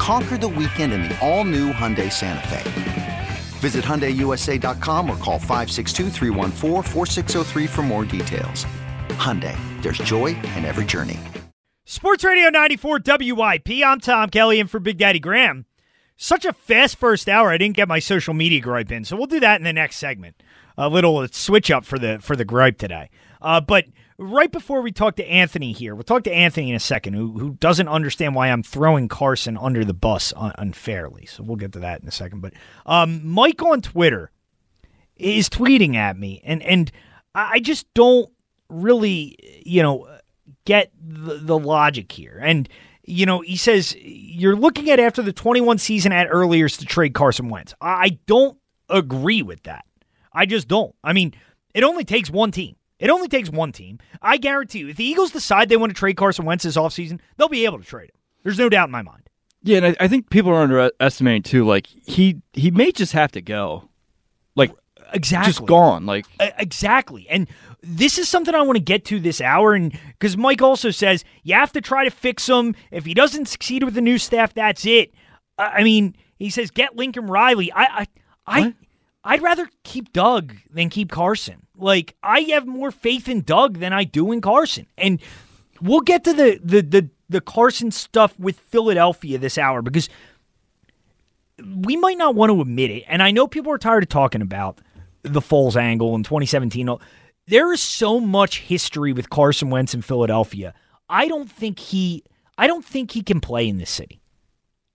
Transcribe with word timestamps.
Conquer 0.00 0.38
the 0.38 0.48
weekend 0.48 0.94
in 0.94 1.02
the 1.02 1.18
all 1.20 1.44
new 1.44 1.74
Hyundai 1.74 2.10
Santa 2.10 2.48
Fe. 2.48 3.28
Visit 3.58 3.84
HyundaiUSA.com 3.84 5.10
or 5.10 5.16
call 5.18 5.38
562 5.38 6.08
for 7.68 7.82
more 7.82 8.06
details. 8.06 8.64
Hyundai, 9.10 9.54
there's 9.82 9.98
joy 9.98 10.28
in 10.56 10.64
every 10.64 10.86
journey. 10.86 11.20
Sports 11.84 12.24
Radio 12.24 12.48
94 12.48 13.00
WIP. 13.04 13.68
I'm 13.84 14.00
Tom 14.00 14.30
Kelly 14.30 14.58
and 14.58 14.70
for 14.70 14.80
Big 14.80 14.96
Daddy 14.96 15.18
Graham. 15.18 15.66
Such 16.16 16.46
a 16.46 16.54
fast 16.54 16.96
first 16.96 17.28
hour, 17.28 17.50
I 17.50 17.58
didn't 17.58 17.76
get 17.76 17.86
my 17.86 17.98
social 17.98 18.32
media 18.32 18.60
gripe 18.60 18.90
in, 18.90 19.04
so 19.04 19.16
we'll 19.16 19.26
do 19.26 19.40
that 19.40 19.60
in 19.60 19.64
the 19.64 19.72
next 19.74 19.96
segment. 19.96 20.42
A 20.78 20.88
little 20.88 21.28
switch 21.28 21.70
up 21.70 21.84
for 21.84 21.98
the 21.98 22.18
for 22.20 22.36
the 22.36 22.46
gripe 22.46 22.78
today. 22.78 23.10
Uh, 23.42 23.60
but 23.60 23.84
right 24.20 24.52
before 24.52 24.82
we 24.82 24.92
talk 24.92 25.16
to 25.16 25.26
Anthony 25.26 25.72
here, 25.72 25.94
we'll 25.94 26.04
talk 26.04 26.24
to 26.24 26.32
Anthony 26.32 26.68
in 26.70 26.76
a 26.76 26.80
second, 26.80 27.14
who, 27.14 27.38
who 27.38 27.50
doesn't 27.54 27.88
understand 27.88 28.34
why 28.34 28.48
I'm 28.48 28.62
throwing 28.62 29.08
Carson 29.08 29.56
under 29.56 29.84
the 29.84 29.94
bus 29.94 30.32
un- 30.36 30.52
unfairly. 30.58 31.26
So 31.26 31.42
we'll 31.42 31.56
get 31.56 31.72
to 31.72 31.80
that 31.80 32.02
in 32.02 32.08
a 32.08 32.12
second. 32.12 32.40
But 32.40 32.52
um, 32.86 33.26
Mike 33.26 33.62
on 33.62 33.80
Twitter 33.80 34.30
is 35.16 35.48
tweeting 35.48 35.96
at 35.96 36.18
me, 36.18 36.40
and 36.44 36.62
and 36.62 36.92
I 37.34 37.60
just 37.60 37.92
don't 37.94 38.30
really, 38.68 39.36
you 39.64 39.82
know, 39.82 40.08
get 40.64 40.92
the, 41.00 41.36
the 41.36 41.58
logic 41.58 42.12
here. 42.12 42.38
And 42.42 42.68
you 43.04 43.26
know, 43.26 43.40
he 43.40 43.56
says 43.56 43.96
you're 43.98 44.56
looking 44.56 44.90
at 44.90 45.00
after 45.00 45.22
the 45.22 45.32
21 45.32 45.78
season 45.78 46.12
at 46.12 46.28
earlier 46.30 46.68
to 46.68 46.84
trade 46.84 47.14
Carson 47.14 47.48
Wentz. 47.48 47.74
I 47.80 48.18
don't 48.26 48.58
agree 48.88 49.42
with 49.42 49.62
that. 49.64 49.84
I 50.32 50.46
just 50.46 50.68
don't. 50.68 50.94
I 51.02 51.12
mean, 51.12 51.34
it 51.74 51.82
only 51.84 52.04
takes 52.04 52.30
one 52.30 52.52
team. 52.52 52.76
It 53.00 53.10
only 53.10 53.28
takes 53.28 53.50
one 53.50 53.72
team. 53.72 53.98
I 54.22 54.36
guarantee 54.36 54.80
you, 54.80 54.88
if 54.88 54.96
the 54.96 55.04
Eagles 55.04 55.32
decide 55.32 55.68
they 55.68 55.76
want 55.76 55.90
to 55.90 55.98
trade 55.98 56.16
Carson 56.16 56.44
Wentz 56.44 56.64
this 56.64 56.76
offseason, 56.76 57.18
they'll 57.36 57.48
be 57.48 57.64
able 57.64 57.78
to 57.78 57.84
trade 57.84 58.10
him. 58.10 58.16
There's 58.44 58.58
no 58.58 58.68
doubt 58.68 58.88
in 58.88 58.92
my 58.92 59.02
mind. 59.02 59.22
Yeah, 59.62 59.78
and 59.78 59.86
I, 59.86 59.96
I 60.00 60.08
think 60.08 60.30
people 60.30 60.52
are 60.52 60.62
underestimating 60.62 61.42
too. 61.42 61.66
Like 61.66 61.86
he 61.86 62.40
he 62.52 62.70
may 62.70 62.92
just 62.92 63.12
have 63.12 63.32
to 63.32 63.42
go. 63.42 63.88
Like 64.54 64.72
exactly, 65.12 65.52
just 65.52 65.66
gone. 65.66 66.06
Like 66.06 66.26
exactly. 66.38 67.26
And 67.28 67.48
this 67.82 68.18
is 68.18 68.28
something 68.28 68.54
I 68.54 68.62
want 68.62 68.76
to 68.76 68.82
get 68.82 69.04
to 69.06 69.18
this 69.20 69.40
hour, 69.40 69.74
and 69.74 69.92
because 70.18 70.36
Mike 70.36 70.62
also 70.62 70.90
says 70.90 71.24
you 71.42 71.54
have 71.54 71.72
to 71.72 71.80
try 71.80 72.04
to 72.04 72.10
fix 72.10 72.48
him. 72.48 72.74
If 72.90 73.04
he 73.04 73.14
doesn't 73.14 73.46
succeed 73.46 73.82
with 73.82 73.94
the 73.94 74.00
new 74.00 74.18
staff, 74.18 74.54
that's 74.54 74.86
it. 74.86 75.12
I 75.58 75.82
mean, 75.82 76.16
he 76.38 76.48
says 76.50 76.70
get 76.70 76.96
Lincoln 76.96 77.26
Riley. 77.26 77.72
I 77.72 77.84
I 77.84 78.06
I. 78.46 78.74
I'd 79.24 79.42
rather 79.42 79.68
keep 79.84 80.12
Doug 80.12 80.54
than 80.70 80.88
keep 80.88 81.10
Carson. 81.10 81.66
Like 81.76 82.16
I 82.22 82.40
have 82.52 82.66
more 82.66 82.90
faith 82.90 83.28
in 83.28 83.42
Doug 83.42 83.78
than 83.78 83.92
I 83.92 84.04
do 84.04 84.32
in 84.32 84.40
Carson. 84.40 84.86
And 84.96 85.20
we'll 85.80 86.00
get 86.00 86.24
to 86.24 86.32
the 86.32 86.60
the 86.62 86.80
the, 86.82 87.10
the 87.28 87.40
Carson 87.40 87.90
stuff 87.90 88.38
with 88.38 88.58
Philadelphia 88.58 89.38
this 89.38 89.58
hour 89.58 89.82
because 89.82 90.08
we 91.58 91.96
might 91.96 92.18
not 92.18 92.34
want 92.34 92.50
to 92.50 92.60
admit 92.60 92.90
it. 92.90 93.04
And 93.06 93.22
I 93.22 93.30
know 93.30 93.46
people 93.46 93.72
are 93.72 93.78
tired 93.78 94.02
of 94.02 94.08
talking 94.08 94.42
about 94.42 94.80
the 95.22 95.40
Foles 95.40 95.76
angle 95.76 96.14
in 96.14 96.22
2017. 96.22 96.88
There 97.46 97.72
is 97.72 97.82
so 97.82 98.20
much 98.20 98.60
history 98.60 99.12
with 99.12 99.28
Carson 99.28 99.70
Wentz 99.70 99.92
in 99.92 100.02
Philadelphia. 100.02 100.72
I 101.08 101.28
don't 101.28 101.50
think 101.50 101.78
he 101.78 102.24
I 102.56 102.66
don't 102.66 102.84
think 102.84 103.10
he 103.10 103.22
can 103.22 103.40
play 103.40 103.68
in 103.68 103.78
this 103.78 103.90
city. 103.90 104.20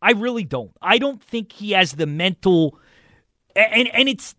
I 0.01 0.11
really 0.11 0.43
don't. 0.43 0.71
I 0.81 0.97
don't 0.97 1.21
think 1.21 1.51
he 1.51 1.71
has 1.71 1.93
the 1.93 2.05
mental 2.05 2.79
and 3.55 3.87
and 3.93 4.09
it's 4.09 4.35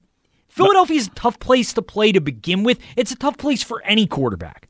Philadelphia 0.48 0.96
is 0.96 1.08
a 1.08 1.10
tough 1.10 1.38
place 1.38 1.72
to 1.74 1.82
play 1.82 2.12
to 2.12 2.20
begin 2.20 2.62
with. 2.62 2.78
It's 2.96 3.12
a 3.12 3.16
tough 3.16 3.36
place 3.36 3.62
for 3.62 3.82
any 3.82 4.06
quarterback. 4.06 4.68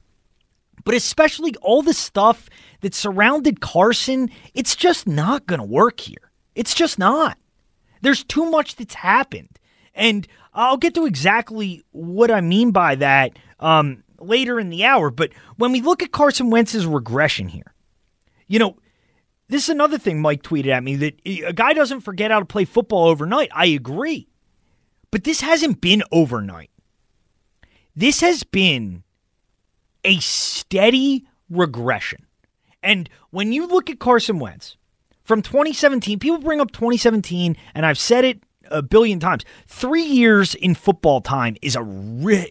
But 0.84 0.94
especially 0.94 1.54
all 1.62 1.82
the 1.82 1.92
stuff 1.92 2.48
that 2.80 2.94
surrounded 2.94 3.60
Carson, 3.60 4.30
it's 4.54 4.76
just 4.76 5.06
not 5.06 5.46
going 5.46 5.60
to 5.60 5.66
work 5.66 6.00
here. 6.00 6.30
It's 6.54 6.74
just 6.74 6.98
not. 6.98 7.38
There's 8.02 8.24
too 8.24 8.50
much 8.50 8.76
that's 8.76 8.94
happened. 8.94 9.58
And 9.94 10.26
I'll 10.54 10.76
get 10.76 10.94
to 10.94 11.06
exactly 11.06 11.82
what 11.92 12.30
I 12.30 12.40
mean 12.40 12.70
by 12.70 12.96
that 12.96 13.38
um, 13.60 14.04
later 14.18 14.60
in 14.60 14.70
the 14.70 14.84
hour. 14.84 15.10
But 15.10 15.32
when 15.56 15.72
we 15.72 15.80
look 15.80 16.02
at 16.02 16.12
Carson 16.12 16.50
Wentz's 16.50 16.86
regression 16.86 17.48
here, 17.48 17.74
you 18.46 18.58
know, 18.58 18.76
this 19.48 19.64
is 19.64 19.68
another 19.68 19.98
thing 19.98 20.20
Mike 20.20 20.42
tweeted 20.42 20.68
at 20.68 20.82
me 20.82 20.96
that 20.96 21.20
a 21.24 21.52
guy 21.52 21.72
doesn't 21.72 22.00
forget 22.00 22.30
how 22.30 22.40
to 22.40 22.44
play 22.44 22.64
football 22.64 23.08
overnight. 23.08 23.50
I 23.54 23.66
agree. 23.66 24.28
But 25.10 25.24
this 25.24 25.40
hasn't 25.40 25.80
been 25.80 26.02
overnight. 26.12 26.70
This 27.94 28.20
has 28.20 28.42
been 28.42 29.02
a 30.04 30.18
steady 30.18 31.26
regression. 31.50 32.26
And 32.82 33.08
when 33.30 33.52
you 33.52 33.66
look 33.66 33.90
at 33.90 33.98
Carson 33.98 34.38
Wentz 34.38 34.76
from 35.24 35.42
2017, 35.42 36.18
people 36.18 36.38
bring 36.38 36.60
up 36.60 36.70
2017, 36.70 37.56
and 37.74 37.86
I've 37.86 37.98
said 37.98 38.24
it 38.24 38.42
a 38.70 38.82
billion 38.82 39.18
times. 39.18 39.44
Three 39.66 40.04
years 40.04 40.54
in 40.54 40.74
football 40.74 41.20
time 41.20 41.56
is 41.62 41.76
a 41.76 41.82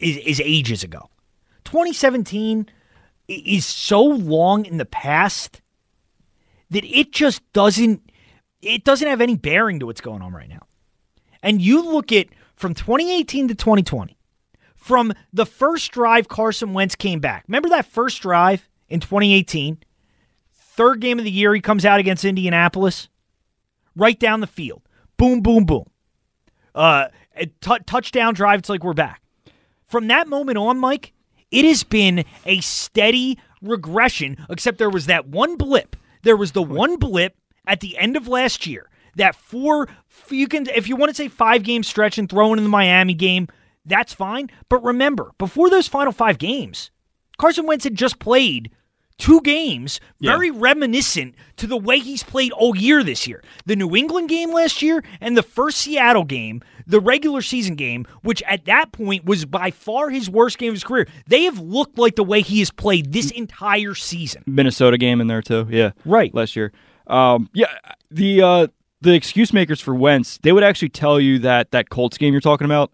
is, 0.01 0.17
is 0.17 0.41
ages 0.43 0.83
ago. 0.83 1.09
2017 1.65 2.69
is 3.27 3.65
so 3.65 4.01
long 4.01 4.65
in 4.65 4.77
the 4.77 4.85
past 4.85 5.61
that 6.69 6.85
it 6.85 7.11
just 7.11 7.41
doesn't 7.53 8.01
it 8.61 8.83
doesn't 8.83 9.07
have 9.07 9.21
any 9.21 9.35
bearing 9.35 9.79
to 9.79 9.85
what's 9.85 10.01
going 10.01 10.21
on 10.21 10.33
right 10.33 10.49
now. 10.49 10.65
And 11.43 11.61
you 11.61 11.83
look 11.83 12.11
at 12.11 12.27
from 12.55 12.73
2018 12.73 13.49
to 13.49 13.55
2020, 13.55 14.17
from 14.75 15.13
the 15.33 15.45
first 15.45 15.91
drive 15.91 16.27
Carson 16.27 16.73
Wentz 16.73 16.95
came 16.95 17.19
back. 17.19 17.45
Remember 17.47 17.69
that 17.69 17.85
first 17.85 18.21
drive 18.21 18.67
in 18.87 18.99
2018? 18.99 19.79
Third 20.53 20.99
game 20.99 21.19
of 21.19 21.25
the 21.25 21.31
year, 21.31 21.53
he 21.53 21.61
comes 21.61 21.85
out 21.85 21.99
against 21.99 22.25
Indianapolis, 22.25 23.09
right 23.95 24.19
down 24.19 24.41
the 24.41 24.47
field. 24.47 24.81
Boom, 25.17 25.41
boom, 25.41 25.65
boom. 25.65 25.85
Uh, 26.73 27.07
t- 27.37 27.77
touchdown 27.85 28.33
drive. 28.33 28.59
It's 28.59 28.69
like 28.69 28.83
we're 28.83 28.93
back. 28.93 29.21
From 29.85 30.07
that 30.07 30.27
moment 30.27 30.57
on, 30.57 30.77
Mike, 30.77 31.13
it 31.51 31.63
has 31.63 31.83
been 31.83 32.25
a 32.45 32.59
steady 32.59 33.39
regression, 33.61 34.45
except 34.49 34.77
there 34.77 34.89
was 34.89 35.05
that 35.05 35.27
one 35.27 35.55
blip. 35.55 35.95
There 36.23 36.35
was 36.35 36.51
the 36.51 36.63
one 36.63 36.97
blip 36.97 37.37
at 37.65 37.79
the 37.79 37.97
end 37.97 38.17
of 38.17 38.27
last 38.27 38.67
year 38.67 38.89
that 39.15 39.35
four 39.35 39.87
you 40.29 40.47
can 40.47 40.67
if 40.67 40.87
you 40.87 40.95
want 40.95 41.09
to 41.09 41.15
say 41.15 41.27
five 41.27 41.63
game 41.63 41.83
stretch 41.83 42.17
and 42.17 42.29
throw 42.29 42.53
in 42.53 42.63
the 42.63 42.69
Miami 42.69 43.13
game, 43.13 43.47
that's 43.85 44.13
fine. 44.13 44.49
But 44.69 44.83
remember, 44.83 45.31
before 45.37 45.69
those 45.69 45.87
final 45.87 46.11
five 46.11 46.37
games, 46.37 46.91
Carson 47.37 47.65
Wentz 47.65 47.83
had 47.83 47.95
just 47.95 48.19
played 48.19 48.71
two 49.17 49.39
games 49.41 49.99
very 50.19 50.47
yeah. 50.47 50.53
reminiscent 50.57 51.35
to 51.57 51.67
the 51.67 51.77
way 51.77 51.99
he's 51.99 52.23
played 52.23 52.51
all 52.51 52.75
year 52.75 53.03
this 53.03 53.27
year. 53.27 53.43
The 53.65 53.75
New 53.75 53.95
England 53.95 54.29
game 54.29 54.51
last 54.51 54.81
year 54.81 55.03
and 55.21 55.37
the 55.37 55.43
first 55.43 55.77
Seattle 55.77 56.25
game, 56.25 56.61
the 56.85 56.99
regular 56.99 57.41
season 57.41 57.75
game, 57.75 58.05
which 58.23 58.43
at 58.43 58.65
that 58.65 58.91
point 58.91 59.25
was 59.25 59.45
by 59.45 59.71
far 59.71 60.09
his 60.09 60.29
worst 60.29 60.57
game 60.57 60.69
of 60.69 60.75
his 60.75 60.83
career. 60.83 61.07
They 61.27 61.43
have 61.43 61.59
looked 61.59 61.97
like 61.97 62.15
the 62.15 62.23
way 62.23 62.41
he 62.41 62.59
has 62.59 62.71
played 62.71 63.13
this 63.13 63.31
entire 63.31 63.95
season. 63.95 64.43
Minnesota 64.45 64.97
game 64.97 65.21
in 65.21 65.27
there 65.27 65.41
too. 65.41 65.67
Yeah. 65.69 65.91
Right. 66.03 66.33
Last 66.33 66.55
year. 66.55 66.73
Um, 67.07 67.49
yeah, 67.53 67.67
the 68.09 68.41
uh, 68.41 68.67
the 69.01 69.13
excuse 69.13 69.53
makers 69.53 69.81
for 69.81 69.93
Wentz, 69.93 70.37
they 70.41 70.51
would 70.51 70.63
actually 70.63 70.89
tell 70.89 71.19
you 71.19 71.39
that 71.39 71.71
that 71.71 71.89
Colts 71.89 72.17
game 72.17 72.33
you're 72.33 72.41
talking 72.41 72.65
about, 72.65 72.91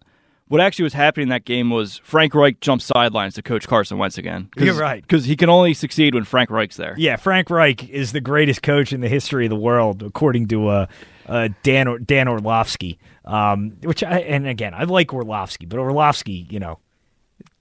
what 0.48 0.60
actually 0.60 0.82
was 0.82 0.92
happening 0.92 1.24
in 1.24 1.28
that 1.30 1.44
game 1.46 1.70
was 1.70 1.98
Frank 2.04 2.34
Reich 2.34 2.60
jumped 2.60 2.84
sidelines 2.84 3.34
to 3.36 3.42
coach 3.42 3.66
Carson 3.66 3.96
Wentz 3.96 4.18
again. 4.18 4.50
You're 4.58 4.74
right. 4.74 5.00
Because 5.00 5.24
he 5.24 5.34
can 5.36 5.48
only 5.48 5.72
succeed 5.72 6.14
when 6.14 6.24
Frank 6.24 6.50
Reich's 6.50 6.76
there. 6.76 6.94
Yeah, 6.98 7.16
Frank 7.16 7.48
Reich 7.48 7.88
is 7.88 8.12
the 8.12 8.20
greatest 8.20 8.62
coach 8.62 8.92
in 8.92 9.00
the 9.00 9.08
history 9.08 9.46
of 9.46 9.50
the 9.50 9.56
world, 9.56 10.02
according 10.02 10.48
to 10.48 10.68
uh, 10.68 10.86
uh, 11.26 11.48
Dan, 11.62 11.88
or- 11.88 11.98
Dan 11.98 12.28
Orlovsky. 12.28 12.98
Um, 13.24 13.76
which 13.82 14.02
I, 14.02 14.18
and 14.18 14.46
again, 14.46 14.74
I 14.74 14.82
like 14.84 15.14
Orlovsky, 15.14 15.64
but 15.64 15.78
Orlovsky, 15.78 16.46
you 16.50 16.58
know, 16.58 16.80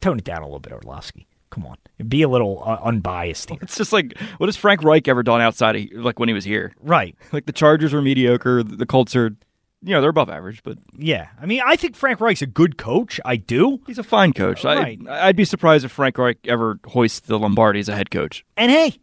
tone 0.01 0.17
it 0.17 0.25
down 0.25 0.41
a 0.41 0.45
little 0.45 0.59
bit, 0.59 0.73
Orlovsky. 0.73 1.27
Come 1.51 1.65
on, 1.67 1.77
be 2.07 2.23
a 2.23 2.27
little 2.29 2.63
uh, 2.65 2.79
unbiased 2.83 3.49
here. 3.51 3.59
It's 3.61 3.77
just 3.77 3.93
like, 3.93 4.17
what 4.37 4.47
has 4.47 4.55
Frank 4.55 4.83
Reich 4.83 5.07
ever 5.07 5.21
done 5.21 5.41
outside 5.41 5.75
of 5.75 5.85
like 6.03 6.17
when 6.17 6.27
he 6.29 6.33
was 6.33 6.45
here? 6.45 6.73
Right. 6.81 7.15
Like 7.31 7.45
the 7.45 7.51
Chargers 7.53 7.93
were 7.93 8.01
mediocre, 8.01 8.63
the 8.63 8.85
Colts 8.85 9.15
are, 9.15 9.35
you 9.83 9.93
know, 9.93 10.01
they're 10.01 10.09
above 10.09 10.29
average, 10.29 10.63
but 10.63 10.77
Yeah. 10.97 11.27
I 11.41 11.45
mean, 11.45 11.61
I 11.65 11.75
think 11.75 11.95
Frank 11.95 12.19
Reich's 12.21 12.41
a 12.41 12.47
good 12.47 12.77
coach. 12.77 13.19
I 13.25 13.35
do. 13.35 13.79
he's 13.85 13.97
a 13.99 14.03
fine 14.03 14.31
coach. 14.33 14.63
Right. 14.63 14.99
I, 15.09 15.27
I'd 15.27 15.35
be 15.35 15.45
surprised 15.45 15.85
if 15.85 15.91
Frank 15.91 16.17
Reich 16.17 16.37
ever 16.45 16.79
hoists 16.87 17.19
the 17.21 17.37
Lombardi 17.37 17.79
as 17.81 17.89
a 17.89 17.95
head 17.95 18.09
coach. 18.11 18.45
And 18.57 18.71
hey, 18.71 18.95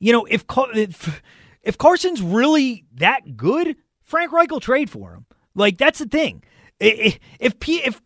you 0.00 0.12
know, 0.12 0.24
if 0.24 0.44
if, 0.74 1.22
if 1.62 1.78
Carson's 1.78 2.20
really 2.20 2.84
that 2.94 3.36
good, 3.36 3.76
Frank 4.02 4.32
Reich 4.32 4.50
will 4.50 4.58
trade 4.60 4.90
for 4.90 5.12
him. 5.14 5.26
Like 5.54 5.78
that's 5.78 6.00
the 6.00 6.06
thing. 6.06 6.42
I- 6.80 6.86
I- 7.14 7.18
If 7.38 7.54
if 7.68 8.00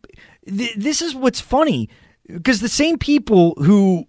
this 0.45 1.01
is 1.03 1.15
what's 1.15 1.41
funny 1.41 1.89
because 2.27 2.61
the 2.61 2.69
same 2.69 2.99
people 2.99 3.55
who 3.59 4.07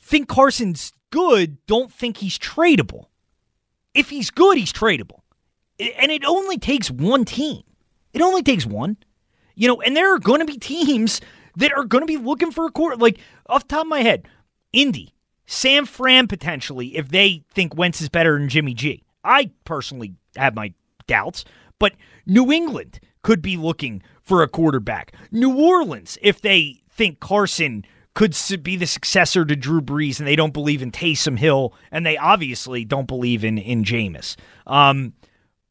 think 0.00 0.28
Carson's 0.28 0.92
good 1.10 1.64
don't 1.66 1.92
think 1.92 2.18
he's 2.18 2.38
tradable. 2.38 3.06
If 3.94 4.10
he's 4.10 4.30
good, 4.30 4.56
he's 4.56 4.72
tradable. 4.72 5.20
And 5.78 6.10
it 6.10 6.24
only 6.24 6.58
takes 6.58 6.90
one 6.90 7.24
team. 7.24 7.62
It 8.12 8.22
only 8.22 8.42
takes 8.42 8.66
one. 8.66 8.96
You 9.54 9.68
know, 9.68 9.80
and 9.82 9.96
there 9.96 10.14
are 10.14 10.18
going 10.18 10.40
to 10.40 10.46
be 10.46 10.58
teams 10.58 11.20
that 11.56 11.72
are 11.72 11.84
going 11.84 12.02
to 12.02 12.06
be 12.06 12.16
looking 12.16 12.50
for 12.50 12.66
a 12.66 12.70
quarter. 12.70 12.96
Like 12.96 13.18
off 13.46 13.68
the 13.68 13.74
top 13.74 13.82
of 13.82 13.88
my 13.88 14.00
head, 14.00 14.26
Indy, 14.72 15.14
Sam 15.46 15.84
Fran 15.84 16.28
potentially, 16.28 16.96
if 16.96 17.08
they 17.08 17.44
think 17.52 17.76
Wentz 17.76 18.00
is 18.00 18.08
better 18.08 18.38
than 18.38 18.48
Jimmy 18.48 18.74
G. 18.74 19.02
I 19.24 19.50
personally 19.64 20.14
have 20.36 20.54
my 20.54 20.72
doubts, 21.06 21.44
but 21.78 21.94
New 22.26 22.50
England 22.50 23.00
could 23.22 23.42
be 23.42 23.56
looking 23.56 24.02
for 24.22 24.42
a 24.42 24.48
quarterback. 24.48 25.14
New 25.30 25.54
Orleans, 25.54 26.18
if 26.22 26.40
they 26.40 26.81
think 26.94 27.20
Carson 27.20 27.84
could 28.14 28.36
be 28.62 28.76
the 28.76 28.86
successor 28.86 29.44
to 29.44 29.56
Drew 29.56 29.80
Brees 29.80 30.18
and 30.18 30.28
they 30.28 30.36
don't 30.36 30.52
believe 30.52 30.82
in 30.82 30.90
Taysom 30.90 31.38
Hill, 31.38 31.74
and 31.90 32.04
they 32.04 32.16
obviously 32.16 32.84
don't 32.84 33.06
believe 33.06 33.44
in 33.44 33.58
in 33.58 33.84
Jameis. 33.84 34.36
Um, 34.66 35.14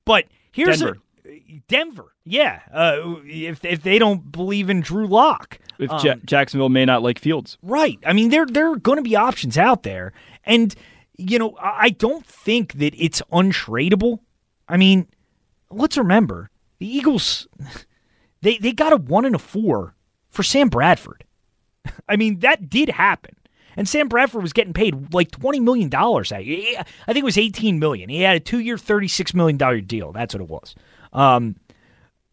but 0.05 0.25
here's 0.51 0.79
Denver. 0.79 0.97
a 1.25 1.61
Denver, 1.67 2.13
yeah. 2.25 2.61
Uh, 2.73 3.15
if 3.25 3.63
if 3.63 3.83
they 3.83 3.99
don't 3.99 4.31
believe 4.31 4.69
in 4.69 4.81
Drew 4.81 5.07
Lock, 5.07 5.59
If 5.77 5.91
Ja- 6.03 6.15
Jacksonville 6.25 6.69
may 6.69 6.83
not 6.85 7.03
like 7.03 7.19
Fields. 7.19 7.57
Right. 7.61 7.99
I 8.05 8.13
mean, 8.13 8.29
there 8.29 8.45
there 8.45 8.71
are 8.71 8.77
going 8.77 8.97
to 8.97 9.03
be 9.03 9.15
options 9.15 9.57
out 9.57 9.83
there, 9.83 10.13
and 10.43 10.73
you 11.17 11.37
know, 11.37 11.55
I 11.61 11.77
I 11.85 11.89
don't 11.89 12.25
think 12.25 12.73
that 12.73 12.95
it's 12.97 13.21
untradeable. 13.31 14.19
I 14.67 14.77
mean, 14.77 15.07
let's 15.69 15.97
remember 15.97 16.49
the 16.79 16.87
Eagles. 16.87 17.47
They 18.43 18.57
they 18.57 18.71
got 18.71 18.91
a 18.91 18.97
one 18.97 19.25
and 19.25 19.35
a 19.35 19.37
four 19.37 19.93
for 20.31 20.43
Sam 20.43 20.69
Bradford. 20.69 21.23
I 22.09 22.15
mean, 22.15 22.39
that 22.39 22.69
did 22.69 22.89
happen. 22.89 23.35
And 23.77 23.87
Sam 23.87 24.07
Bradford 24.09 24.41
was 24.41 24.53
getting 24.53 24.73
paid 24.73 25.13
like 25.13 25.31
twenty 25.31 25.59
million 25.59 25.87
dollars. 25.89 26.31
I 26.31 26.43
think 26.43 27.17
it 27.17 27.23
was 27.23 27.37
eighteen 27.37 27.79
million. 27.79 28.09
He 28.09 28.21
had 28.21 28.35
a 28.35 28.39
two-year, 28.39 28.77
thirty-six 28.77 29.33
million 29.33 29.57
dollar 29.57 29.79
deal. 29.79 30.11
That's 30.11 30.33
what 30.33 30.41
it 30.41 30.49
was. 30.49 30.75
Um, 31.13 31.55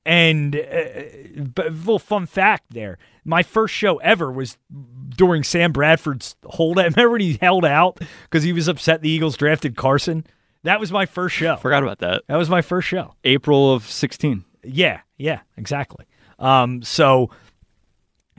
and 0.05 0.57
uh, 0.57 1.43
but 1.55 1.67
a 1.67 1.71
little 1.71 1.99
fun 1.99 2.27
fact 2.27 2.65
there. 2.71 2.99
My 3.25 3.43
first 3.43 3.75
show 3.75 3.99
ever 3.99 4.33
was 4.33 4.57
during 5.11 5.45
Sam 5.45 5.71
Bradford's 5.71 6.35
holdout. 6.45 6.85
Remember 6.97 7.13
when 7.13 7.21
he 7.21 7.39
held 7.41 7.65
out 7.65 8.01
because 8.25 8.43
he 8.43 8.53
was 8.53 8.69
upset 8.69 9.03
the 9.03 9.11
Eagles 9.11 9.37
drafted 9.37 9.77
Carson? 9.77 10.25
That 10.65 10.81
was 10.81 10.91
my 10.91 11.07
first 11.07 11.37
show. 11.37 11.57
Forgot 11.57 11.83
about 11.83 11.99
that. 12.01 12.23
That 12.27 12.37
was 12.37 12.51
my 12.51 12.63
first 12.63 12.89
show. 12.89 13.15
April 13.23 13.73
of 13.73 13.85
16. 13.89 14.45
Yeah, 14.65 15.01
yeah, 15.17 15.41
exactly. 15.57 16.07
Um, 16.39 16.83
so 16.83 17.31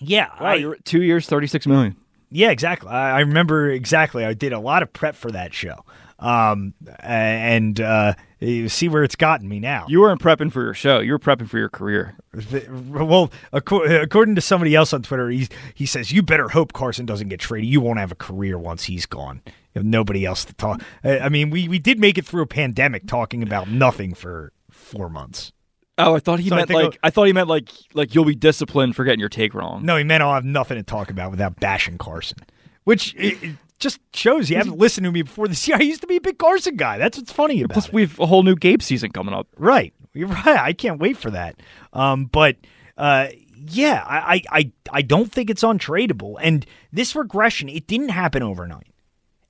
yeah, 0.01 0.29
Wow, 0.39 0.47
I, 0.47 0.55
you're 0.55 0.75
two 0.83 1.01
years, 1.03 1.27
36 1.27 1.67
million. 1.67 1.95
yeah, 2.31 2.49
exactly. 2.51 2.89
I, 2.89 3.17
I 3.17 3.19
remember 3.21 3.69
exactly. 3.69 4.25
I 4.25 4.33
did 4.33 4.53
a 4.53 4.59
lot 4.59 4.83
of 4.83 4.91
prep 4.93 5.15
for 5.15 5.31
that 5.31 5.53
show. 5.53 5.83
Um, 6.19 6.73
and 6.99 7.79
uh, 7.79 8.13
you 8.39 8.67
see 8.67 8.89
where 8.89 9.03
it's 9.05 9.15
gotten 9.15 9.47
me 9.47 9.61
now. 9.61 9.85
You 9.87 10.01
weren't 10.01 10.21
prepping 10.21 10.51
for 10.51 10.61
your 10.61 10.73
show. 10.73 10.99
You 10.99 11.13
were 11.13 11.19
prepping 11.19 11.47
for 11.47 11.57
your 11.57 11.69
career. 11.69 12.15
The- 12.33 12.67
well, 13.05 13.31
acco- 13.53 14.01
according 14.01 14.35
to 14.35 14.41
somebody 14.41 14.75
else 14.75 14.91
on 14.91 15.01
Twitter, 15.01 15.29
he 15.29 15.47
he 15.73 15.85
says 15.85 16.11
you 16.11 16.21
better 16.21 16.49
hope 16.49 16.73
Carson 16.73 17.05
doesn't 17.05 17.29
get 17.29 17.39
traded. 17.39 17.69
You 17.69 17.79
won't 17.79 17.99
have 17.99 18.11
a 18.11 18.15
career 18.15 18.57
once 18.57 18.83
he's 18.83 19.05
gone. 19.05 19.41
You 19.45 19.53
have 19.75 19.85
nobody 19.85 20.25
else 20.25 20.43
to 20.45 20.53
talk. 20.53 20.81
I 21.05 21.19
I 21.19 21.29
mean, 21.29 21.51
we 21.51 21.69
we 21.69 21.79
did 21.79 21.99
make 21.99 22.17
it 22.17 22.25
through 22.25 22.41
a 22.43 22.47
pandemic 22.47 23.07
talking 23.07 23.41
about 23.41 23.69
nothing 23.69 24.13
for 24.13 24.51
four 24.69 25.09
months. 25.09 25.53
Oh, 25.99 26.15
I 26.15 26.19
thought 26.19 26.39
he 26.39 26.49
So 26.49 26.55
meant 26.55 26.69
think 26.69 26.81
like 26.81 26.99
I 27.03 27.09
thought 27.09 27.25
he 27.25 27.33
meant 27.33 27.49
like 27.49 27.69
like 27.93 28.15
you'll 28.15 28.25
be 28.25 28.35
disciplined 28.35 28.95
for 28.95 29.03
getting 29.03 29.19
your 29.19 29.29
take 29.29 29.53
wrong. 29.53 29.85
No, 29.85 29.97
he 29.97 30.03
meant 30.03 30.23
I'll 30.23 30.33
have 30.33 30.45
nothing 30.45 30.77
to 30.77 30.83
talk 30.83 31.09
about 31.09 31.29
without 31.29 31.59
bashing 31.59 31.97
Carson, 31.97 32.37
which 32.85 33.13
it, 33.15 33.43
it 33.43 33.55
just 33.79 33.99
shows 34.13 34.49
you 34.49 34.55
haven't 34.55 34.77
listened 34.77 35.05
to 35.05 35.11
me 35.11 35.21
before 35.23 35.47
this 35.47 35.67
year. 35.67 35.77
I 35.79 35.83
used 35.83 36.01
to 36.01 36.07
be 36.07 36.15
a 36.15 36.21
big 36.21 36.37
Carson 36.37 36.77
guy. 36.77 36.97
That's 36.97 37.17
what's 37.17 37.31
funny 37.31 37.61
about 37.61 37.73
Plus, 37.73 37.87
it. 37.87 37.93
we've 37.93 38.19
a 38.19 38.25
whole 38.25 38.43
new 38.43 38.55
Gabe 38.55 38.81
season 38.81 39.11
coming 39.11 39.33
up. 39.33 39.47
Right. 39.57 39.93
You're 40.13 40.27
right. 40.29 40.47
I 40.57 40.73
can't 40.73 40.99
wait 40.99 41.17
for 41.17 41.31
that. 41.31 41.59
Um, 41.93 42.25
but 42.25 42.57
uh, 42.97 43.27
yeah, 43.67 44.03
I, 44.07 44.17
I, 44.17 44.59
I, 44.59 44.71
I 44.91 45.01
don't 45.01 45.31
think 45.31 45.49
it's 45.49 45.63
untradeable. 45.63 46.37
And 46.41 46.65
this 46.91 47.15
regression, 47.15 47.69
it 47.69 47.87
didn't 47.87 48.09
happen 48.09 48.41
overnight. 48.41 48.87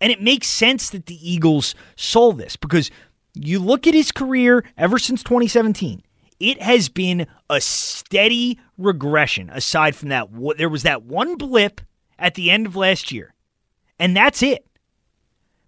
And 0.01 0.11
it 0.11 0.21
makes 0.21 0.47
sense 0.47 0.89
that 0.91 1.07
the 1.07 1.29
Eagles 1.29 1.75
saw 1.95 2.31
this 2.31 2.55
because 2.55 2.89
you 3.33 3.59
look 3.59 3.85
at 3.85 3.93
his 3.93 4.11
career 4.11 4.63
ever 4.77 4.97
since 4.97 5.23
2017. 5.23 6.01
It 6.39 6.61
has 6.61 6.89
been 6.89 7.27
a 7.49 7.59
steady 7.59 8.59
regression. 8.77 9.49
Aside 9.49 9.95
from 9.95 10.09
that, 10.09 10.29
there 10.57 10.69
was 10.69 10.83
that 10.83 11.03
one 11.03 11.35
blip 11.35 11.81
at 12.17 12.35
the 12.35 12.49
end 12.51 12.65
of 12.65 12.75
last 12.75 13.11
year, 13.11 13.33
and 13.97 14.15
that's 14.15 14.41
it 14.41 14.65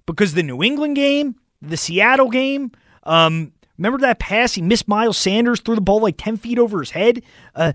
because 0.06 0.34
the 0.34 0.44
New 0.44 0.64
England 0.64 0.96
game, 0.96 1.36
the 1.62 1.78
Seattle 1.78 2.30
game, 2.30 2.72
um, 3.04 3.52
remember 3.78 4.00
that 4.00 4.20
pass 4.20 4.54
he 4.54 4.62
missed 4.62 4.88
Miles 4.88 5.18
Sanders 5.18 5.60
threw 5.60 5.76
the 5.76 5.82
ball 5.82 6.02
like 6.02 6.18
10 6.18 6.38
feet 6.38 6.60
over 6.60 6.80
his 6.80 6.92
head? 6.92 7.22
Uh, 7.56 7.74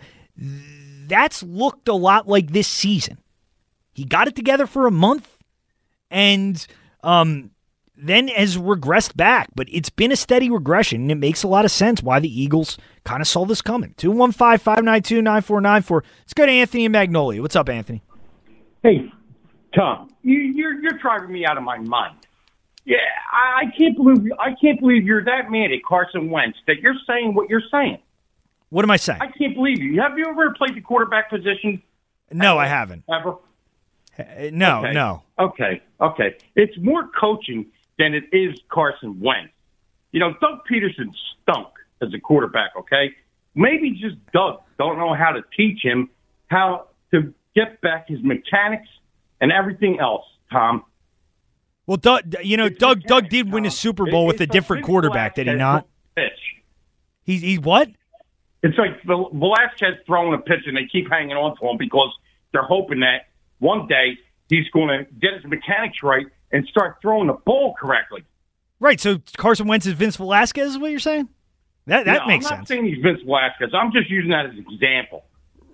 that's 1.07 1.43
looked 1.43 1.89
a 1.89 1.95
lot 1.95 2.29
like 2.29 2.51
this 2.51 2.69
season. 2.69 3.19
He 3.95 4.05
got 4.05 4.29
it 4.29 4.37
together 4.37 4.67
for 4.67 4.87
a 4.87 4.91
month 4.91 5.37
and 6.11 6.67
um, 7.03 7.51
then 7.97 8.29
has 8.29 8.57
regressed 8.57 9.17
back, 9.17 9.49
but 9.55 9.67
it's 9.71 9.91
been 9.91 10.13
a 10.13 10.17
steady 10.17 10.51
regression, 10.51 11.03
and 11.03 11.11
it 11.11 11.17
makes 11.17 11.43
a 11.43 11.49
lot 11.49 11.65
of 11.65 11.71
sense 11.71 12.03
why 12.03 12.21
the 12.21 12.29
Eagles 12.43 12.77
kind 13.05 13.21
of 13.21 13.29
saw 13.29 13.45
this 13.47 13.63
coming. 13.63 13.95
215 13.97 14.59
592 14.59 15.23
9494. 15.23 16.05
Let's 16.21 16.35
go 16.35 16.47
to 16.47 16.53
Anthony 16.53 16.85
and 16.87 16.93
Magnolia. 16.93 17.41
What's 17.43 17.57
up, 17.57 17.69
Anthony? 17.69 18.03
Hey, 18.83 19.11
Tom, 19.75 20.11
you, 20.23 20.39
you're 20.39 20.81
you're 20.81 20.99
driving 21.01 21.33
me 21.33 21.45
out 21.47 21.57
of 21.57 21.63
my 21.65 21.79
mind. 21.79 22.17
Yeah, 22.85 22.99
I, 23.33 23.63
I 23.63 23.77
can't 23.77 23.97
believe 23.97 24.33
I 24.39 24.51
can't 24.61 24.79
believe 24.79 25.05
you're 25.05 25.25
that 25.25 25.51
mad 25.51 25.73
at 25.73 25.83
Carson 25.89 26.31
Wentz 26.31 26.57
that 26.67 26.77
you're 26.81 26.95
saying 27.07 27.35
what 27.35 27.49
you're 27.51 27.63
saying. 27.71 27.99
What 28.71 28.85
am 28.85 28.91
I 28.91 28.97
saying? 28.97 29.21
I 29.23 29.27
can't 29.29 29.55
believe 29.55 29.81
you. 29.81 30.01
Have 30.01 30.19
you 30.19 30.27
ever 30.29 30.53
played 30.55 30.75
the 30.75 30.81
quarterback 30.81 31.31
position 31.31 31.83
no, 32.33 32.59
I 32.59 32.67
haven't. 32.67 33.05
ever? 33.09 33.37
No, 34.53 34.81
Okay. 34.81 34.93
no. 34.93 35.23
Okay, 35.39 35.83
okay. 36.01 36.37
It's 36.55 36.77
more 36.79 37.09
coaching 37.21 37.67
than 37.99 38.15
it 38.15 38.25
is 38.33 38.59
Carson 38.69 39.21
Wentz. 39.21 39.53
You 40.13 40.21
know, 40.21 40.35
Doug 40.41 40.61
Pederson 40.71 41.13
stunk 41.43 41.69
as 42.03 42.13
a 42.15 42.19
quarterback. 42.21 42.71
Okay, 42.79 43.15
maybe 43.55 43.91
just 43.93 44.17
Doug 44.33 44.61
don't 44.79 44.99
know 44.99 45.15
how 45.15 45.33
to 45.33 45.43
teach 45.57 45.83
him 45.83 46.11
how 46.49 46.87
to 47.13 47.33
get 47.55 47.81
back 47.81 48.09
his 48.09 48.23
mechanics 48.23 48.89
and 49.41 49.51
everything 49.53 49.99
else. 50.01 50.25
Tom, 50.51 50.85
Well, 51.87 51.97
Doug, 51.97 52.35
you 52.43 52.57
know, 52.57 52.67
It's 52.67 52.79
Doug, 52.79 53.03
Doug 53.03 53.29
did 53.29 53.53
win 53.53 53.67
a 53.67 53.71
Super 53.71 54.07
Bowl 54.11 54.25
It- 54.25 54.27
with 54.35 54.41
a 54.43 54.47
different 54.47 54.85
quarterback, 54.85 55.35
did 55.35 55.47
he 55.49 55.55
not? 55.55 55.87
Pitch. 56.15 56.33
He's 57.25 57.43
he's 57.43 57.61
what? 57.61 57.89
It's 58.63 58.79
like 58.79 59.03
Vel- 59.05 59.31
Velasquez 59.33 59.95
throwing 60.07 60.35
a 60.35 60.39
pitch 60.39 60.61
and 60.67 60.77
they 60.77 60.87
keep 60.87 61.11
hanging 61.11 61.37
on 61.37 61.57
to 61.59 61.69
him 61.69 61.77
because 61.77 62.11
they're 62.53 62.63
hoping 62.63 63.01
that 63.01 63.27
one 63.59 63.87
day 63.87 64.17
he's 64.49 64.69
going 64.71 64.89
to 64.89 65.05
get 65.21 65.35
his 65.35 65.45
mechanics 65.45 65.99
right 66.03 66.27
and 66.57 66.67
start 66.69 66.97
throwing 67.03 67.27
the 67.27 67.35
ball 67.35 67.75
correctly. 67.79 68.25
Right. 68.81 69.01
So 69.01 69.19
Carson 69.37 69.67
Wentz 69.67 69.87
is 69.87 69.93
Vince 69.93 70.17
Velasquez, 70.17 70.73
is 70.73 70.79
what 70.79 70.91
you're 70.91 71.01
saying? 71.01 71.29
That 71.87 72.05
that 72.07 72.23
No, 72.23 72.27
makes 72.27 72.47
I'm 72.47 72.51
not 72.51 72.57
sense. 72.59 72.69
saying 72.69 72.85
he's 72.87 73.03
Vince 73.03 73.21
Velasquez. 73.25 73.71
I'm 73.75 73.93
just 73.93 74.11
using 74.11 74.31
that 74.31 74.47
as 74.47 74.53
an 74.53 74.67
example. 74.71 75.25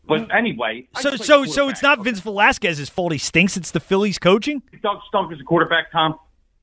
But 0.06 0.28
mm. 0.28 0.34
anyway, 0.36 0.88
So 0.98 1.16
so 1.16 1.44
so 1.44 1.68
it's 1.68 1.82
not. 1.82 2.02
Vince 2.02 2.20
Velasquez's 2.20 2.88
fault. 2.88 3.12
He 3.12 3.18
stinks. 3.18 3.56
It's 3.56 3.70
the 3.70 3.80
Phillies 3.80 4.18
coaching. 4.18 4.62
Doug 4.82 4.98
Stunk 5.08 5.32
as 5.32 5.40
a 5.40 5.44
quarterback, 5.44 5.90
Tom. 5.92 6.18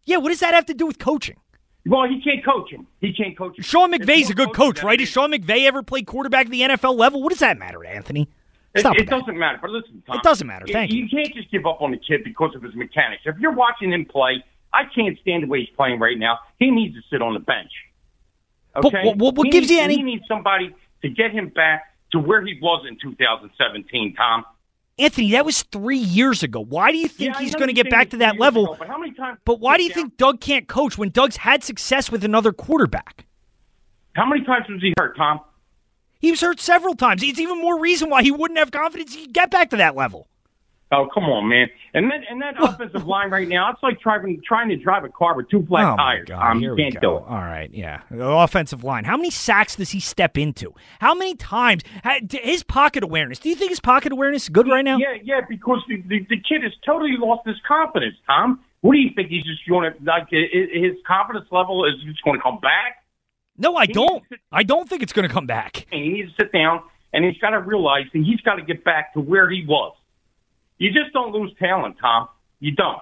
Yeah. 0.05 0.17
What 0.17 0.29
does 0.29 0.41
that 0.41 0.53
have 0.53 0.65
to 0.67 0.73
do 0.73 0.85
with 0.85 0.99
coaching? 0.99 1.37
Well, 1.85 2.07
he 2.07 2.21
can't 2.21 2.43
coach 2.43 2.69
him. 2.69 2.85
He 2.99 3.13
can't 3.13 3.37
coach 3.37 3.57
him. 3.57 3.63
Sean 3.63 3.91
McVay's 3.91 4.29
a 4.29 4.33
good 4.33 4.53
coach, 4.53 4.83
right? 4.83 4.99
Has 4.99 5.07
Sean 5.09 5.31
McVay 5.31 5.65
ever 5.65 5.81
played 5.81 6.05
quarterback 6.05 6.47
at 6.47 6.51
the 6.51 6.61
NFL 6.61 6.95
level? 6.97 7.23
What 7.23 7.29
does 7.29 7.39
that 7.39 7.57
matter, 7.57 7.83
Anthony? 7.85 8.29
It, 8.75 8.85
it 8.85 9.09
doesn't 9.09 9.37
matter. 9.37 9.57
But 9.61 9.71
listen, 9.71 10.03
Tom. 10.05 10.17
It 10.17 10.23
doesn't 10.23 10.45
matter. 10.47 10.65
You- 10.67 10.73
Thank 10.73 10.91
you. 10.91 11.03
You 11.03 11.09
can't 11.09 11.33
just 11.33 11.49
give 11.51 11.65
up 11.65 11.81
on 11.81 11.91
the 11.91 11.97
kid 11.97 12.23
because 12.23 12.55
of 12.55 12.61
his 12.61 12.75
mechanics. 12.75 13.23
If 13.25 13.37
you're 13.39 13.51
watching 13.53 13.91
him 13.91 14.05
play, 14.05 14.43
I 14.73 14.83
can't 14.93 15.17
stand 15.21 15.43
the 15.43 15.47
way 15.47 15.61
he's 15.61 15.75
playing 15.75 15.99
right 15.99 16.17
now. 16.17 16.39
He 16.59 16.69
needs 16.69 16.95
to 16.95 17.01
sit 17.09 17.21
on 17.21 17.33
the 17.33 17.39
bench. 17.39 17.71
But 18.75 18.85
Okay. 18.85 19.03
what- 19.05 19.17
what- 19.17 19.35
what 19.35 19.45
He 19.45 19.51
gives 19.51 19.69
needs- 19.69 19.79
you 19.79 19.83
any- 19.83 19.95
He 19.97 20.03
needs 20.03 20.27
somebody 20.27 20.73
to 21.01 21.09
get 21.09 21.31
him 21.31 21.49
back 21.49 21.95
to 22.11 22.19
where 22.19 22.45
he 22.45 22.59
was 22.61 22.85
in 22.87 22.95
2017, 22.97 24.13
Tom. 24.15 24.45
Anthony, 24.99 25.31
that 25.31 25.45
was 25.45 25.63
three 25.63 25.97
years 25.97 26.43
ago. 26.43 26.59
Why 26.59 26.91
do 26.91 26.97
you 26.97 27.07
think 27.07 27.33
Yeah, 27.35 27.39
he's 27.39 27.55
going 27.55 27.69
to 27.69 27.73
get 27.73 27.89
back 27.89 28.09
to 28.09 28.17
that 28.17 28.37
level? 28.37 28.65
ago, 28.65 28.75
but 28.77 28.87
how 28.89 28.97
many 28.97 29.13
times? 29.13 29.39
But 29.45 29.59
why 29.61 29.77
do 29.77 29.83
you 29.83 29.89
Yeah. 29.89 29.95
think 29.95 30.17
Doug 30.17 30.41
can't 30.41 30.67
coach 30.67 30.97
when 30.97 31.09
Doug's 31.09 31.37
had 31.37 31.63
success 31.63 32.11
with 32.11 32.23
another 32.25 32.51
quarterback? 32.51 33.25
How 34.15 34.25
many 34.25 34.43
times 34.43 34.67
was 34.67 34.81
he 34.81 34.93
hurt, 34.99 35.15
Tom? 35.15 35.39
He 36.19 36.31
was 36.31 36.41
hurt 36.41 36.59
several 36.59 36.95
times. 36.95 37.23
It's 37.23 37.39
even 37.39 37.59
more 37.59 37.79
reason 37.79 38.09
why 38.09 38.23
he 38.23 38.31
wouldn't 38.31 38.59
have 38.59 38.71
confidence 38.71 39.15
he'd 39.15 39.33
get 39.33 39.49
back 39.49 39.69
to 39.71 39.77
that 39.77 39.95
level. 39.95 40.27
Oh, 40.91 41.07
come 41.13 41.25
on, 41.25 41.47
man! 41.47 41.67
And 41.93 42.09
then 42.09 42.23
and 42.29 42.41
that 42.41 42.55
offensive 42.59 43.05
line 43.05 43.29
right 43.29 43.47
now, 43.47 43.71
it's 43.71 43.83
like 43.83 44.01
driving 44.01 44.41
trying 44.45 44.69
to 44.69 44.75
drive 44.75 45.03
a 45.03 45.09
car 45.09 45.35
with 45.35 45.47
two 45.49 45.63
flat 45.67 45.93
oh 45.93 45.95
tires. 45.95 46.27
God, 46.27 46.39
Tom, 46.39 46.59
here 46.59 46.71
you 46.71 46.75
we 46.75 46.81
can't 46.81 46.95
go. 46.95 46.99
do 47.01 47.17
it. 47.17 47.29
All 47.29 47.37
right, 47.37 47.69
yeah. 47.71 48.01
The 48.09 48.25
offensive 48.27 48.83
line. 48.83 49.03
How 49.03 49.15
many 49.15 49.29
sacks 49.29 49.75
does 49.75 49.91
he 49.91 49.99
step 49.99 50.35
into? 50.35 50.73
How 50.99 51.13
many 51.13 51.35
times? 51.35 51.83
His 52.31 52.63
pocket 52.63 53.03
awareness. 53.03 53.37
Do 53.37 53.49
you 53.49 53.55
think 53.55 53.69
his 53.69 53.79
pocket 53.79 54.11
awareness 54.11 54.43
is 54.43 54.49
good 54.49 54.67
right 54.67 54.83
now? 54.83 54.97
Yeah, 54.97 55.13
yeah, 55.23 55.41
because 55.47 55.79
the, 55.87 56.01
the 56.07 56.25
the 56.27 56.37
kid 56.37 56.63
has 56.63 56.73
totally 56.83 57.15
lost 57.19 57.45
his 57.45 57.57
confidence, 57.67 58.15
Tom. 58.25 58.59
What 58.81 58.93
do 58.93 58.99
you 58.99 59.11
think? 59.15 59.29
He's 59.29 59.43
just 59.43 59.67
going 59.69 59.91
to 59.91 60.03
like 60.03 60.29
his 60.31 60.97
confidence 61.05 61.45
level 61.51 61.85
is 61.85 62.01
just 62.03 62.23
going 62.23 62.37
to 62.37 62.41
come 62.41 62.59
back? 62.61 63.03
No, 63.59 63.75
I 63.75 63.85
He 63.85 63.93
don't. 63.93 64.23
to- 64.29 64.37
I 64.51 64.63
don't 64.63 64.89
think 64.89 65.03
it's 65.03 65.13
going 65.13 65.27
to 65.27 65.33
come 65.33 65.45
back. 65.45 65.85
And 65.91 66.01
he 66.01 66.09
needs 66.09 66.29
to 66.35 66.45
sit 66.45 66.51
down 66.51 66.81
and 67.13 67.23
he's 67.25 67.37
got 67.37 67.51
to 67.51 67.59
realize 67.59 68.05
that 68.13 68.23
he's 68.23 68.41
got 68.41 68.55
to 68.55 68.61
get 68.63 68.83
back 68.83 69.13
to 69.13 69.19
where 69.19 69.49
he 69.49 69.65
was. 69.67 69.95
You 70.77 70.91
just 70.91 71.11
don't 71.13 71.31
lose 71.33 71.51
talent, 71.59 71.97
Tom. 71.99 72.29
You 72.59 72.71
don't. 72.71 73.01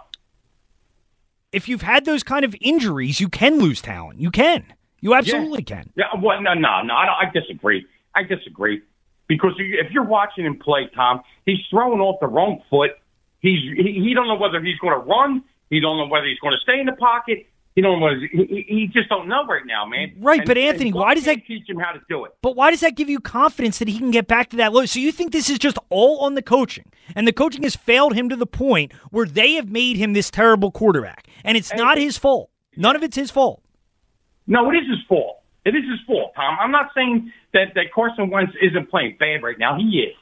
If 1.52 1.70
you've 1.70 1.82
had 1.84 2.06
those 2.06 2.24
kind 2.24 2.44
of 2.44 2.56
injuries, 2.60 3.20
you 3.22 3.30
can 3.30 3.60
lose 3.60 3.82
talent. 3.82 4.20
You 4.20 4.32
can. 4.32 4.66
You 5.00 5.14
absolutely 5.14 5.64
can. 5.64 5.92
Yeah, 5.96 6.06
well, 6.22 6.42
no, 6.42 6.54
no, 6.54 6.82
no. 6.82 6.94
I, 6.94 7.06
don't, 7.06 7.16
I 7.16 7.32
disagree. 7.32 7.86
I 8.16 8.24
disagree 8.24 8.82
because 9.28 9.54
if 9.60 9.92
you're 9.92 10.04
watching 10.04 10.46
him 10.46 10.58
play, 10.58 10.90
Tom, 10.96 11.22
he's 11.46 11.60
throwing 11.70 12.00
off 12.02 12.20
the 12.20 12.28
wrong 12.28 12.64
foot. 12.70 12.92
He's 13.40 13.60
he, 13.78 14.02
he 14.04 14.14
don't 14.16 14.28
know 14.28 14.36
whether 14.36 14.60
he's 14.62 14.78
going 14.80 15.00
to 15.00 15.06
run. 15.06 15.44
He 15.70 15.80
don't 15.80 15.98
know 15.98 16.08
whether 16.08 16.26
he's 16.26 16.40
going 16.40 16.54
to 16.54 16.60
stay 16.64 16.80
in 16.80 16.88
the 16.88 16.94
pocket. 16.94 17.46
He 17.77 17.84
don't 17.84 18.00
know 18.00 18.05
whether 18.07 18.19
he, 18.31 18.65
he 18.67 18.89
just 18.91 19.07
don't 19.07 19.27
know 19.27 19.46
right 19.46 19.62
now, 19.63 19.86
man. 19.86 20.15
Right, 20.19 20.39
And- 20.39 20.48
but 20.48 20.57
Anthony, 20.57 20.91
why 20.91 21.13
does 21.13 21.25
that- 21.25 21.46
teach 21.46 21.69
him 21.69 21.77
how 21.77 21.91
to 21.91 22.01
do 22.10 22.25
it? 22.25 22.31
But 22.41 22.55
why 22.55 22.72
does 22.72 22.79
that 22.79 22.96
give 22.96 23.07
you 23.07 23.19
confidence 23.19 23.77
that 23.77 23.88
he 23.88 24.00
can 24.00 24.10
get 24.10 24.27
back 24.27 24.50
to 24.50 24.57
that 24.57 24.74
low? 24.74 24.86
So 24.86 25.00
you 25.00 25.12
think 25.12 25.31
this 25.31 25.48
is 25.48 25.60
just 25.60 25.77
all 25.91 26.22
on 26.22 26.34
the 26.34 26.41
coaching, 26.41 26.86
and 27.15 27.27
the 27.27 27.31
coaching 27.31 27.62
has 27.62 27.75
failed 27.75 28.15
him 28.15 28.29
to 28.29 28.36
the 28.36 28.48
point 28.48 28.93
where 29.12 29.27
they 29.27 29.53
have 29.53 29.69
made 29.69 29.96
him 29.96 30.13
this 30.13 30.31
terrible 30.31 30.72
quarterback, 30.72 31.27
and 31.46 31.55
it's 31.55 31.72
not 31.75 32.00
his 32.00 32.17
fault. 32.17 32.50
None 32.75 32.96
of 32.96 33.03
it's 33.03 33.15
his 33.15 33.29
fault. 33.29 33.62
No, 34.48 34.72
it 34.72 34.74
is 34.77 34.88
his 34.89 35.05
fault. 35.07 35.43
It 35.63 35.75
is 35.75 35.84
his 35.84 36.00
fault, 36.07 36.34
Tom. 36.36 36.57
I'm 36.60 36.72
not 36.72 36.89
saying 36.96 37.31
that, 37.53 37.75
that 37.75 37.91
Carson 37.93 38.31
Wentz 38.31 38.53
isn't 38.60 38.89
playing 38.89 39.17
bad 39.19 39.43
right 39.43 39.60
now. 39.60 39.77
He 39.77 40.00
is. 40.00 40.15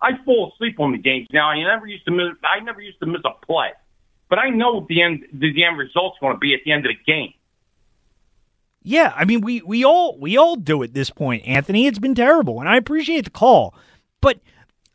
I 0.00 0.16
fall 0.24 0.50
asleep 0.52 0.80
on 0.80 0.90
the 0.90 0.98
games 0.98 1.28
now. 1.32 1.50
I 1.50 1.62
never 1.62 1.86
used 1.86 2.06
to 2.06 2.10
miss. 2.10 2.34
I 2.42 2.58
never 2.58 2.80
used 2.80 2.98
to 2.98 3.06
miss 3.06 3.20
a 3.24 3.46
play, 3.46 3.68
but 4.32 4.38
I 4.38 4.48
know 4.48 4.86
the 4.88 5.02
end 5.02 5.26
the, 5.30 5.62
end 5.62 5.76
result's 5.76 6.16
going 6.18 6.32
to 6.32 6.38
be 6.38 6.54
at 6.54 6.60
the 6.64 6.72
end 6.72 6.86
of 6.86 6.92
the 6.92 7.12
game. 7.12 7.34
Yeah, 8.82 9.12
I 9.14 9.26
mean 9.26 9.42
we 9.42 9.60
we 9.60 9.84
all 9.84 10.18
we 10.18 10.38
all 10.38 10.56
do 10.56 10.82
at 10.82 10.94
this 10.94 11.10
point, 11.10 11.46
Anthony. 11.46 11.86
It's 11.86 11.98
been 11.98 12.14
terrible, 12.14 12.58
and 12.58 12.66
I 12.66 12.78
appreciate 12.78 13.26
the 13.26 13.30
call, 13.30 13.74
but 14.22 14.40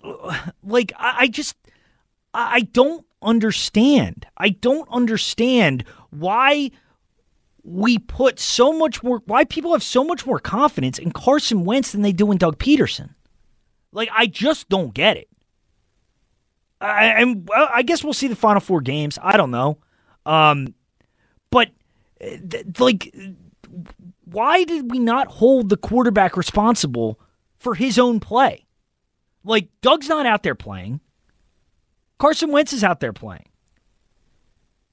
like 0.64 0.92
I, 0.98 1.18
I 1.20 1.28
just 1.28 1.56
I 2.34 2.62
don't 2.62 3.06
understand. 3.22 4.26
I 4.38 4.50
don't 4.50 4.90
understand 4.90 5.84
why 6.10 6.72
we 7.62 8.00
put 8.00 8.40
so 8.40 8.74
much 8.74 9.04
more 9.04 9.22
why 9.26 9.46
people 9.46 9.74
have 9.74 9.84
so 9.84 10.04
much 10.04 10.26
more 10.26 10.40
confidence 10.40 10.98
in 10.98 11.12
Carson 11.12 11.64
Wentz 11.64 11.92
than 11.92 12.02
they 12.02 12.12
do 12.12 12.32
in 12.32 12.40
Doug 12.40 12.58
Pederson. 12.58 13.14
Like 13.92 14.10
I 14.18 14.26
just 14.26 14.68
don't 14.68 14.96
get 14.96 15.16
it. 15.16 15.30
I, 16.80 17.06
and 17.06 17.48
well, 17.48 17.70
I 17.74 17.82
guess 17.82 18.04
we'll 18.04 18.14
see 18.14 18.28
the 18.28 18.36
final 18.36 18.60
four 18.60 18.82
games. 18.82 19.18
I 19.22 19.38
don't 19.38 19.52
know, 19.52 19.80
um, 20.26 20.76
but 21.50 21.70
uh, 22.22 22.38
th- 22.50 22.80
like 22.80 23.14
why 24.26 24.64
did 24.64 24.92
we 24.92 25.00
not 25.00 25.28
hold 25.28 25.70
the 25.70 25.78
quarterback 25.78 26.36
responsible 26.36 27.20
for 27.56 27.76
his 27.76 27.98
own 27.98 28.20
play? 28.20 28.66
Like 29.44 29.70
Doug's 29.82 30.10
not 30.10 30.26
out 30.26 30.44
there 30.44 30.56
playing. 30.56 31.00
Carson 32.20 32.52
Wentz 32.52 32.74
is 32.74 32.84
out 32.84 33.00
there 33.00 33.14
playing. 33.14 33.48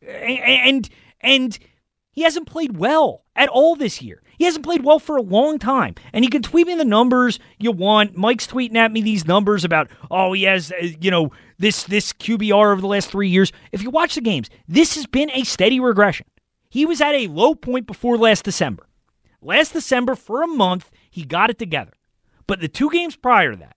And 0.06 0.88
and 1.20 1.58
he 2.12 2.22
hasn't 2.22 2.46
played 2.46 2.76
well 2.76 3.24
at 3.34 3.48
all 3.48 3.74
this 3.74 4.00
year. 4.00 4.22
He 4.38 4.44
hasn't 4.44 4.64
played 4.64 4.84
well 4.84 4.98
for 4.98 5.16
a 5.16 5.22
long 5.22 5.58
time. 5.58 5.94
And 6.12 6.24
you 6.24 6.30
can 6.30 6.42
tweet 6.42 6.66
me 6.66 6.74
the 6.74 6.84
numbers 6.84 7.38
you 7.58 7.72
want. 7.72 8.16
Mike's 8.16 8.46
tweeting 8.46 8.76
at 8.76 8.92
me 8.92 9.00
these 9.00 9.26
numbers 9.26 9.64
about, 9.64 9.88
oh, 10.10 10.32
he 10.32 10.42
has, 10.44 10.70
uh, 10.72 10.86
you 11.00 11.10
know, 11.10 11.32
this 11.64 11.84
this 11.84 12.12
QBR 12.12 12.72
over 12.72 12.80
the 12.80 12.86
last 12.86 13.10
three 13.10 13.28
years. 13.28 13.50
If 13.72 13.82
you 13.82 13.88
watch 13.88 14.14
the 14.14 14.20
games, 14.20 14.50
this 14.68 14.94
has 14.96 15.06
been 15.06 15.30
a 15.30 15.44
steady 15.44 15.80
regression. 15.80 16.26
He 16.68 16.84
was 16.84 17.00
at 17.00 17.14
a 17.14 17.26
low 17.28 17.54
point 17.54 17.86
before 17.86 18.18
last 18.18 18.44
December. 18.44 18.86
Last 19.40 19.72
December, 19.72 20.14
for 20.14 20.42
a 20.42 20.46
month, 20.46 20.90
he 21.10 21.24
got 21.24 21.48
it 21.48 21.58
together. 21.58 21.92
But 22.46 22.60
the 22.60 22.68
two 22.68 22.90
games 22.90 23.16
prior 23.16 23.52
to 23.52 23.56
that, 23.56 23.76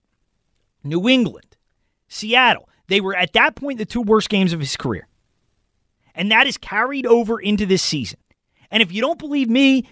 New 0.84 1.08
England, 1.08 1.56
Seattle, 2.08 2.68
they 2.88 3.00
were 3.00 3.16
at 3.16 3.32
that 3.32 3.56
point 3.56 3.78
the 3.78 3.86
two 3.86 4.02
worst 4.02 4.28
games 4.28 4.52
of 4.52 4.60
his 4.60 4.76
career. 4.76 5.08
And 6.14 6.30
that 6.30 6.46
is 6.46 6.58
carried 6.58 7.06
over 7.06 7.40
into 7.40 7.64
this 7.64 7.82
season. 7.82 8.18
And 8.70 8.82
if 8.82 8.92
you 8.92 9.00
don't 9.00 9.18
believe 9.18 9.48
me, 9.48 9.88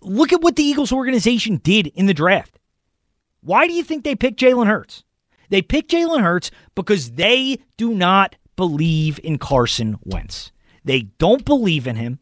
look 0.00 0.32
at 0.32 0.42
what 0.42 0.54
the 0.54 0.62
Eagles 0.62 0.92
organization 0.92 1.56
did 1.56 1.88
in 1.88 2.06
the 2.06 2.14
draft. 2.14 2.58
Why 3.40 3.66
do 3.66 3.72
you 3.72 3.82
think 3.82 4.04
they 4.04 4.14
picked 4.14 4.38
Jalen 4.38 4.68
Hurts? 4.68 5.02
They 5.52 5.60
pick 5.60 5.88
Jalen 5.88 6.22
Hurts 6.22 6.50
because 6.74 7.10
they 7.10 7.58
do 7.76 7.92
not 7.94 8.36
believe 8.56 9.20
in 9.22 9.36
Carson 9.36 9.98
Wentz. 10.02 10.50
They 10.82 11.02
don't 11.18 11.44
believe 11.44 11.86
in 11.86 11.96
him. 11.96 12.20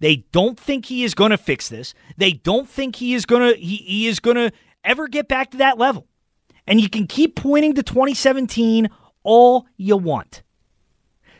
They 0.00 0.26
don't 0.30 0.60
think 0.60 0.84
he 0.84 1.02
is 1.02 1.14
going 1.14 1.30
to 1.30 1.38
fix 1.38 1.70
this. 1.70 1.94
They 2.18 2.32
don't 2.32 2.68
think 2.68 2.96
he 2.96 3.14
is 3.14 3.24
going 3.24 3.50
to 3.50 3.58
he, 3.58 3.76
he 3.76 4.06
is 4.06 4.20
going 4.20 4.36
to 4.36 4.52
ever 4.84 5.08
get 5.08 5.26
back 5.26 5.52
to 5.52 5.56
that 5.56 5.78
level. 5.78 6.06
And 6.66 6.78
you 6.78 6.90
can 6.90 7.06
keep 7.06 7.34
pointing 7.34 7.72
to 7.76 7.82
2017 7.82 8.90
all 9.22 9.66
you 9.78 9.96
want. 9.96 10.42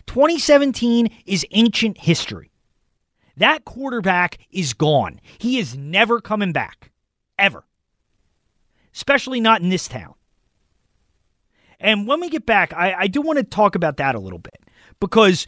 2017 0.07 1.11
is 1.27 1.45
ancient 1.51 1.99
history. 1.99 2.51
That 3.37 3.67
quarterback 3.67 4.39
is 4.51 4.73
gone. 4.73 5.21
He 5.37 5.59
is 5.59 5.77
never 5.77 6.23
coming 6.23 6.53
back. 6.53 6.91
Ever. 7.39 7.67
Especially 8.95 9.43
not 9.43 9.61
in 9.61 9.69
this 9.69 9.87
town. 9.87 10.16
And 11.81 12.07
when 12.07 12.21
we 12.21 12.29
get 12.29 12.47
back, 12.47 12.73
I, 12.73 12.95
I 12.95 13.07
do 13.07 13.21
want 13.21 13.39
to 13.39 13.45
talk 13.45 13.75
about 13.75 13.99
that 13.99 14.15
a 14.15 14.19
little 14.19 14.39
bit 14.39 14.59
because, 15.01 15.47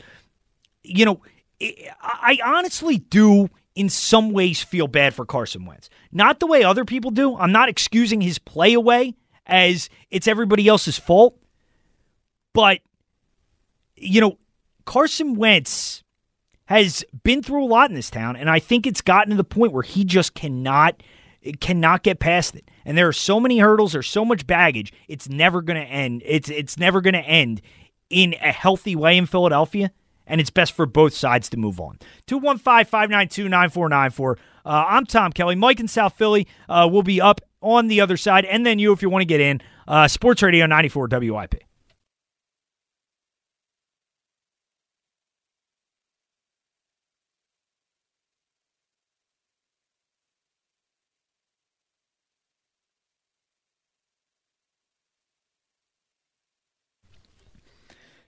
you 0.82 1.04
know, 1.04 1.22
I 1.60 2.38
I 2.44 2.56
honestly 2.56 2.98
do 2.98 3.48
in 3.74 3.88
some 3.88 4.32
ways 4.32 4.62
feel 4.62 4.88
bad 4.88 5.14
for 5.14 5.24
Carson 5.24 5.64
Wentz. 5.64 5.88
Not 6.10 6.40
the 6.40 6.46
way 6.46 6.64
other 6.64 6.84
people 6.84 7.10
do. 7.10 7.36
I'm 7.36 7.52
not 7.52 7.68
excusing 7.68 8.20
his 8.20 8.38
play 8.38 8.74
away 8.74 9.14
as 9.46 9.88
it's 10.10 10.26
everybody 10.28 10.66
else's 10.68 10.98
fault. 10.98 11.38
But, 12.52 12.80
you 13.94 14.20
know, 14.20 14.38
Carson 14.84 15.36
Wentz 15.36 16.02
has 16.64 17.04
been 17.22 17.42
through 17.42 17.64
a 17.64 17.66
lot 17.66 17.88
in 17.88 17.94
this 17.94 18.10
town, 18.10 18.36
and 18.36 18.50
I 18.50 18.58
think 18.58 18.86
it's 18.86 19.00
gotten 19.00 19.30
to 19.30 19.36
the 19.36 19.44
point 19.44 19.72
where 19.72 19.82
he 19.82 20.04
just 20.04 20.34
cannot 20.34 21.02
cannot 21.52 22.02
get 22.02 22.20
past 22.20 22.54
it. 22.54 22.70
And 22.84 22.96
there 22.96 23.08
are 23.08 23.12
so 23.12 23.40
many 23.40 23.58
hurdles, 23.58 23.92
there's 23.92 24.08
so 24.08 24.24
much 24.24 24.46
baggage. 24.46 24.92
It's 25.08 25.28
never 25.28 25.62
going 25.62 25.80
to 25.80 25.86
end. 25.86 26.22
It's 26.24 26.48
it's 26.48 26.78
never 26.78 27.00
going 27.00 27.14
to 27.14 27.20
end 27.20 27.60
in 28.10 28.34
a 28.40 28.52
healthy 28.52 28.96
way 28.96 29.16
in 29.16 29.26
Philadelphia, 29.26 29.90
and 30.26 30.40
it's 30.40 30.50
best 30.50 30.72
for 30.72 30.86
both 30.86 31.14
sides 31.14 31.48
to 31.50 31.56
move 31.56 31.80
on. 31.80 31.98
215-592-9494. 32.26 34.36
Uh, 34.64 34.84
I'm 34.88 35.06
Tom 35.06 35.32
Kelly. 35.32 35.54
Mike 35.54 35.80
in 35.80 35.88
South 35.88 36.14
Philly 36.14 36.46
uh, 36.68 36.88
will 36.90 37.02
be 37.02 37.20
up 37.20 37.40
on 37.60 37.88
the 37.88 38.00
other 38.00 38.16
side, 38.16 38.44
and 38.44 38.64
then 38.64 38.78
you 38.78 38.92
if 38.92 39.02
you 39.02 39.10
want 39.10 39.22
to 39.22 39.26
get 39.26 39.40
in. 39.40 39.60
Uh, 39.86 40.08
Sports 40.08 40.42
Radio 40.42 40.66
94 40.66 41.08
WIP. 41.10 41.67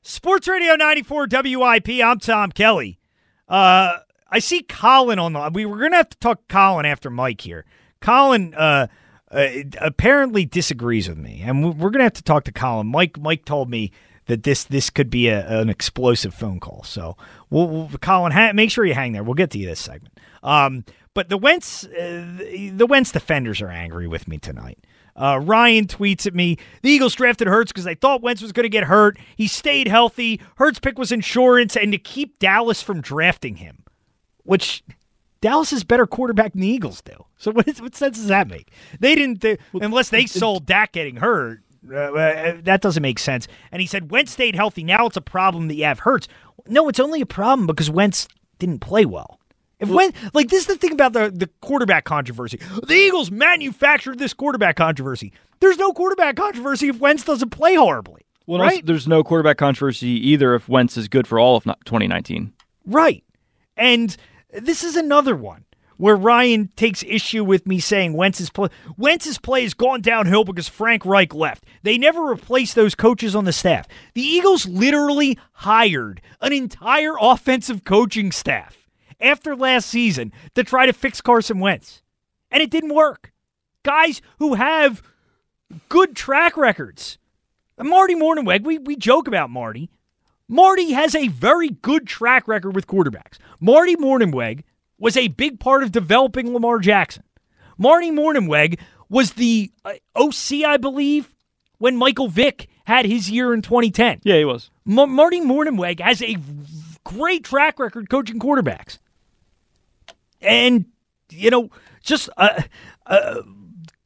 Sports 0.02 0.48
Radio 0.48 0.76
94 0.76 1.28
WIP. 1.30 1.88
I'm 2.02 2.18
Tom 2.18 2.52
Kelly. 2.52 2.98
Uh, 3.48 3.98
I 4.30 4.38
see 4.38 4.62
Colin 4.62 5.18
on 5.18 5.34
the. 5.34 5.50
We 5.52 5.66
were 5.66 5.78
going 5.78 5.90
to 5.90 5.98
have 5.98 6.10
to 6.10 6.18
talk 6.18 6.48
Colin 6.48 6.86
after 6.86 7.10
Mike 7.10 7.42
here. 7.42 7.66
Colin 8.00 8.54
uh, 8.54 8.86
uh, 9.30 9.46
apparently 9.78 10.46
disagrees 10.46 11.08
with 11.08 11.18
me, 11.18 11.42
and 11.44 11.78
we're 11.78 11.90
going 11.90 11.98
to 11.98 12.04
have 12.04 12.14
to 12.14 12.22
talk 12.22 12.44
to 12.44 12.52
Colin. 12.52 12.86
Mike 12.86 13.18
Mike 13.18 13.44
told 13.44 13.68
me 13.68 13.92
that 14.26 14.44
this 14.44 14.64
this 14.64 14.88
could 14.88 15.10
be 15.10 15.28
a, 15.28 15.46
an 15.60 15.68
explosive 15.68 16.32
phone 16.32 16.60
call. 16.60 16.82
So, 16.84 17.16
we'll, 17.50 17.68
we'll 17.68 17.88
Colin, 18.00 18.32
ha- 18.32 18.52
make 18.54 18.70
sure 18.70 18.86
you 18.86 18.94
hang 18.94 19.12
there. 19.12 19.22
We'll 19.22 19.34
get 19.34 19.50
to 19.50 19.58
you 19.58 19.66
this 19.66 19.80
segment. 19.80 20.18
Um, 20.42 20.84
but 21.12 21.28
the 21.28 21.36
Wentz 21.36 21.84
uh, 21.84 22.38
the 22.72 22.86
Wentz 22.88 23.12
defenders 23.12 23.60
are 23.60 23.68
angry 23.68 24.06
with 24.06 24.28
me 24.28 24.38
tonight. 24.38 24.78
Uh, 25.16 25.40
Ryan 25.42 25.86
tweets 25.86 26.26
at 26.26 26.34
me 26.34 26.56
The 26.82 26.90
Eagles 26.90 27.14
drafted 27.14 27.48
Hurts 27.48 27.72
because 27.72 27.84
they 27.84 27.94
thought 27.94 28.22
Wentz 28.22 28.42
was 28.42 28.52
going 28.52 28.64
to 28.64 28.70
get 28.70 28.84
hurt. 28.84 29.18
He 29.36 29.46
stayed 29.46 29.88
healthy. 29.88 30.40
Hurts' 30.56 30.78
pick 30.78 30.98
was 30.98 31.12
insurance 31.12 31.76
and 31.76 31.92
to 31.92 31.98
keep 31.98 32.38
Dallas 32.38 32.82
from 32.82 33.00
drafting 33.00 33.56
him, 33.56 33.84
which 34.44 34.82
Dallas 35.40 35.72
is 35.72 35.84
better 35.84 36.06
quarterback 36.06 36.52
than 36.52 36.60
the 36.60 36.68
Eagles 36.68 37.00
do. 37.02 37.24
So 37.36 37.50
what, 37.52 37.66
is, 37.66 37.80
what 37.80 37.94
sense 37.94 38.18
does 38.18 38.28
that 38.28 38.48
make? 38.48 38.70
They 38.98 39.14
didn't, 39.14 39.40
they, 39.40 39.58
unless 39.74 40.10
they 40.10 40.26
sold 40.26 40.66
Dak 40.66 40.92
getting 40.92 41.16
hurt. 41.16 41.60
Uh, 41.90 41.96
uh, 41.96 42.56
that 42.62 42.82
doesn't 42.82 43.02
make 43.02 43.18
sense. 43.18 43.48
And 43.72 43.80
he 43.80 43.86
said 43.86 44.10
Wentz 44.10 44.32
stayed 44.32 44.54
healthy. 44.54 44.84
Now 44.84 45.06
it's 45.06 45.16
a 45.16 45.22
problem 45.22 45.68
that 45.68 45.74
you 45.74 45.84
have 45.84 46.00
Hurts. 46.00 46.28
No, 46.66 46.88
it's 46.88 47.00
only 47.00 47.22
a 47.22 47.26
problem 47.26 47.66
because 47.66 47.90
Wentz 47.90 48.28
didn't 48.58 48.80
play 48.80 49.06
well. 49.06 49.39
If 49.80 49.88
when 49.88 50.12
like 50.34 50.48
this 50.48 50.62
is 50.62 50.66
the 50.66 50.76
thing 50.76 50.92
about 50.92 51.12
the 51.12 51.30
the 51.30 51.48
quarterback 51.60 52.04
controversy. 52.04 52.60
The 52.86 52.94
Eagles 52.94 53.30
manufactured 53.30 54.18
this 54.18 54.34
quarterback 54.34 54.76
controversy. 54.76 55.32
There's 55.60 55.78
no 55.78 55.92
quarterback 55.92 56.36
controversy 56.36 56.88
if 56.88 57.00
Wentz 57.00 57.24
doesn't 57.24 57.50
play 57.50 57.74
horribly. 57.74 58.26
Well, 58.46 58.60
right? 58.60 58.84
there's 58.84 59.06
no 59.06 59.22
quarterback 59.22 59.58
controversy 59.58 60.08
either 60.08 60.54
if 60.54 60.68
Wentz 60.68 60.96
is 60.96 61.08
good 61.08 61.26
for 61.26 61.38
all 61.38 61.56
of 61.56 61.64
2019. 61.64 62.52
Right. 62.86 63.22
And 63.76 64.16
this 64.52 64.82
is 64.82 64.96
another 64.96 65.36
one 65.36 65.64
where 65.98 66.16
Ryan 66.16 66.70
takes 66.76 67.02
issue 67.02 67.44
with 67.44 67.66
me 67.66 67.78
saying 67.78 68.14
Wentz's 68.14 68.50
play 68.50 68.68
Wentz's 68.96 69.38
play 69.38 69.62
has 69.62 69.74
gone 69.74 70.00
downhill 70.00 70.44
because 70.44 70.68
Frank 70.68 71.04
Reich 71.04 71.34
left. 71.34 71.64
They 71.82 71.98
never 71.98 72.22
replaced 72.22 72.74
those 72.74 72.94
coaches 72.94 73.36
on 73.36 73.44
the 73.44 73.52
staff. 73.52 73.86
The 74.14 74.22
Eagles 74.22 74.66
literally 74.66 75.38
hired 75.52 76.22
an 76.40 76.52
entire 76.52 77.14
offensive 77.20 77.84
coaching 77.84 78.32
staff 78.32 78.79
after 79.20 79.54
last 79.56 79.88
season 79.88 80.32
to 80.54 80.64
try 80.64 80.86
to 80.86 80.92
fix 80.92 81.20
Carson 81.20 81.58
Wentz. 81.58 82.02
And 82.50 82.62
it 82.62 82.70
didn't 82.70 82.94
work. 82.94 83.32
Guys 83.82 84.20
who 84.38 84.54
have 84.54 85.02
good 85.88 86.16
track 86.16 86.56
records. 86.56 87.18
Marty 87.78 88.14
Mornhinweg, 88.14 88.62
we, 88.62 88.78
we 88.78 88.96
joke 88.96 89.26
about 89.26 89.50
Marty. 89.50 89.90
Marty 90.48 90.92
has 90.92 91.14
a 91.14 91.28
very 91.28 91.70
good 91.70 92.06
track 92.06 92.48
record 92.48 92.74
with 92.74 92.86
quarterbacks. 92.86 93.38
Marty 93.60 93.96
Mornhinweg 93.96 94.64
was 94.98 95.16
a 95.16 95.28
big 95.28 95.60
part 95.60 95.82
of 95.82 95.92
developing 95.92 96.52
Lamar 96.52 96.78
Jackson. 96.78 97.22
Marty 97.78 98.10
Mornhinweg 98.10 98.78
was 99.08 99.32
the 99.32 99.70
uh, 99.84 99.94
OC, 100.14 100.64
I 100.66 100.76
believe, 100.76 101.32
when 101.78 101.96
Michael 101.96 102.28
Vick 102.28 102.68
had 102.84 103.06
his 103.06 103.30
year 103.30 103.54
in 103.54 103.62
2010. 103.62 104.20
Yeah, 104.24 104.36
he 104.36 104.44
was. 104.44 104.70
Ma- 104.84 105.06
Marty 105.06 105.40
Mornhinweg 105.40 106.00
has 106.00 106.20
a 106.20 106.36
great 107.04 107.44
track 107.44 107.78
record 107.78 108.10
coaching 108.10 108.38
quarterbacks. 108.38 108.98
And, 110.40 110.86
you 111.30 111.50
know, 111.50 111.70
just 112.02 112.28
uh, 112.36 112.62
uh, 113.06 113.42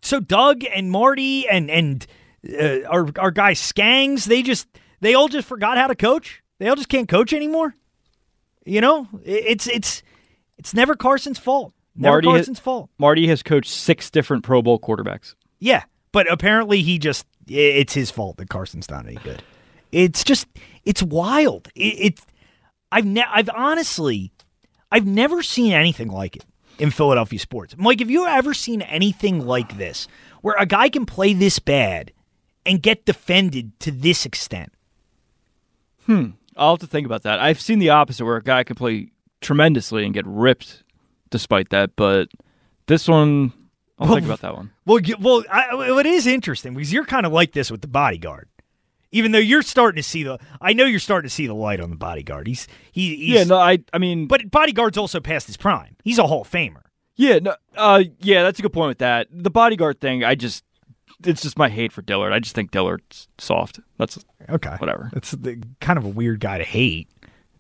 so 0.02 0.20
Doug 0.20 0.64
and 0.64 0.90
Marty 0.90 1.48
and, 1.48 1.70
and 1.70 2.06
uh, 2.48 2.82
our, 2.88 3.08
our 3.18 3.30
guy 3.30 3.52
Skangs, 3.52 4.24
they 4.24 4.42
just, 4.42 4.68
they 5.00 5.14
all 5.14 5.28
just 5.28 5.48
forgot 5.48 5.78
how 5.78 5.86
to 5.86 5.94
coach. 5.94 6.42
They 6.58 6.68
all 6.68 6.76
just 6.76 6.88
can't 6.88 7.08
coach 7.08 7.32
anymore. 7.32 7.74
You 8.64 8.80
know, 8.80 9.08
it's, 9.24 9.66
it's, 9.66 10.02
it's 10.58 10.74
never 10.74 10.94
Carson's 10.94 11.38
fault. 11.38 11.72
Never 11.96 12.14
Marty 12.14 12.26
Carson's 12.26 12.58
fault. 12.58 12.90
Marty 12.98 13.28
has 13.28 13.42
coached 13.44 13.70
six 13.70 14.10
different 14.10 14.42
Pro 14.42 14.62
Bowl 14.62 14.80
quarterbacks. 14.80 15.34
Yeah, 15.60 15.84
but 16.10 16.30
apparently 16.30 16.82
he 16.82 16.98
just 16.98 17.24
it's 17.46 17.92
his 17.92 18.10
fault 18.10 18.38
that 18.38 18.48
Carson's 18.48 18.90
not 18.90 19.06
any 19.06 19.14
good. 19.16 19.42
It's 19.92 20.24
just 20.24 20.48
it's 20.84 21.04
wild. 21.04 21.68
It, 21.76 22.18
I've 22.90 23.06
ne- 23.06 23.24
I've 23.30 23.48
honestly 23.54 24.32
I've 24.94 25.06
never 25.06 25.42
seen 25.42 25.72
anything 25.72 26.06
like 26.06 26.36
it 26.36 26.44
in 26.78 26.92
Philadelphia 26.92 27.40
sports. 27.40 27.74
Mike, 27.76 27.98
have 27.98 28.12
you 28.12 28.28
ever 28.28 28.54
seen 28.54 28.80
anything 28.80 29.44
like 29.44 29.76
this 29.76 30.06
where 30.40 30.54
a 30.56 30.66
guy 30.66 30.88
can 30.88 31.04
play 31.04 31.32
this 31.32 31.58
bad 31.58 32.12
and 32.64 32.80
get 32.80 33.04
defended 33.04 33.72
to 33.80 33.90
this 33.90 34.24
extent? 34.24 34.72
Hmm. 36.06 36.26
I'll 36.56 36.74
have 36.74 36.78
to 36.78 36.86
think 36.86 37.06
about 37.06 37.24
that. 37.24 37.40
I've 37.40 37.60
seen 37.60 37.80
the 37.80 37.90
opposite 37.90 38.24
where 38.24 38.36
a 38.36 38.42
guy 38.42 38.62
can 38.62 38.76
play 38.76 39.10
tremendously 39.40 40.04
and 40.04 40.14
get 40.14 40.26
ripped 40.28 40.84
despite 41.28 41.70
that, 41.70 41.96
but 41.96 42.28
this 42.86 43.08
one, 43.08 43.52
I'll 43.98 44.14
think 44.14 44.26
about 44.26 44.42
that 44.42 44.54
one. 44.54 44.70
Well, 44.86 45.00
you, 45.00 45.16
well, 45.18 45.42
I, 45.50 45.74
well, 45.74 45.98
it 45.98 46.06
is 46.06 46.28
interesting 46.28 46.72
because 46.72 46.92
you're 46.92 47.04
kind 47.04 47.26
of 47.26 47.32
like 47.32 47.50
this 47.50 47.68
with 47.68 47.80
the 47.80 47.88
bodyguard. 47.88 48.48
Even 49.14 49.30
though 49.30 49.38
you're 49.38 49.62
starting 49.62 50.02
to 50.02 50.08
see 50.08 50.24
the, 50.24 50.38
I 50.60 50.72
know 50.72 50.84
you're 50.86 50.98
starting 50.98 51.28
to 51.28 51.34
see 51.34 51.46
the 51.46 51.54
light 51.54 51.78
on 51.80 51.88
the 51.90 51.96
bodyguard. 51.96 52.48
He's 52.48 52.66
he, 52.90 53.14
he's, 53.16 53.28
Yeah, 53.28 53.44
no, 53.44 53.56
I, 53.56 53.78
I 53.92 53.98
mean, 53.98 54.26
But 54.26 54.50
bodyguard's 54.50 54.98
also 54.98 55.20
past 55.20 55.46
his 55.46 55.56
prime. 55.56 55.96
He's 56.02 56.18
a 56.18 56.26
Hall 56.26 56.42
of 56.42 56.50
Famer. 56.50 56.82
yeah, 57.14 57.38
no, 57.38 57.54
uh, 57.76 58.02
yeah, 58.18 58.42
that's 58.42 58.58
a 58.58 58.62
good 58.62 58.72
point 58.72 58.88
with 58.88 58.98
that. 58.98 59.28
The 59.30 59.50
bodyguard 59.50 60.00
thing, 60.00 60.24
I 60.24 60.34
just, 60.34 60.64
it's 61.24 61.42
just 61.42 61.56
my 61.56 61.68
hate 61.68 61.92
for 61.92 62.02
Dillard. 62.02 62.32
I 62.32 62.40
just 62.40 62.56
think 62.56 62.72
Dillard's 62.72 63.28
soft. 63.38 63.78
That's 63.98 64.18
Okay, 64.50 64.74
Whatever. 64.78 65.10
That's 65.12 65.30
the, 65.30 65.62
kind 65.80 65.96
of 65.96 66.04
a 66.04 66.08
weird 66.08 66.40
guy 66.40 66.58
to 66.58 66.64
hate. 66.64 67.08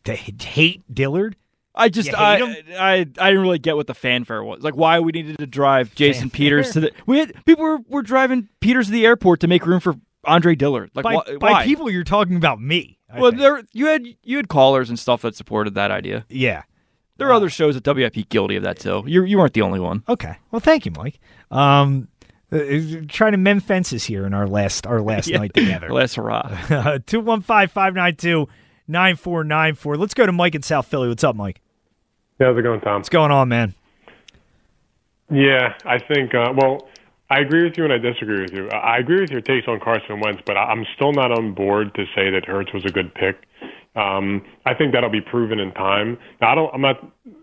To 0.04 0.14
hate 0.14 0.82
Dillard. 0.92 1.36
I 1.74 1.88
just 1.88 2.08
You 2.08 2.16
I. 2.16 2.62
I 2.78 2.94
I 2.96 3.30
didn't 3.30 3.40
really 3.40 3.58
get 3.58 3.74
what 3.74 3.86
the 3.86 3.94
fanfare 3.94 4.44
was. 4.44 4.62
Like 4.62 4.76
why 4.76 5.00
we 5.00 5.12
needed 5.12 5.38
to 5.38 5.46
drive 5.46 5.94
Jason 5.94 6.30
Peters 6.30 6.72
to 6.72 6.80
the 6.80 6.92
we 7.06 7.18
had 7.18 7.44
people 7.46 7.64
were, 7.64 7.78
were 7.88 8.02
driving 8.02 8.48
Peters 8.60 8.86
to 8.86 8.92
the 8.92 9.06
airport 9.06 9.40
to 9.40 9.48
make 9.48 9.66
room 9.66 9.80
for 9.80 9.94
Andre 10.26 10.54
Dillard. 10.54 10.90
Like 10.94 11.02
By, 11.04 11.14
wh- 11.16 11.38
by 11.38 11.50
why? 11.52 11.64
people, 11.64 11.90
you're 11.90 12.04
talking 12.04 12.36
about 12.36 12.60
me. 12.60 12.98
I 13.12 13.20
well, 13.20 13.30
think. 13.30 13.40
there 13.40 13.62
you 13.72 13.86
had 13.86 14.06
you 14.22 14.36
had 14.38 14.48
callers 14.48 14.88
and 14.88 14.98
stuff 14.98 15.22
that 15.22 15.36
supported 15.36 15.74
that 15.74 15.90
idea. 15.90 16.24
yeah. 16.28 16.62
There 17.16 17.28
are 17.28 17.32
other 17.32 17.48
shows 17.48 17.76
at 17.76 17.86
WIP 17.86 18.28
guilty 18.28 18.56
of 18.56 18.64
that 18.64 18.80
too. 18.80 19.04
You 19.06 19.22
you 19.22 19.38
weren't 19.38 19.52
the 19.54 19.62
only 19.62 19.78
one. 19.78 20.02
Okay. 20.08 20.36
Well, 20.50 20.58
thank 20.58 20.84
you, 20.84 20.90
Mike. 20.96 21.20
Um, 21.48 22.08
uh, 22.50 22.58
trying 23.08 23.30
to 23.32 23.38
mend 23.38 23.62
fences 23.62 24.02
here 24.04 24.26
in 24.26 24.34
our 24.34 24.48
last 24.48 24.84
our 24.84 25.00
last 25.00 25.28
Yeah. 25.30 25.38
night 25.38 25.54
together. 25.54 25.90
Last 25.92 26.16
hurrah. 26.16 26.42
215 27.06 27.68
592 27.68 28.48
9494. 28.88 29.96
Let's 29.96 30.12
go 30.14 30.26
to 30.26 30.32
Mike 30.32 30.56
in 30.56 30.62
South 30.62 30.86
Philly. 30.86 31.06
What's 31.08 31.22
up, 31.22 31.36
Mike? 31.36 31.60
Yeah, 32.40 32.48
how's 32.48 32.58
it 32.58 32.62
going, 32.62 32.80
Tom? 32.80 32.96
What's 32.96 33.08
going 33.08 33.30
on, 33.30 33.48
man? 33.48 33.74
Yeah, 35.30 35.74
I 35.84 35.98
think. 35.98 36.34
Uh, 36.34 36.52
well, 36.56 36.88
I 37.30 37.40
agree 37.40 37.64
with 37.64 37.78
you 37.78 37.84
and 37.84 37.92
I 37.92 37.98
disagree 37.98 38.42
with 38.42 38.52
you. 38.52 38.68
I 38.68 38.98
agree 38.98 39.20
with 39.20 39.30
your 39.30 39.40
takes 39.40 39.66
on 39.66 39.80
Carson 39.80 40.20
Wentz, 40.20 40.42
but 40.44 40.56
I'm 40.56 40.84
still 40.94 41.12
not 41.12 41.32
on 41.32 41.54
board 41.54 41.94
to 41.94 42.04
say 42.14 42.30
that 42.30 42.44
Hurts 42.46 42.72
was 42.72 42.84
a 42.84 42.90
good 42.90 43.14
pick. 43.14 43.36
Um, 43.96 44.44
I 44.66 44.74
think 44.74 44.92
that'll 44.92 45.10
be 45.10 45.20
proven 45.20 45.58
in 45.58 45.72
time. 45.72 46.18
Now, 46.40 46.52
I 46.52 46.54
don't. 46.54 46.74
I'm 46.74 46.80
not. 46.80 46.96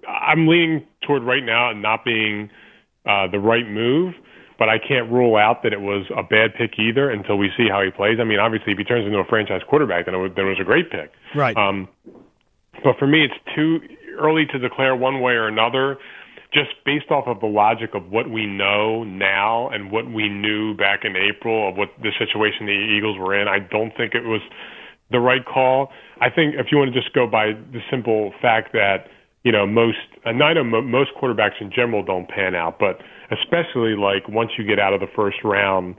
I'm 0.07 0.47
leaning 0.47 0.85
toward 1.07 1.23
right 1.23 1.43
now 1.43 1.71
and 1.71 1.81
not 1.81 2.03
being 2.03 2.49
uh, 3.05 3.27
the 3.31 3.39
right 3.39 3.67
move, 3.67 4.13
but 4.59 4.67
I 4.69 4.77
can't 4.77 5.09
rule 5.09 5.37
out 5.37 5.63
that 5.63 5.73
it 5.73 5.81
was 5.81 6.05
a 6.15 6.23
bad 6.23 6.53
pick 6.55 6.77
either 6.77 7.09
until 7.09 7.37
we 7.37 7.49
see 7.57 7.67
how 7.69 7.81
he 7.81 7.89
plays. 7.89 8.19
I 8.19 8.25
mean, 8.25 8.39
obviously, 8.39 8.73
if 8.73 8.77
he 8.77 8.83
turns 8.83 9.05
into 9.05 9.17
a 9.17 9.25
franchise 9.25 9.61
quarterback, 9.67 10.05
then 10.05 10.13
it 10.13 10.17
was, 10.17 10.31
then 10.35 10.45
it 10.45 10.49
was 10.49 10.59
a 10.59 10.65
great 10.65 10.91
pick. 10.91 11.11
Right. 11.33 11.55
Um, 11.55 11.87
but 12.83 12.97
for 12.99 13.07
me, 13.07 13.23
it's 13.23 13.55
too 13.55 13.79
early 14.19 14.45
to 14.47 14.59
declare 14.59 14.95
one 14.95 15.21
way 15.21 15.33
or 15.33 15.47
another, 15.47 15.97
just 16.53 16.71
based 16.85 17.09
off 17.11 17.27
of 17.27 17.39
the 17.39 17.47
logic 17.47 17.91
of 17.93 18.11
what 18.11 18.29
we 18.29 18.45
know 18.45 19.03
now 19.03 19.69
and 19.69 19.91
what 19.91 20.11
we 20.11 20.27
knew 20.27 20.75
back 20.75 21.05
in 21.05 21.15
April 21.15 21.69
of 21.69 21.77
what 21.77 21.89
the 22.01 22.11
situation 22.19 22.65
the 22.65 22.71
Eagles 22.71 23.17
were 23.17 23.33
in. 23.33 23.47
I 23.47 23.59
don't 23.59 23.95
think 23.95 24.13
it 24.13 24.25
was 24.25 24.41
the 25.11 25.19
right 25.19 25.45
call. 25.45 25.89
I 26.19 26.29
think 26.29 26.55
if 26.55 26.67
you 26.71 26.77
want 26.77 26.93
to 26.93 26.99
just 26.99 27.13
go 27.13 27.27
by 27.27 27.53
the 27.53 27.79
simple 27.89 28.33
fact 28.41 28.73
that 28.73 29.07
you 29.43 29.51
know 29.51 29.65
most, 29.65 29.97
and 30.25 30.43
I 30.43 30.53
know 30.53 30.63
most 30.63 31.11
quarterbacks 31.19 31.59
in 31.61 31.71
general 31.71 32.03
don't 32.03 32.27
pan 32.27 32.53
out, 32.53 32.79
but 32.79 32.99
especially 33.31 33.95
like 33.95 34.27
once 34.27 34.51
you 34.57 34.65
get 34.65 34.79
out 34.79 34.93
of 34.93 34.99
the 34.99 35.11
first 35.15 35.37
round, 35.43 35.95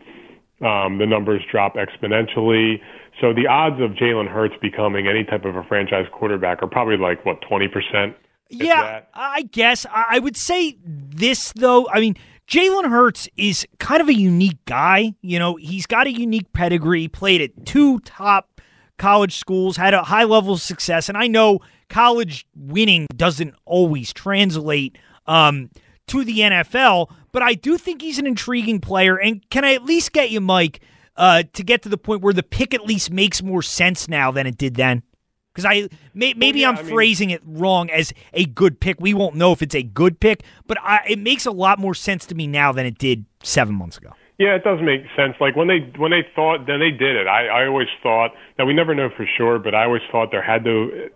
um, 0.61 0.99
the 0.99 1.07
numbers 1.07 1.43
drop 1.51 1.75
exponentially. 1.75 2.81
So 3.21 3.33
the 3.33 3.47
odds 3.49 3.81
of 3.81 3.93
Jalen 3.93 4.29
Hurts 4.29 4.55
becoming 4.61 5.09
any 5.09 5.25
type 5.25 5.45
of 5.45 5.57
a 5.57 5.63
franchise 5.65 6.07
quarterback 6.13 6.63
are 6.63 6.69
probably 6.69 6.97
like 6.97 7.25
what 7.25 7.41
twenty 7.49 7.69
percent. 7.69 8.17
Yeah. 8.53 9.03
I 9.15 9.43
guess 9.43 9.87
I 9.87 10.07
I 10.11 10.19
would 10.19 10.37
say 10.37 10.77
this 10.85 11.53
though. 11.57 11.89
I 11.89 12.01
mean, 12.01 12.17
Jalen 12.49 12.89
Hurts 12.89 13.29
is 13.37 13.67
kind 13.79 14.01
of 14.01 14.09
a 14.09 14.15
unique 14.15 14.65
guy. 14.67 15.15
You 15.23 15.39
know, 15.39 15.57
he's 15.57 15.87
got 15.87 16.07
a 16.07 16.13
unique 16.13 16.53
pedigree. 16.53 17.09
Played 17.09 17.41
at 17.41 17.67
two 17.67 18.01
top 18.01 18.61
college 18.99 19.37
schools, 19.37 19.77
had 19.77 19.95
a 19.95 20.03
high 20.03 20.25
level 20.25 20.55
of 20.55 20.61
success, 20.61 21.09
and 21.09 21.17
I 21.19 21.27
know 21.27 21.61
college 21.89 22.47
winning 22.57 23.07
doesn't 23.17 23.55
always 23.65 24.13
translate 24.13 24.97
um, 25.27 25.71
to 26.09 26.25
the 26.25 26.39
NFL. 26.41 27.11
But 27.33 27.43
I 27.43 27.55
do 27.55 27.79
think 27.79 28.03
he's 28.03 28.19
an 28.19 28.27
intriguing 28.27 28.81
player. 28.81 29.19
And 29.19 29.49
can 29.51 29.65
I 29.65 29.75
at 29.75 29.85
least 29.85 30.13
get 30.13 30.31
you, 30.31 30.41
Mike, 30.41 30.81
uh, 31.17 31.45
to 31.55 31.65
get 31.65 31.83
to 31.83 31.89
the 31.89 31.97
point 31.97 32.21
where 32.21 32.35
the 32.35 32.43
pick 32.43 32.75
at 32.75 32.85
least 32.85 33.11
makes 33.11 33.43
more 33.43 33.63
sense 33.63 34.09
now 34.09 34.31
than 34.31 34.47
it 34.47 34.59
did 34.59 34.75
then? 34.75 35.03
Because 35.53 35.67
I 35.67 35.89
may, 36.15 36.33
maybe 36.35 36.61
yeah, 36.61 36.71
I'm 36.71 36.79
I 36.79 36.83
mean- 36.83 36.93
phrasing 36.93 37.31
it 37.31 37.43
wrong 37.45 37.91
as 37.91 38.13
a 38.33 38.45
good 38.47 38.81
pick. 38.81 38.97
We 39.01 39.13
won't 39.15 39.37
know 39.37 39.53
if 39.53 39.61
it's 39.63 39.75
a 39.75 39.83
good 39.83 40.19
pick, 40.19 40.45
but 40.67 40.79
I, 40.81 41.01
it 41.09 41.19
makes 41.19 41.45
a 41.47 41.51
lot 41.51 41.79
more 41.79 41.95
sense 41.95 42.25
to 42.27 42.35
me 42.35 42.47
now 42.47 42.73
than 42.73 42.87
it 42.87 42.99
did 42.99 43.25
seven 43.43 43.75
months 43.75 43.99
ago. 43.99 44.13
Yeah, 44.39 44.55
it 44.57 44.65
does 44.65 44.81
make 44.83 45.03
sense. 45.15 45.35
Like 45.41 45.55
when 45.55 45.69
they 45.69 45.81
when 45.99 46.11
they 46.11 46.27
thought, 46.35 46.67
then 46.67 46.81
they 46.81 46.91
did 46.91 47.17
it. 47.17 47.27
I 47.29 47.47
I 47.47 47.67
always 47.67 47.89
thought 48.03 48.31
that 48.57 48.65
we 48.65 48.73
never 48.73 48.95
know 48.95 49.09
for 49.15 49.27
sure, 49.37 49.59
but 49.59 49.75
I 49.75 49.85
always 49.85 50.03
thought 50.11 50.31
there 50.31 50.43
had 50.43 50.65
to. 50.65 51.11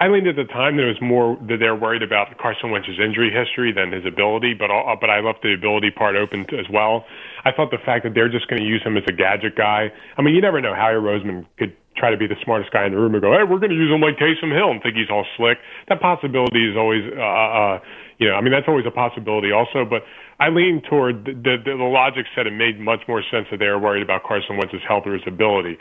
I 0.00 0.08
leaned 0.08 0.26
at 0.26 0.34
the 0.34 0.44
time 0.44 0.76
there 0.76 0.88
was 0.88 1.00
more 1.00 1.36
that 1.48 1.58
they're 1.60 1.76
worried 1.76 2.02
about 2.02 2.36
Carson 2.38 2.70
Wentz's 2.72 2.98
injury 2.98 3.30
history 3.30 3.70
than 3.72 3.92
his 3.92 4.04
ability, 4.04 4.54
but 4.54 4.70
all, 4.70 4.96
but 5.00 5.08
I 5.08 5.20
left 5.20 5.42
the 5.42 5.54
ability 5.54 5.92
part 5.92 6.16
open 6.16 6.46
as 6.58 6.66
well. 6.68 7.04
I 7.44 7.52
thought 7.52 7.70
the 7.70 7.78
fact 7.78 8.02
that 8.04 8.12
they're 8.14 8.28
just 8.28 8.48
going 8.48 8.60
to 8.60 8.66
use 8.66 8.82
him 8.82 8.96
as 8.96 9.04
a 9.06 9.12
gadget 9.12 9.54
guy. 9.56 9.92
I 10.18 10.22
mean, 10.22 10.34
you 10.34 10.40
never 10.40 10.60
know. 10.60 10.74
Howie 10.74 10.94
Roseman 10.94 11.46
could 11.58 11.76
try 11.96 12.10
to 12.10 12.16
be 12.16 12.26
the 12.26 12.36
smartest 12.44 12.72
guy 12.72 12.86
in 12.86 12.92
the 12.92 12.98
room 12.98 13.14
and 13.14 13.22
go, 13.22 13.32
"Hey, 13.32 13.44
we're 13.44 13.58
going 13.58 13.70
to 13.70 13.76
use 13.76 13.92
him 13.92 14.00
like 14.00 14.16
Taysom 14.16 14.52
Hill," 14.54 14.70
and 14.70 14.82
think 14.82 14.96
he's 14.96 15.10
all 15.10 15.26
slick. 15.36 15.58
That 15.88 16.00
possibility 16.00 16.68
is 16.68 16.76
always, 16.76 17.02
uh, 17.16 17.22
uh, 17.22 17.78
you 18.18 18.28
know, 18.28 18.34
I 18.34 18.40
mean, 18.40 18.52
that's 18.52 18.68
always 18.68 18.86
a 18.86 18.90
possibility 18.90 19.52
also. 19.52 19.84
But 19.84 20.02
I 20.40 20.48
lean 20.48 20.82
toward 20.88 21.24
the, 21.24 21.32
the, 21.34 21.76
the 21.76 21.88
logic 21.88 22.26
said 22.34 22.46
it 22.46 22.52
made 22.52 22.80
much 22.80 23.00
more 23.06 23.22
sense 23.30 23.46
that 23.50 23.58
they 23.58 23.66
were 23.68 23.78
worried 23.78 24.02
about 24.02 24.24
Carson 24.24 24.56
Wentz's 24.56 24.82
health 24.86 25.04
or 25.06 25.14
his 25.14 25.22
ability. 25.26 25.78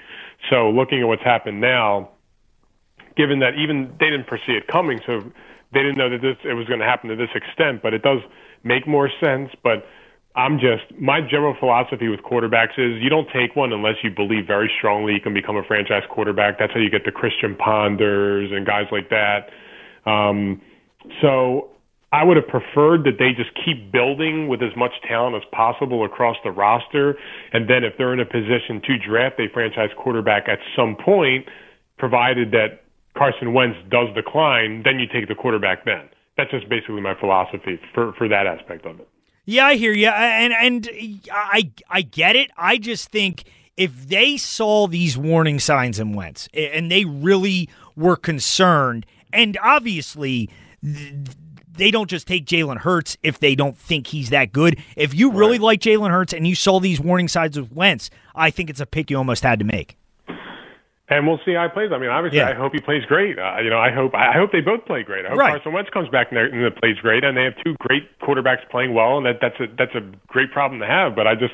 So 0.50 0.70
looking 0.70 1.02
at 1.02 1.08
what's 1.08 1.24
happened 1.24 1.62
now, 1.62 2.12
given 3.18 3.40
that 3.40 3.56
even 3.56 3.94
they 4.00 4.10
didn't 4.10 4.28
foresee 4.28 4.54
it 4.54 4.68
coming, 4.68 5.02
so 5.06 5.22
they 5.74 5.82
didn't 5.82 5.98
know 5.98 6.10
that 6.10 6.22
this 6.22 6.38
it 6.44 6.54
was 6.54 6.68
going 6.68 6.80
to 6.80 6.86
happen 6.86 7.10
to 7.10 7.16
this 7.16 7.34
extent. 7.34 7.82
But 7.82 7.94
it 7.94 8.04
does 8.04 8.20
make 8.64 8.88
more 8.88 9.10
sense. 9.22 9.50
But 9.64 9.86
I'm 10.36 10.58
just 10.58 11.00
my 11.00 11.22
general 11.22 11.56
philosophy 11.60 12.08
with 12.08 12.22
quarterbacks 12.22 12.74
is 12.78 13.02
you 13.02 13.10
don't 13.10 13.28
take 13.32 13.56
one 13.56 13.72
unless 13.72 13.96
you 14.04 14.10
believe 14.10 14.48
very 14.48 14.72
strongly 14.80 15.14
you 15.14 15.22
can 15.22 15.34
become 15.34 15.58
a 15.58 15.64
franchise 15.64 16.04
quarterback. 16.10 16.58
That's 16.58 16.74
how 16.74 16.80
you 16.80 16.90
get 16.90 17.06
the 17.06 17.12
Christian 17.12 17.56
Ponders 17.56 18.52
and 18.52 18.66
guys 18.66 18.86
like 18.92 19.10
that. 19.10 19.50
Um, 20.10 20.60
so 21.22 21.70
I 22.12 22.24
would 22.24 22.38
have 22.38 22.48
preferred 22.48 23.04
that 23.06 23.18
they 23.20 23.34
just 23.34 23.50
keep 23.66 23.92
building 23.92 24.48
with 24.48 24.62
as 24.62 24.76
much 24.76 24.92
talent 25.08 25.36
as 25.36 25.44
possible 25.52 26.06
across 26.06 26.38
the 26.44 26.52
roster, 26.52 27.16
and 27.54 27.70
then 27.70 27.84
if 27.84 27.94
they're 27.98 28.14
in 28.14 28.20
a 28.20 28.26
position 28.26 28.82
to 28.86 28.98
draft 28.98 29.40
a 29.40 29.50
franchise 29.54 29.90
quarterback 29.98 30.48
at 30.48 30.60
some 30.76 30.96
point, 30.96 31.48
provided 31.98 32.52
that 32.52 32.84
Carson 33.18 33.54
Wentz 33.54 33.78
does 33.90 34.14
decline, 34.16 34.84
then 34.84 35.00
you 35.00 35.08
take 35.08 35.28
the 35.28 35.36
quarterback 35.36 35.86
then. 35.86 36.10
That's 36.38 36.52
just 36.52 36.70
basically 36.70 37.02
my 37.02 37.14
philosophy 37.20 37.80
for, 37.94 38.14
for 38.14 38.28
that 38.28 38.48
aspect 38.48 38.86
of 38.86 39.00
it. 39.00 39.08
Yeah, 39.46 39.66
I 39.66 39.76
hear 39.76 39.94
you, 39.94 40.08
and 40.08 40.54
and 40.54 40.90
I 41.32 41.72
I 41.90 42.02
get 42.02 42.36
it. 42.36 42.50
I 42.58 42.78
just 42.78 43.10
think 43.10 43.44
if 43.76 44.08
they 44.08 44.38
saw 44.38 44.88
these 44.88 45.18
warning 45.18 45.60
signs 45.60 46.00
in 46.00 46.14
Wentz 46.14 46.48
and 46.54 46.90
they 46.90 47.04
really 47.04 47.70
were 47.96 48.16
concerned, 48.16 49.06
and 49.34 49.58
obviously 49.62 50.50
they 50.82 51.92
don't 51.92 52.10
just 52.10 52.28
take 52.28 52.46
Jalen 52.46 52.78
Hurts 52.78 53.18
if 53.22 53.40
they 53.40 53.56
don't 53.56 53.78
think 53.78 54.08
he's 54.08 54.30
that 54.30 54.54
good. 54.54 54.80
If 54.96 55.14
you 55.14 55.32
really 55.32 55.58
right. 55.58 55.62
like 55.62 55.80
Jalen 55.82 56.12
Hurts 56.12 56.34
and 56.34 56.48
you 56.48 56.56
saw 56.56 56.80
these 56.80 57.02
warning 57.02 57.28
signs 57.28 57.60
with 57.60 57.72
Wentz, 57.72 58.10
I 58.36 58.50
think 58.50 58.70
it's 58.70 58.80
a 58.80 58.86
pick 58.86 59.10
you 59.10 59.18
almost 59.18 59.44
had 59.44 59.60
to 59.60 59.66
make 59.66 59.98
and 61.10 61.28
we'll 61.28 61.40
see 61.46 61.54
how 61.54 61.68
he 61.68 61.74
plays. 61.74 61.92
I 61.92 61.98
mean, 61.98 62.10
obviously, 62.10 62.40
yeah. 62.40 62.50
I 62.50 62.54
hope 62.54 62.72
he 62.72 62.80
plays 62.80 63.04
great. 63.06 63.38
Uh, 63.38 63.60
you 63.60 63.70
know, 63.70 63.80
I 63.80 63.92
hope 63.92 64.16
I 64.16 64.32
hope 64.34 64.52
they 64.52 64.62
both 64.62 64.86
play 64.86 65.04
great. 65.04 65.26
I 65.26 65.30
hope 65.30 65.40
right. 65.40 65.52
Carson 65.52 65.74
Wentz 65.74 65.90
comes 65.92 66.08
back 66.10 66.32
and, 66.32 66.40
and 66.40 66.76
plays 66.78 66.96
great, 67.02 67.24
and 67.24 67.36
they 67.36 67.44
have 67.44 67.54
two 67.64 67.76
great 67.80 68.08
quarterbacks 68.20 68.68
playing 68.72 68.94
well, 68.94 69.18
and 69.18 69.26
that 69.26 69.40
that's 69.42 69.60
a 69.60 69.68
that's 69.78 69.96
a 69.96 70.02
great 70.28 70.52
problem 70.52 70.80
to 70.80 70.88
have. 70.88 71.16
But 71.16 71.28
I 71.28 71.36
just 71.36 71.54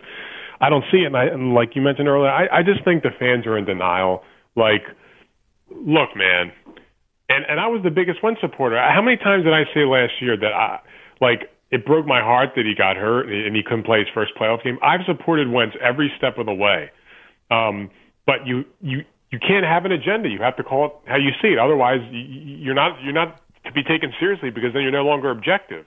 I 0.61 0.69
don't 0.69 0.85
see 0.91 0.99
it, 0.99 1.07
and, 1.07 1.17
I, 1.17 1.25
and 1.25 1.53
like 1.53 1.75
you 1.75 1.81
mentioned 1.81 2.07
earlier, 2.07 2.29
I, 2.29 2.59
I 2.59 2.63
just 2.63 2.83
think 2.85 3.01
the 3.01 3.15
fans 3.17 3.47
are 3.47 3.57
in 3.57 3.65
denial. 3.65 4.23
Like, 4.55 4.83
look, 5.71 6.15
man, 6.15 6.51
and 7.27 7.45
and 7.49 7.59
I 7.59 7.67
was 7.67 7.81
the 7.83 7.91
biggest 7.91 8.21
Wentz 8.21 8.41
supporter. 8.41 8.77
How 8.77 9.01
many 9.01 9.17
times 9.17 9.45
did 9.45 9.53
I 9.53 9.65
say 9.73 9.81
last 9.81 10.13
year 10.21 10.37
that 10.37 10.53
I 10.53 10.79
like? 11.21 11.49
It 11.71 11.85
broke 11.85 12.07
my 12.07 12.19
heart 12.19 12.53
that 12.55 12.65
he 12.65 12.73
got 12.73 12.97
hurt 12.97 13.29
and 13.29 13.55
he 13.55 13.61
couldn't 13.61 13.85
play 13.85 13.99
his 13.99 14.07
first 14.11 14.31
playoff 14.33 14.63
game. 14.63 14.79
I've 14.81 15.01
supported 15.05 15.51
Wentz 15.51 15.75
every 15.79 16.11
step 16.17 16.39
of 16.39 16.47
the 16.47 16.53
way. 16.53 16.89
Um, 17.51 17.91
but 18.25 18.47
you 18.47 18.65
you 18.81 19.05
you 19.31 19.39
can't 19.39 19.65
have 19.65 19.85
an 19.85 19.91
agenda. 19.91 20.29
You 20.29 20.39
have 20.41 20.57
to 20.57 20.63
call 20.63 20.85
it 20.85 20.91
how 21.05 21.17
you 21.17 21.31
see 21.41 21.49
it. 21.49 21.59
Otherwise, 21.59 22.01
you're 22.11 22.73
not 22.73 23.01
you're 23.03 23.13
not 23.13 23.41
to 23.65 23.71
be 23.71 23.83
taken 23.83 24.13
seriously 24.19 24.49
because 24.49 24.73
then 24.73 24.81
you're 24.81 24.91
no 24.91 25.03
longer 25.03 25.29
objective. 25.29 25.85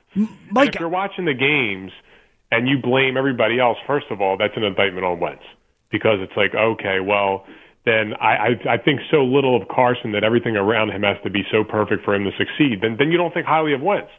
Mike, 0.51 0.75
if 0.75 0.81
you're 0.81 0.89
watching 0.89 1.25
the 1.25 1.35
games 1.35 1.91
and 2.51 2.69
you 2.69 2.79
blame 2.79 3.17
everybody 3.17 3.59
else, 3.59 3.79
first 3.87 4.07
of 4.11 4.21
all, 4.21 4.37
that's 4.37 4.57
an 4.57 4.63
indictment 4.63 5.05
on 5.05 5.19
Wentz 5.19 5.43
because 5.91 6.19
it's 6.21 6.37
like, 6.37 6.55
okay, 6.55 7.01
well, 7.01 7.45
then 7.85 8.15
I, 8.21 8.55
I 8.67 8.75
I 8.75 8.79
think 8.79 9.01
so 9.11 9.25
little 9.25 9.61
of 9.61 9.69
Carson 9.69 10.13
that 10.13 10.23
everything 10.23 10.57
around 10.57 10.91
him 10.91 11.03
has 11.03 11.17
to 11.25 11.31
be 11.31 11.43
so 11.51 11.65
perfect 11.65 12.05
for 12.05 12.15
him 12.15 12.25
to 12.25 12.31
succeed. 12.39 12.81
Then 12.81 12.97
then 12.99 13.11
you 13.11 13.19
don't 13.19 13.35
think 13.35 13.47
highly 13.47 13.75
of 13.75 13.81
Wentz. 13.83 14.11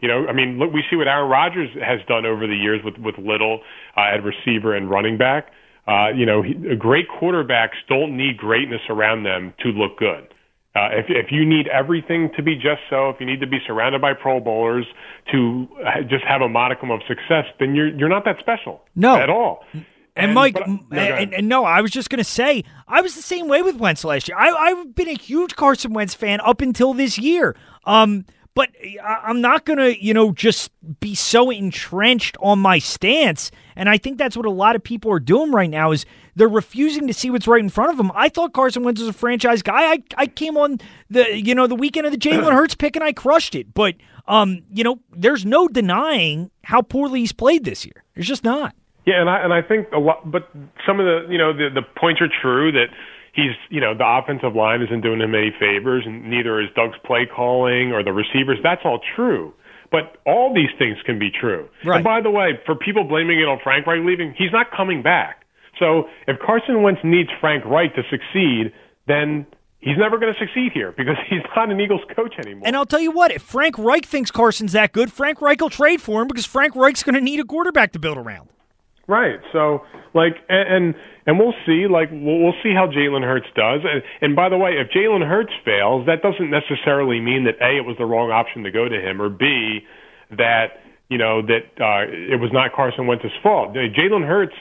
You 0.00 0.08
know, 0.08 0.26
I 0.26 0.32
mean, 0.32 0.58
look, 0.58 0.72
we 0.72 0.82
see 0.88 0.96
what 0.96 1.08
Aaron 1.08 1.28
Rodgers 1.28 1.68
has 1.84 2.00
done 2.08 2.24
over 2.24 2.46
the 2.46 2.56
years 2.56 2.80
with 2.82 2.96
with 2.96 3.18
Little 3.18 3.60
uh, 3.96 4.14
at 4.14 4.24
receiver 4.24 4.74
and 4.74 4.88
running 4.88 5.18
back. 5.18 5.52
Uh, 5.86 6.08
you 6.14 6.26
know, 6.26 6.42
he, 6.42 6.54
great 6.76 7.06
quarterbacks 7.08 7.76
don't 7.88 8.16
need 8.16 8.36
greatness 8.36 8.80
around 8.88 9.24
them 9.24 9.54
to 9.60 9.68
look 9.68 9.98
good. 9.98 10.28
Uh, 10.76 10.88
if, 10.92 11.06
if 11.08 11.32
you 11.32 11.44
need 11.44 11.66
everything 11.66 12.30
to 12.36 12.42
be 12.42 12.54
just 12.54 12.80
so, 12.88 13.10
if 13.10 13.16
you 13.18 13.26
need 13.26 13.40
to 13.40 13.46
be 13.46 13.58
surrounded 13.66 14.00
by 14.00 14.12
Pro 14.14 14.38
Bowlers 14.38 14.86
to 15.32 15.66
just 16.08 16.24
have 16.24 16.42
a 16.42 16.48
modicum 16.48 16.92
of 16.92 17.00
success, 17.08 17.44
then 17.58 17.74
you're 17.74 17.88
you're 17.88 18.08
not 18.08 18.24
that 18.24 18.38
special. 18.38 18.80
No, 18.94 19.16
at 19.16 19.28
all. 19.28 19.64
And, 19.72 19.84
and 20.16 20.34
Mike, 20.34 20.54
but, 20.54 20.68
no, 20.68 21.00
and, 21.00 21.34
and, 21.34 21.48
no, 21.48 21.64
I 21.64 21.80
was 21.80 21.90
just 21.90 22.10
going 22.10 22.18
to 22.18 22.24
say, 22.24 22.64
I 22.86 23.00
was 23.00 23.14
the 23.14 23.22
same 23.22 23.48
way 23.48 23.62
with 23.62 23.76
Wentz 23.76 24.04
last 24.04 24.28
year. 24.28 24.36
I, 24.38 24.50
I've 24.50 24.94
been 24.94 25.08
a 25.08 25.14
huge 25.14 25.56
Carson 25.56 25.92
Wentz 25.92 26.14
fan 26.14 26.40
up 26.40 26.60
until 26.60 26.94
this 26.94 27.18
year. 27.18 27.56
Um, 27.84 28.24
but 28.54 28.70
I'm 29.02 29.40
not 29.40 29.64
going 29.64 29.78
to, 29.78 30.04
you 30.04 30.12
know, 30.12 30.32
just 30.32 30.70
be 30.98 31.14
so 31.14 31.50
entrenched 31.50 32.36
on 32.40 32.58
my 32.58 32.78
stance. 32.78 33.50
And 33.76 33.88
I 33.88 33.98
think 33.98 34.18
that's 34.18 34.36
what 34.36 34.46
a 34.46 34.50
lot 34.50 34.76
of 34.76 34.82
people 34.82 35.12
are 35.12 35.20
doing 35.20 35.52
right 35.52 35.70
now 35.70 35.92
is 35.92 36.06
they're 36.34 36.48
refusing 36.48 37.06
to 37.06 37.14
see 37.14 37.30
what's 37.30 37.46
right 37.46 37.60
in 37.62 37.68
front 37.68 37.90
of 37.90 37.96
them. 37.96 38.10
I 38.14 38.28
thought 38.28 38.52
Carson 38.52 38.82
Wentz 38.82 39.00
was 39.00 39.08
a 39.08 39.12
franchise 39.12 39.62
guy. 39.62 39.92
I, 39.92 40.02
I 40.16 40.26
came 40.26 40.56
on 40.56 40.78
the, 41.08 41.38
you 41.38 41.54
know, 41.54 41.66
the 41.66 41.74
weekend 41.74 42.06
of 42.06 42.12
the 42.12 42.18
Jalen 42.18 42.52
Hurts 42.52 42.74
pick 42.74 42.96
and 42.96 43.04
I 43.04 43.12
crushed 43.12 43.54
it. 43.54 43.72
But, 43.74 43.96
um, 44.26 44.62
you 44.72 44.84
know, 44.84 45.00
there's 45.12 45.44
no 45.44 45.68
denying 45.68 46.50
how 46.64 46.82
poorly 46.82 47.20
he's 47.20 47.32
played 47.32 47.64
this 47.64 47.84
year. 47.84 48.04
There's 48.14 48.28
just 48.28 48.44
not. 48.44 48.74
Yeah, 49.06 49.20
and 49.20 49.30
I 49.30 49.38
and 49.42 49.52
I 49.52 49.62
think 49.62 49.88
a 49.92 49.98
lot, 49.98 50.30
but 50.30 50.50
some 50.86 51.00
of 51.00 51.06
the 51.06 51.26
you 51.32 51.38
know 51.38 51.52
the 51.52 51.68
the 51.72 51.82
points 51.82 52.20
are 52.20 52.28
true 52.28 52.70
that 52.72 52.88
he's 53.32 53.52
you 53.70 53.80
know 53.80 53.94
the 53.94 54.04
offensive 54.06 54.54
line 54.54 54.82
isn't 54.82 55.00
doing 55.00 55.20
him 55.20 55.34
any 55.34 55.52
favors, 55.58 56.04
and 56.06 56.28
neither 56.28 56.60
is 56.60 56.68
Doug's 56.76 56.98
play 57.04 57.26
calling 57.26 57.92
or 57.92 58.04
the 58.04 58.12
receivers. 58.12 58.58
That's 58.62 58.82
all 58.84 59.00
true. 59.16 59.54
But 59.90 60.18
all 60.24 60.54
these 60.54 60.70
things 60.78 60.98
can 61.04 61.18
be 61.18 61.30
true. 61.30 61.68
Right. 61.84 61.96
And 61.96 62.04
by 62.04 62.20
the 62.20 62.30
way, 62.30 62.58
for 62.64 62.74
people 62.74 63.04
blaming 63.04 63.40
it 63.40 63.48
on 63.48 63.58
Frank 63.62 63.86
Reich 63.86 64.04
leaving, 64.04 64.34
he's 64.38 64.52
not 64.52 64.70
coming 64.70 65.02
back. 65.02 65.44
So 65.78 66.04
if 66.28 66.38
Carson 66.38 66.82
Wentz 66.82 67.00
needs 67.02 67.30
Frank 67.40 67.64
Reich 67.64 67.94
to 67.96 68.02
succeed, 68.08 68.72
then 69.08 69.46
he's 69.80 69.96
never 69.98 70.18
going 70.18 70.32
to 70.32 70.38
succeed 70.38 70.72
here 70.72 70.92
because 70.96 71.16
he's 71.28 71.40
not 71.56 71.70
an 71.70 71.80
Eagles 71.80 72.02
coach 72.14 72.34
anymore. 72.38 72.62
And 72.66 72.76
I'll 72.76 72.86
tell 72.86 73.00
you 73.00 73.10
what, 73.10 73.32
if 73.32 73.42
Frank 73.42 73.78
Reich 73.78 74.06
thinks 74.06 74.30
Carson's 74.30 74.72
that 74.72 74.92
good, 74.92 75.12
Frank 75.12 75.40
Reich 75.40 75.60
will 75.60 75.70
trade 75.70 76.00
for 76.00 76.22
him 76.22 76.28
because 76.28 76.46
Frank 76.46 76.76
Reich's 76.76 77.02
going 77.02 77.16
to 77.16 77.20
need 77.20 77.40
a 77.40 77.44
quarterback 77.44 77.92
to 77.92 77.98
build 77.98 78.18
around. 78.18 78.48
Right. 79.10 79.40
So, 79.52 79.82
like, 80.14 80.38
and 80.48 80.94
and 81.26 81.36
we'll 81.36 81.58
see. 81.66 81.90
Like, 81.90 82.10
we'll, 82.12 82.38
we'll 82.38 82.60
see 82.62 82.70
how 82.72 82.86
Jalen 82.86 83.26
Hurts 83.26 83.50
does. 83.56 83.80
And, 83.82 84.02
and 84.20 84.36
by 84.36 84.48
the 84.48 84.56
way, 84.56 84.78
if 84.78 84.86
Jalen 84.94 85.26
Hurts 85.26 85.50
fails, 85.64 86.06
that 86.06 86.22
doesn't 86.22 86.48
necessarily 86.48 87.18
mean 87.18 87.42
that 87.44 87.58
a 87.58 87.78
it 87.78 87.84
was 87.84 87.96
the 87.98 88.06
wrong 88.06 88.30
option 88.30 88.62
to 88.62 88.70
go 88.70 88.88
to 88.88 88.94
him, 88.94 89.20
or 89.20 89.28
b 89.28 89.80
that 90.30 90.78
you 91.08 91.18
know 91.18 91.42
that 91.42 91.66
uh, 91.82 92.06
it 92.06 92.38
was 92.38 92.50
not 92.52 92.72
Carson 92.72 93.08
Wentz's 93.08 93.34
fault. 93.42 93.74
Jalen 93.74 94.24
Hurts 94.24 94.54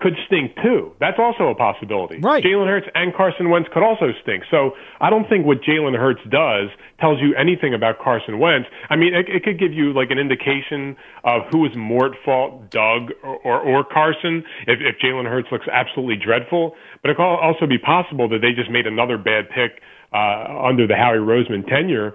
could 0.00 0.14
stink 0.26 0.54
too. 0.62 0.92
That's 1.00 1.18
also 1.18 1.48
a 1.48 1.56
possibility. 1.56 2.20
Right. 2.22 2.42
Jalen 2.42 2.68
Hurts 2.68 2.86
and 2.94 3.12
Carson 3.14 3.50
Wentz 3.50 3.68
could 3.72 3.82
also 3.82 4.12
stink. 4.22 4.44
So 4.48 4.72
I 5.00 5.10
don't 5.10 5.28
think 5.28 5.44
what 5.44 5.58
Jalen 5.62 5.98
Hurts 5.98 6.20
does 6.30 6.70
tells 7.00 7.18
you 7.20 7.34
anything 7.34 7.74
about 7.74 7.98
Carson 7.98 8.38
Wentz. 8.38 8.68
I 8.90 8.94
mean, 8.94 9.12
it, 9.12 9.26
it 9.28 9.42
could 9.42 9.58
give 9.58 9.72
you 9.72 9.92
like 9.92 10.10
an 10.10 10.18
indication 10.18 10.96
of 11.24 11.42
who 11.50 11.66
is 11.66 11.72
more 11.76 12.06
at 12.06 12.12
fault, 12.24 12.70
Doug 12.70 13.10
or, 13.24 13.38
or, 13.42 13.60
or 13.60 13.84
Carson, 13.84 14.44
if, 14.68 14.78
if 14.78 15.02
Jalen 15.02 15.26
Hurts 15.26 15.48
looks 15.50 15.66
absolutely 15.66 16.16
dreadful. 16.24 16.76
But 17.02 17.10
it 17.10 17.16
could 17.16 17.24
also 17.24 17.66
be 17.66 17.78
possible 17.78 18.28
that 18.28 18.38
they 18.38 18.52
just 18.52 18.70
made 18.70 18.86
another 18.86 19.18
bad 19.18 19.50
pick 19.50 19.82
uh, 20.12 20.62
under 20.62 20.86
the 20.86 20.94
Howie 20.94 21.18
Roseman 21.18 21.66
tenure. 21.66 22.14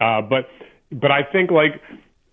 Uh, 0.00 0.20
but 0.22 0.48
but 0.90 1.12
I 1.12 1.22
think 1.30 1.52
like 1.52 1.80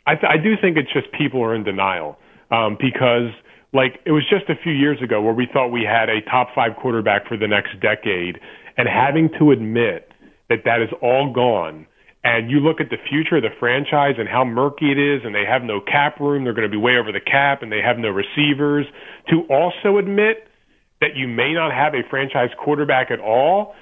I, 0.08 0.16
th- 0.16 0.26
I 0.28 0.42
do 0.42 0.56
think 0.60 0.78
it's 0.78 0.92
just 0.92 1.12
people 1.12 1.44
are 1.44 1.54
in 1.54 1.64
denial 1.64 2.18
um, 2.50 2.78
because– 2.82 3.30
like 3.78 4.02
it 4.06 4.12
was 4.12 4.26
just 4.28 4.50
a 4.50 4.56
few 4.64 4.74
years 4.74 4.98
ago 5.04 5.22
where 5.22 5.34
we 5.34 5.48
thought 5.54 5.68
we 5.68 5.86
had 5.86 6.10
a 6.10 6.20
top 6.22 6.50
five 6.56 6.72
quarterback 6.82 7.28
for 7.28 7.38
the 7.38 7.48
next 7.48 7.80
decade, 7.80 8.40
and 8.76 8.90
having 8.90 9.30
to 9.38 9.52
admit 9.52 10.12
that 10.50 10.66
that 10.66 10.82
is 10.82 10.90
all 11.00 11.32
gone. 11.32 11.86
And 12.24 12.50
you 12.50 12.60
look 12.60 12.82
at 12.82 12.90
the 12.90 12.98
future 13.08 13.38
of 13.38 13.44
the 13.44 13.54
franchise 13.60 14.16
and 14.18 14.28
how 14.28 14.44
murky 14.44 14.92
it 14.92 14.98
is, 14.98 15.22
and 15.24 15.34
they 15.34 15.46
have 15.46 15.62
no 15.62 15.80
cap 15.80 16.20
room. 16.20 16.44
They're 16.44 16.58
going 16.58 16.68
to 16.68 16.72
be 16.72 16.82
way 16.82 16.98
over 16.98 17.12
the 17.12 17.22
cap, 17.22 17.62
and 17.62 17.72
they 17.72 17.82
have 17.86 17.98
no 18.00 18.10
receivers. 18.10 18.88
To 19.30 19.44
also 19.48 19.98
admit 19.98 20.50
that 21.00 21.16
you 21.16 21.28
may 21.28 21.54
not 21.54 21.72
have 21.72 21.94
a 21.94 22.02
franchise 22.10 22.50
quarterback 22.58 23.12
at 23.12 23.20
all, 23.20 23.76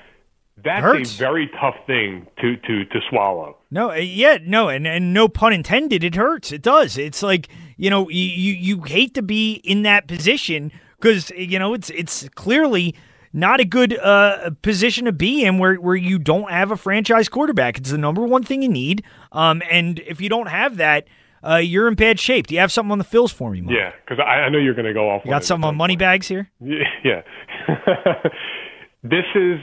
that's 0.63 1.13
a 1.13 1.17
very 1.17 1.49
tough 1.59 1.75
thing 1.85 2.27
to 2.39 2.55
to 2.55 2.85
to 2.85 2.99
swallow. 3.09 3.57
No, 3.71 3.91
uh, 3.91 3.95
yeah, 3.95 4.37
no, 4.41 4.69
and 4.69 4.87
and 4.87 5.13
no 5.13 5.27
pun 5.27 5.53
intended. 5.53 6.03
It 6.03 6.15
hurts. 6.15 6.51
It 6.51 6.61
does. 6.61 6.97
It's 6.97 7.21
like 7.21 7.49
you 7.77 7.89
know 7.89 8.09
you 8.09 8.53
you, 8.53 8.81
hate 8.83 9.13
to 9.15 9.21
be 9.21 9.55
in 9.63 9.83
that 9.83 10.07
position 10.07 10.71
because 10.99 11.29
you 11.31 11.59
know 11.59 11.73
it's 11.73 11.89
it's 11.89 12.29
clearly 12.29 12.95
not 13.33 13.59
a 13.59 13.65
good 13.65 13.99
uh, 13.99 14.51
position 14.61 15.05
to 15.05 15.11
be 15.11 15.43
in 15.43 15.57
where, 15.57 15.75
where 15.75 15.95
you 15.95 16.17
don't 16.17 16.49
have 16.49 16.71
a 16.71 16.77
franchise 16.77 17.27
quarterback. 17.27 17.77
It's 17.77 17.91
the 17.91 17.97
number 17.97 18.21
one 18.21 18.43
thing 18.43 18.61
you 18.61 18.69
need. 18.69 19.03
Um, 19.33 19.61
and 19.69 19.99
if 19.99 20.21
you 20.21 20.29
don't 20.29 20.47
have 20.47 20.77
that, 20.77 21.05
uh, 21.45 21.57
you're 21.57 21.89
in 21.89 21.95
bad 21.95 22.17
shape. 22.17 22.47
Do 22.47 22.55
you 22.55 22.61
have 22.61 22.71
something 22.71 22.93
on 22.93 22.97
the 22.97 23.03
Phils 23.03 23.33
for 23.33 23.51
me, 23.51 23.59
Mike? 23.59 23.75
Yeah, 23.75 23.91
because 24.05 24.23
I, 24.25 24.43
I 24.43 24.49
know 24.49 24.57
you're 24.57 24.73
going 24.73 24.87
to 24.87 24.93
go 24.93 25.09
off. 25.09 25.25
You 25.25 25.31
got 25.31 25.43
something 25.43 25.67
on 25.67 25.75
money 25.75 25.97
bags 25.97 26.27
here? 26.27 26.49
Yeah. 27.03 27.21
this 29.03 29.25
is 29.35 29.59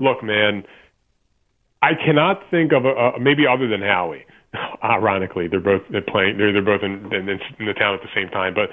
look, 0.00 0.22
man. 0.22 0.64
I 1.80 1.94
cannot 1.94 2.42
think 2.50 2.72
of 2.72 2.84
a, 2.84 2.88
a 2.88 3.20
maybe 3.20 3.46
other 3.46 3.68
than 3.68 3.82
Howie. 3.82 4.26
Ironically, 4.82 5.46
they're 5.48 5.60
both 5.60 5.82
playing. 6.08 6.38
They're 6.38 6.52
they're 6.52 6.62
both 6.62 6.82
in, 6.82 7.12
in, 7.12 7.28
in 7.28 7.66
the 7.66 7.74
town 7.74 7.94
at 7.94 8.00
the 8.00 8.10
same 8.14 8.28
time, 8.28 8.54
but 8.54 8.70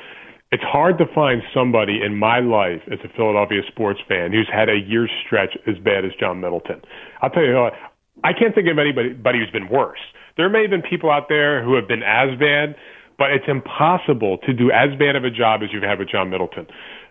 it's 0.52 0.64
hard 0.64 0.98
to 1.00 1.06
find 1.14 1.42
somebody 1.54 2.02
in 2.02 2.16
my 2.16 2.40
life 2.40 2.82
as 2.92 3.00
a 3.04 3.10
Philadelphia 3.16 3.62
sports 3.68 4.00
fan 4.08 4.32
who's 4.32 4.50
had 4.52 4.70
a 4.70 4.78
year 4.78 5.10
stretch 5.26 5.58
as 5.68 5.78
bad 5.80 6.06
as 6.06 6.12
John 6.20 6.40
Middleton. 6.40 6.82
I'll 7.22 7.30
tell 7.30 7.44
you 7.44 7.56
what, 7.56 7.74
I 8.24 8.32
can't 8.32 8.56
think 8.56 8.68
of 8.70 8.78
anybody, 8.78 9.10
anybody 9.10 9.40
who's 9.40 9.52
been 9.52 9.70
worse. 9.70 10.00
There 10.38 10.50
may 10.50 10.62
have 10.62 10.70
been 10.70 10.84
people 10.84 11.12
out 11.12 11.28
there 11.30 11.64
who 11.64 11.76
have 11.76 11.88
been 11.88 12.04
as 12.04 12.38
bad, 12.40 12.76
but 13.18 13.32
it's 13.32 13.46
impossible 13.48 14.38
to 14.46 14.54
do 14.54 14.72
as 14.72 14.90
bad 15.00 15.16
of 15.16 15.24
a 15.24 15.32
job 15.32 15.62
as 15.64 15.70
you've 15.74 15.84
had 15.84 16.00
with 16.00 16.10
John 16.10 16.30
Middleton. 16.30 16.68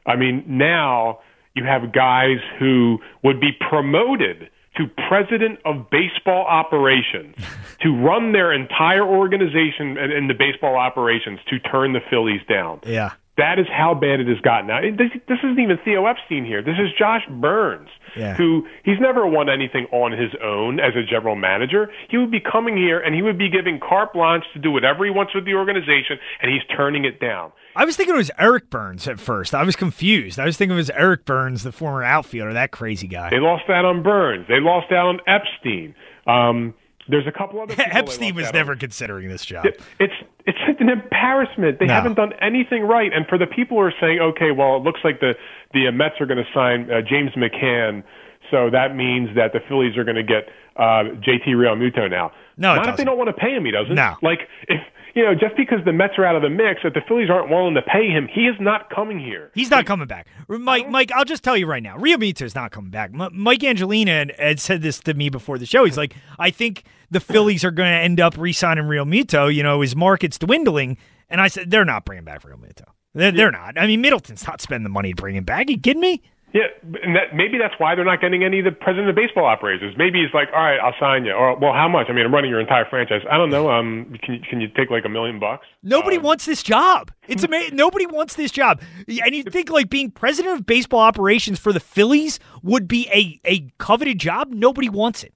I 0.07 0.17
mean, 0.17 0.45
now 0.47 1.21
you 1.55 1.65
have 1.65 1.93
guys 1.93 2.39
who 2.59 2.99
would 3.23 3.41
be 3.41 3.51
promoted 3.69 4.51
to 4.77 4.87
president 5.09 5.61
of 5.65 5.89
baseball 5.91 6.45
operations 6.47 7.37
to 7.81 7.91
run 7.91 8.33
their 8.33 8.53
entire 8.53 9.05
organization 9.05 9.97
in 9.97 10.27
the 10.27 10.35
baseball 10.35 10.77
operations 10.77 11.39
to 11.49 11.59
turn 11.61 11.93
the 11.93 12.01
Phillies 12.11 12.41
down. 12.49 12.81
Yeah. 12.85 13.13
That 13.37 13.59
is 13.59 13.67
how 13.69 13.95
bad 13.95 14.21
it 14.21 14.29
has 14.29 14.39
gotten. 14.43 14.69
Now, 14.69 14.81
this, 14.81 15.11
this 15.27 15.39
isn't 15.43 15.59
even 15.59 15.77
Theo 15.85 16.07
Epstein 16.07 16.45
here. 16.45 16.63
This 16.63 16.77
is 16.79 16.91
Josh 16.97 17.23
Byrnes, 17.29 17.89
Yeah. 18.17 18.35
who 18.35 18.65
he's 18.85 19.01
never 19.01 19.27
won 19.27 19.49
anything 19.51 19.87
on 19.91 20.13
his 20.13 20.31
own 20.41 20.79
as 20.79 20.95
a 20.95 21.03
general 21.03 21.35
manager. 21.35 21.91
He 22.09 22.17
would 22.17 22.31
be 22.31 22.39
coming 22.39 22.77
here 22.77 23.01
and 23.01 23.13
he 23.13 23.23
would 23.23 23.37
be 23.37 23.49
giving 23.51 23.81
carte 23.81 24.13
blanche 24.13 24.45
to 24.53 24.61
do 24.61 24.71
whatever 24.71 25.05
he 25.05 25.11
wants 25.11 25.35
with 25.35 25.47
the 25.47 25.55
organization, 25.55 26.19
and 26.43 26.53
he's 26.53 26.63
turning 26.77 27.05
it 27.05 27.19
down. 27.19 27.51
I 27.75 27.85
was 27.85 27.97
thinking 27.97 28.15
it 28.15 28.19
was 28.19 28.31
Eric 28.39 28.71
Byrnes 28.71 29.09
at 29.09 29.19
first. 29.19 29.53
I 29.53 29.65
was 29.65 29.75
confused. 29.75 30.39
I 30.39 30.45
was 30.45 30.57
thinking 30.57 30.75
it 30.77 30.79
was 30.79 30.91
Eric 30.91 31.25
Byrnes, 31.25 31.65
the 31.65 31.73
former 31.73 32.05
outfielder, 32.05 32.53
that 32.53 32.71
crazy 32.71 33.09
guy. 33.09 33.31
They 33.31 33.41
lost 33.41 33.65
out 33.69 33.85
on 33.85 34.05
Byrnes. 34.05 34.47
They 34.47 34.61
lost 34.61 34.93
out 34.93 35.07
on 35.07 35.19
Epstein. 35.27 35.97
Um, 36.29 36.73
there's 37.09 37.27
a 37.27 37.33
couple 37.33 37.61
other. 37.61 37.75
people 37.77 37.91
Epstein 37.93 38.35
was 38.35 38.53
never 38.53 38.73
on. 38.73 38.79
considering 38.79 39.29
this 39.29 39.45
job. 39.45 39.67
It- 39.67 39.81
It's 40.01 40.15
it's 40.47 40.59
an 40.81 40.91
embarrassment. 40.91 41.79
They 41.79 41.87
No. 41.87 41.95
haven't 41.95 42.15
done 42.15 42.33
anything 42.43 42.83
right. 42.83 43.11
And 43.13 43.27
for 43.27 43.39
the 43.39 43.47
people 43.47 43.79
who 43.79 43.83
are 43.85 43.95
saying, 44.01 44.21
okay, 44.21 44.51
well, 44.51 44.77
it 44.77 44.83
looks 44.83 45.01
like 45.05 45.21
the 45.21 45.35
the 45.73 45.89
uh, 45.89 45.93
Mets 45.93 46.21
are 46.21 46.27
going 46.27 46.43
to 46.45 46.51
sign 46.53 46.91
uh, 46.91 47.01
James 47.01 47.31
McCann, 47.33 48.03
so 48.51 48.69
that 48.71 48.95
means 48.95 49.31
that 49.37 49.53
the 49.53 49.61
Phillies 49.69 49.97
are 49.97 50.05
going 50.05 50.17
to 50.17 50.23
get 50.23 50.49
uh, 50.77 51.17
JT 51.25 51.49
Realmuto 51.49 52.11
now. 52.11 52.31
No, 52.57 52.75
not 52.77 52.89
if 52.89 52.97
they 52.97 53.05
don't 53.05 53.17
want 53.19 53.29
to 53.29 53.33
pay 53.35 53.53
him. 53.55 53.65
He 53.65 53.71
doesn't. 53.71 53.95
No. 53.95 54.17
Like 54.23 54.41
if 54.69 54.81
you 55.15 55.23
know, 55.25 55.35
just 55.35 55.57
because 55.57 55.79
the 55.85 55.93
Mets 55.93 56.15
are 56.19 56.25
out 56.25 56.37
of 56.37 56.43
the 56.43 56.51
mix, 56.51 56.81
if 56.85 56.95
the 56.95 57.01
Phillies 57.07 57.31
aren't 57.31 57.49
willing 57.49 57.75
to 57.75 57.83
pay 57.83 58.09
him, 58.09 58.29
he 58.33 58.43
is 58.43 58.57
not 58.61 58.91
coming 58.91 59.19
here. 59.19 59.51
He's 59.55 59.71
not 59.71 59.87
coming 59.87 60.07
back. 60.09 60.27
Mike, 60.49 60.89
Mike, 60.91 61.13
I'll 61.13 61.25
just 61.25 61.45
tell 61.45 61.57
you 61.57 61.67
right 61.67 61.83
now, 61.83 61.97
Rio 61.97 62.19
is 62.21 62.55
not 62.55 62.73
coming 62.73 62.91
back. 62.91 63.11
M- 63.15 63.31
Mike 63.33 63.63
Angelina 63.63 64.11
had, 64.11 64.33
had 64.39 64.61
said 64.61 64.83
this 64.83 64.99
to 65.01 65.15
me 65.15 65.29
before 65.29 65.59
the 65.59 65.67
show. 65.67 65.85
He's 65.85 65.97
like, 65.97 66.15
I 66.39 66.51
think 66.51 66.85
the 67.11 67.21
Phillies 67.21 67.65
are 67.65 67.71
going 67.71 67.91
to 67.91 67.99
end 67.99 68.21
up 68.21 68.37
re-signing 68.37 68.85
Realmuto. 68.85 69.55
You 69.55 69.63
know, 69.63 69.81
his 69.81 69.95
market's 69.95 70.39
dwindling. 70.39 70.99
And 71.31 71.41
I 71.41 71.49
said, 71.49 71.71
they're 71.71 71.85
not 71.85 72.05
bringing 72.05 72.25
back 72.25 72.43
Realmuto. 72.43 72.85
They're, 73.15 73.31
they're 73.33 73.53
not. 73.53 73.79
I 73.79 73.87
mean, 73.87 74.01
Middleton's 74.01 74.47
not 74.47 74.61
spending 74.61 74.83
the 74.83 74.91
money 74.91 75.13
to 75.13 75.21
bring 75.21 75.37
him 75.37 75.45
back. 75.45 75.71
you 75.71 75.79
kidding 75.79 76.01
me? 76.01 76.23
Yeah, 76.55 76.71
and 77.03 77.17
that, 77.17 77.35
maybe 77.35 77.59
that's 77.59 77.75
why 77.79 77.97
they're 77.97 78.05
not 78.05 78.21
getting 78.21 78.45
any 78.45 78.61
of 78.61 78.65
the 78.65 78.71
president 78.71 79.09
of 79.11 79.17
baseball 79.17 79.45
operations. 79.45 79.97
Maybe 79.99 80.23
he's 80.23 80.33
like, 80.33 80.47
all 80.55 80.63
right, 80.63 80.79
I'll 80.79 80.95
sign 81.01 81.25
you. 81.25 81.33
Or, 81.33 81.59
well, 81.59 81.73
how 81.73 81.89
much? 81.89 82.07
I 82.09 82.13
mean, 82.13 82.25
I'm 82.25 82.33
running 82.33 82.49
your 82.49 82.61
entire 82.61 82.85
franchise. 82.89 83.23
I 83.29 83.37
don't 83.37 83.51
know. 83.51 83.69
Um, 83.73 84.17
can 84.23 84.35
you, 84.35 84.41
can 84.49 84.61
you 84.61 84.69
take 84.69 84.89
like 84.89 85.05
a 85.05 85.09
million 85.09 85.41
bucks? 85.41 85.67
Nobody 85.83 86.17
Uh, 86.17 86.21
wants 86.21 86.45
this 86.47 86.63
job. 86.63 87.11
It's 87.27 87.43
amazing. 87.43 87.75
Nobody 87.85 88.07
wants 88.07 88.35
this 88.37 88.53
job. 88.53 88.81
And 89.09 89.35
you 89.35 89.43
think 89.43 89.69
like 89.69 89.91
being 89.91 90.13
president 90.13 90.55
of 90.61 90.65
baseball 90.65 91.01
operations 91.01 91.59
for 91.59 91.73
the 91.73 91.81
Phillies 91.81 92.39
would 92.63 92.87
be 92.87 93.09
a, 93.13 93.41
a 93.45 93.69
coveted 93.79 94.21
job? 94.21 94.53
Nobody 94.53 94.89
wants 94.89 95.25
it. 95.25 95.35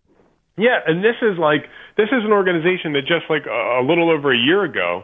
Yeah, 0.57 0.78
and 0.87 1.02
this 1.02 1.16
is 1.20 1.37
like 1.37 1.64
this 1.96 2.09
is 2.12 2.24
an 2.24 2.33
organization 2.33 2.92
that 2.92 3.02
just 3.02 3.24
like 3.28 3.46
a, 3.46 3.81
a 3.81 3.83
little 3.83 4.09
over 4.09 4.33
a 4.33 4.38
year 4.38 4.62
ago 4.62 5.02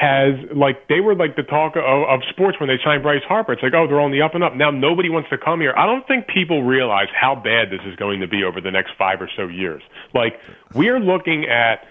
has 0.00 0.32
like 0.56 0.88
they 0.88 1.00
were 1.00 1.14
like 1.14 1.36
the 1.36 1.42
talk 1.42 1.76
of, 1.76 1.84
of 1.84 2.20
sports 2.30 2.58
when 2.58 2.68
they 2.68 2.78
signed 2.82 3.02
Bryce 3.02 3.22
Harper. 3.28 3.52
It's 3.52 3.62
like 3.62 3.74
oh 3.74 3.86
they're 3.86 4.00
on 4.00 4.12
the 4.12 4.22
up 4.22 4.34
and 4.34 4.42
up. 4.42 4.54
Now 4.54 4.70
nobody 4.70 5.10
wants 5.10 5.28
to 5.28 5.36
come 5.36 5.60
here. 5.60 5.74
I 5.76 5.84
don't 5.84 6.06
think 6.08 6.26
people 6.26 6.62
realize 6.62 7.08
how 7.12 7.34
bad 7.34 7.68
this 7.70 7.80
is 7.84 7.96
going 7.96 8.20
to 8.20 8.26
be 8.28 8.42
over 8.42 8.62
the 8.62 8.70
next 8.70 8.92
five 8.96 9.20
or 9.20 9.28
so 9.36 9.46
years. 9.48 9.82
Like 10.14 10.40
we 10.74 10.88
are 10.88 10.98
looking 10.98 11.44
at 11.44 11.84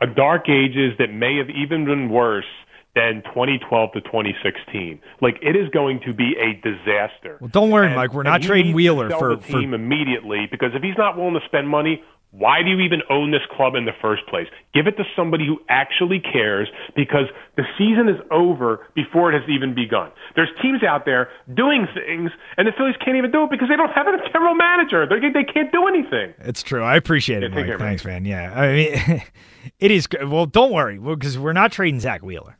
a 0.00 0.08
dark 0.12 0.48
ages 0.48 0.94
that 0.98 1.12
may 1.12 1.38
have 1.38 1.50
even 1.50 1.84
been 1.84 2.10
worse 2.10 2.50
than 2.96 3.22
2012 3.26 3.92
to 3.92 4.00
2016. 4.00 5.00
Like 5.20 5.38
it 5.40 5.54
is 5.54 5.68
going 5.68 6.00
to 6.04 6.12
be 6.12 6.34
a 6.34 6.54
disaster. 6.60 7.38
Well, 7.40 7.48
don't 7.48 7.70
worry, 7.70 7.86
And- 7.86 7.94
Mike. 7.94 8.12
We're 8.12 8.24
not 8.24 8.42
trading 8.42 8.74
Wheeler 8.74 9.08
for, 9.08 9.36
the 9.36 9.42
for 9.42 9.62
immediately 9.62 10.48
because 10.50 10.72
if 10.74 10.82
he's 10.82 10.98
not 10.98 11.16
willing 11.16 11.34
to 11.34 11.46
spend 11.46 11.68
money, 11.68 12.02
why 12.32 12.62
do 12.62 12.70
you 12.70 12.80
even 12.80 13.02
own 13.10 13.30
this 13.30 13.42
club 13.54 13.74
in 13.74 13.84
the 13.84 13.92
first 14.00 14.26
place? 14.26 14.46
Give 14.72 14.86
it 14.86 14.96
to 14.96 15.04
somebody 15.14 15.46
who 15.46 15.60
actually 15.68 16.18
cares 16.18 16.66
because 16.96 17.26
the 17.56 17.64
season 17.76 18.08
is 18.08 18.16
over 18.30 18.86
before 18.94 19.30
it 19.30 19.38
has 19.38 19.46
even 19.50 19.74
begun. 19.74 20.10
There's 20.34 20.48
teams 20.62 20.82
out 20.82 21.04
there 21.04 21.28
doing 21.52 21.86
things, 21.94 22.30
and 22.56 22.66
the 22.66 22.72
Phillies 22.72 22.94
can't 23.04 23.18
even 23.18 23.30
do 23.30 23.44
it 23.44 23.50
because 23.50 23.68
they 23.68 23.76
don't 23.76 23.92
have 23.92 24.06
a 24.06 24.16
general 24.32 24.54
manager. 24.54 25.06
They 25.06 25.20
they 25.28 25.44
can't 25.44 25.70
do 25.70 25.86
anything. 25.86 26.32
It's 26.38 26.62
true. 26.62 26.82
I 26.82 26.96
appreciate 26.96 27.42
it, 27.42 27.50
Yeah, 27.52 27.56
take 27.58 27.66
Mike. 27.66 27.66
care, 27.66 27.78
man. 27.78 27.88
Thanks, 27.88 28.04
man. 28.06 28.24
Yeah, 28.24 28.58
I 28.58 28.72
mean, 28.72 29.22
it 29.78 29.90
is. 29.90 30.08
Well, 30.26 30.46
don't 30.46 30.72
worry, 30.72 30.98
because 30.98 31.38
we're 31.38 31.52
not 31.52 31.70
trading 31.70 32.00
Zack 32.00 32.22
Wheeler. 32.22 32.56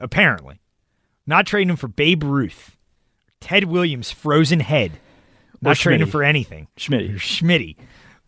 Apparently, 0.00 0.60
not 1.26 1.46
trading 1.46 1.70
him 1.70 1.76
for 1.76 1.88
Babe 1.88 2.24
Ruth, 2.24 2.76
Ted 3.40 3.64
Williams' 3.64 4.10
frozen 4.10 4.60
head. 4.60 4.92
Not 5.60 5.76
trading 5.76 6.02
him 6.02 6.10
for 6.10 6.22
anything. 6.22 6.68
Schmitty. 6.76 7.14
Schmitty. 7.16 7.76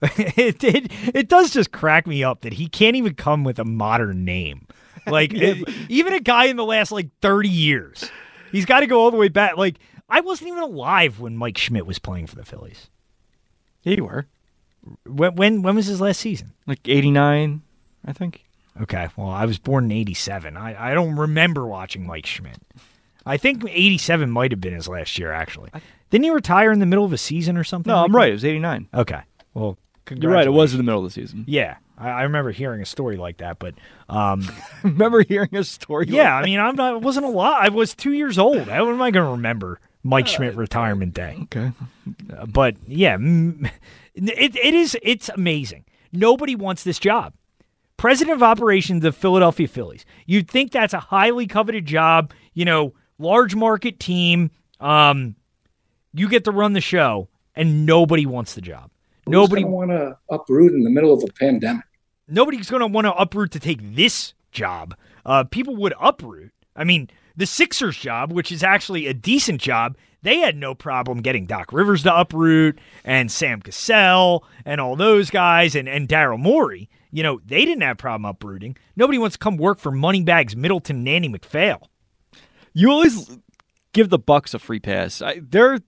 it, 0.16 0.62
it 0.64 0.92
it 1.14 1.28
does 1.28 1.50
just 1.50 1.72
crack 1.72 2.06
me 2.06 2.24
up 2.24 2.40
that 2.42 2.54
he 2.54 2.66
can't 2.68 2.96
even 2.96 3.14
come 3.14 3.44
with 3.44 3.58
a 3.58 3.64
modern 3.64 4.24
name. 4.24 4.66
Like 5.06 5.32
it- 5.34 5.68
even 5.88 6.12
a 6.14 6.20
guy 6.20 6.46
in 6.46 6.56
the 6.56 6.64
last 6.64 6.90
like 6.92 7.08
thirty 7.20 7.48
years, 7.48 8.10
he's 8.52 8.64
got 8.66 8.80
to 8.80 8.86
go 8.86 9.00
all 9.00 9.10
the 9.10 9.16
way 9.18 9.28
back. 9.28 9.56
Like 9.56 9.76
I 10.08 10.20
wasn't 10.20 10.48
even 10.48 10.62
alive 10.62 11.20
when 11.20 11.36
Mike 11.36 11.58
Schmidt 11.58 11.86
was 11.86 11.98
playing 11.98 12.26
for 12.26 12.36
the 12.36 12.44
Phillies. 12.44 12.88
Yeah, 13.82 13.94
you 13.96 14.04
were. 14.04 14.26
When 15.06 15.34
when 15.36 15.62
when 15.62 15.76
was 15.76 15.86
his 15.86 16.00
last 16.00 16.20
season? 16.20 16.52
Like 16.66 16.80
89, 16.88 17.62
I 18.06 18.12
think. 18.12 18.44
Okay, 18.80 19.08
well 19.16 19.28
I 19.28 19.44
was 19.44 19.58
born 19.58 19.84
in 19.84 19.92
'87. 19.92 20.56
I 20.56 20.90
I 20.92 20.94
don't 20.94 21.16
remember 21.16 21.66
watching 21.66 22.06
Mike 22.06 22.24
Schmidt. 22.26 22.56
I 23.26 23.36
think 23.36 23.62
'87 23.68 24.30
might 24.30 24.50
have 24.52 24.60
been 24.62 24.72
his 24.72 24.88
last 24.88 25.18
year. 25.18 25.32
Actually, 25.32 25.70
didn't 26.08 26.24
he 26.24 26.30
retire 26.30 26.72
in 26.72 26.78
the 26.78 26.86
middle 26.86 27.04
of 27.04 27.12
a 27.12 27.18
season 27.18 27.58
or 27.58 27.64
something? 27.64 27.90
No, 27.90 27.96
like 27.98 28.04
I'm 28.06 28.12
that? 28.12 28.18
right. 28.18 28.30
It 28.30 28.34
was 28.34 28.44
89. 28.46 28.88
Okay, 28.94 29.20
well 29.52 29.76
You're 30.10 30.32
right. 30.32 30.46
It 30.46 30.50
was 30.50 30.72
in 30.72 30.78
the 30.78 30.84
middle 30.84 31.04
of 31.04 31.06
the 31.06 31.12
season. 31.12 31.44
Yeah, 31.46 31.76
I, 31.96 32.08
I 32.08 32.22
remember 32.22 32.50
hearing 32.50 32.80
a 32.80 32.86
story 32.86 33.16
like 33.16 33.38
that, 33.38 33.58
but 33.58 33.74
um, 34.08 34.50
remember 34.82 35.22
hearing 35.22 35.54
a 35.54 35.64
story. 35.64 36.06
yeah, 36.08 36.34
I 36.34 36.44
mean, 36.44 36.58
I'm 36.58 36.74
not, 36.74 36.94
I 36.94 36.96
wasn't 36.96 37.26
alive. 37.26 37.58
I 37.60 37.68
was 37.68 37.94
two 37.94 38.12
years 38.12 38.38
old. 38.38 38.68
How 38.68 38.88
am 38.88 39.02
I 39.02 39.10
going 39.10 39.26
to 39.26 39.32
remember 39.32 39.80
Mike 40.02 40.26
Schmidt 40.26 40.56
retirement 40.56 41.14
day? 41.14 41.38
Okay. 41.42 41.72
Uh, 42.36 42.46
but 42.46 42.76
yeah, 42.86 43.16
it, 43.20 44.56
it 44.56 44.74
is. 44.74 44.96
It's 45.02 45.28
amazing. 45.28 45.84
Nobody 46.12 46.56
wants 46.56 46.82
this 46.82 46.98
job. 46.98 47.34
President 47.96 48.34
of 48.34 48.42
operations 48.42 49.04
of 49.04 49.14
Philadelphia 49.14 49.68
Phillies. 49.68 50.06
You'd 50.26 50.50
think 50.50 50.72
that's 50.72 50.94
a 50.94 51.00
highly 51.00 51.46
coveted 51.46 51.84
job. 51.86 52.32
You 52.54 52.64
know, 52.64 52.94
large 53.18 53.54
market 53.54 54.00
team. 54.00 54.50
Um, 54.80 55.36
you 56.12 56.28
get 56.28 56.44
to 56.44 56.50
run 56.50 56.72
the 56.72 56.80
show, 56.80 57.28
and 57.54 57.86
nobody 57.86 58.26
wants 58.26 58.54
the 58.54 58.62
job. 58.62 58.90
Nobody 59.30 59.64
want 59.64 59.90
to 59.90 60.16
uproot 60.30 60.72
in 60.72 60.82
the 60.82 60.90
middle 60.90 61.12
of 61.12 61.22
a 61.22 61.32
pandemic. 61.32 61.84
nobody's 62.28 62.70
going 62.70 62.80
to 62.80 62.86
want 62.86 63.06
to 63.06 63.14
uproot 63.14 63.50
to 63.52 63.60
take 63.60 63.94
this 63.94 64.34
job. 64.52 64.94
Uh, 65.24 65.44
people 65.44 65.76
would 65.76 65.94
uproot. 66.00 66.52
I 66.76 66.84
mean, 66.84 67.08
the 67.36 67.46
Sixers 67.46 67.96
job, 67.96 68.32
which 68.32 68.52
is 68.52 68.62
actually 68.62 69.06
a 69.06 69.14
decent 69.14 69.60
job, 69.60 69.96
they 70.22 70.38
had 70.38 70.56
no 70.56 70.74
problem 70.74 71.22
getting 71.22 71.46
Doc 71.46 71.72
Rivers 71.72 72.02
to 72.02 72.14
uproot 72.14 72.78
and 73.04 73.30
Sam 73.30 73.60
Cassell 73.62 74.44
and 74.64 74.80
all 74.80 74.96
those 74.96 75.30
guys 75.30 75.74
and, 75.74 75.88
and 75.88 76.08
Daryl 76.08 76.38
Morey. 76.38 76.88
You 77.10 77.22
know, 77.22 77.40
they 77.44 77.64
didn't 77.64 77.82
have 77.82 77.98
problem 77.98 78.24
uprooting. 78.26 78.76
Nobody 78.96 79.18
wants 79.18 79.36
to 79.36 79.40
come 79.40 79.56
work 79.56 79.78
for 79.78 79.90
Moneybags 79.90 80.54
Middleton 80.54 81.02
Nanny 81.02 81.28
McPhail. 81.28 81.82
You 82.72 82.90
always 82.90 83.38
give 83.92 84.10
the 84.10 84.18
Bucks 84.18 84.54
a 84.54 84.58
free 84.58 84.78
pass. 84.78 85.20
I, 85.20 85.40
they're, 85.42 85.80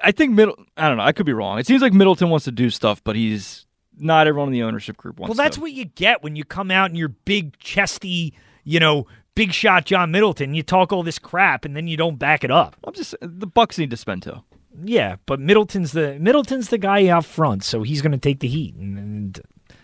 I 0.00 0.12
think 0.12 0.32
middle. 0.32 0.56
I 0.76 0.88
don't 0.88 0.96
know. 0.98 1.04
I 1.04 1.12
could 1.12 1.26
be 1.26 1.32
wrong. 1.32 1.58
It 1.58 1.66
seems 1.66 1.82
like 1.82 1.92
Middleton 1.92 2.30
wants 2.30 2.44
to 2.44 2.52
do 2.52 2.70
stuff, 2.70 3.02
but 3.02 3.16
he's 3.16 3.66
not 3.96 4.26
everyone 4.26 4.48
in 4.48 4.52
the 4.52 4.62
ownership 4.62 4.96
group 4.96 5.18
wants. 5.18 5.36
Well, 5.36 5.44
that's 5.44 5.56
to. 5.56 5.60
what 5.60 5.72
you 5.72 5.84
get 5.84 6.22
when 6.22 6.36
you 6.36 6.44
come 6.44 6.70
out 6.70 6.90
and 6.90 6.96
you're 6.96 7.08
big, 7.08 7.58
chesty, 7.58 8.34
you 8.64 8.78
know, 8.78 9.06
big 9.34 9.52
shot 9.52 9.84
John 9.86 10.10
Middleton. 10.10 10.54
You 10.54 10.62
talk 10.62 10.92
all 10.92 11.02
this 11.02 11.18
crap 11.18 11.64
and 11.64 11.76
then 11.76 11.88
you 11.88 11.96
don't 11.96 12.18
back 12.18 12.44
it 12.44 12.50
up. 12.50 12.76
I'm 12.84 12.94
just 12.94 13.14
the 13.20 13.46
Bucks 13.46 13.78
need 13.78 13.90
to 13.90 13.96
spend 13.96 14.22
too. 14.22 14.42
Yeah, 14.84 15.16
but 15.26 15.40
Middleton's 15.40 15.92
the 15.92 16.18
Middleton's 16.20 16.68
the 16.68 16.78
guy 16.78 17.08
out 17.08 17.24
front, 17.24 17.64
so 17.64 17.82
he's 17.82 18.00
going 18.00 18.12
to 18.12 18.18
take 18.18 18.38
the 18.40 18.48
heat. 18.48 18.76
And, 18.76 18.98
and 18.98 19.40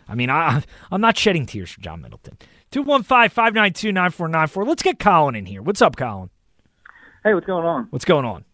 I 0.09 0.15
mean, 0.15 0.31
I 0.31 0.63
I'm 0.93 1.01
not 1.01 1.19
shedding 1.19 1.47
tears 1.47 1.71
for 1.71 1.81
John 1.81 2.01
Middleton. 2.01 2.39
215-592-9494. 2.73 4.67
Let's 4.67 4.83
get 4.83 4.99
Colin 4.99 5.37
in 5.37 5.47
here. 5.47 5.63
What's 5.63 5.81
up, 5.83 5.97
Colin? 5.97 6.31
Hey, 7.23 7.35
what's 7.35 7.47
going 7.47 7.65
on? 7.65 7.87
What's 7.91 8.05
going 8.05 8.25
on? 8.25 8.45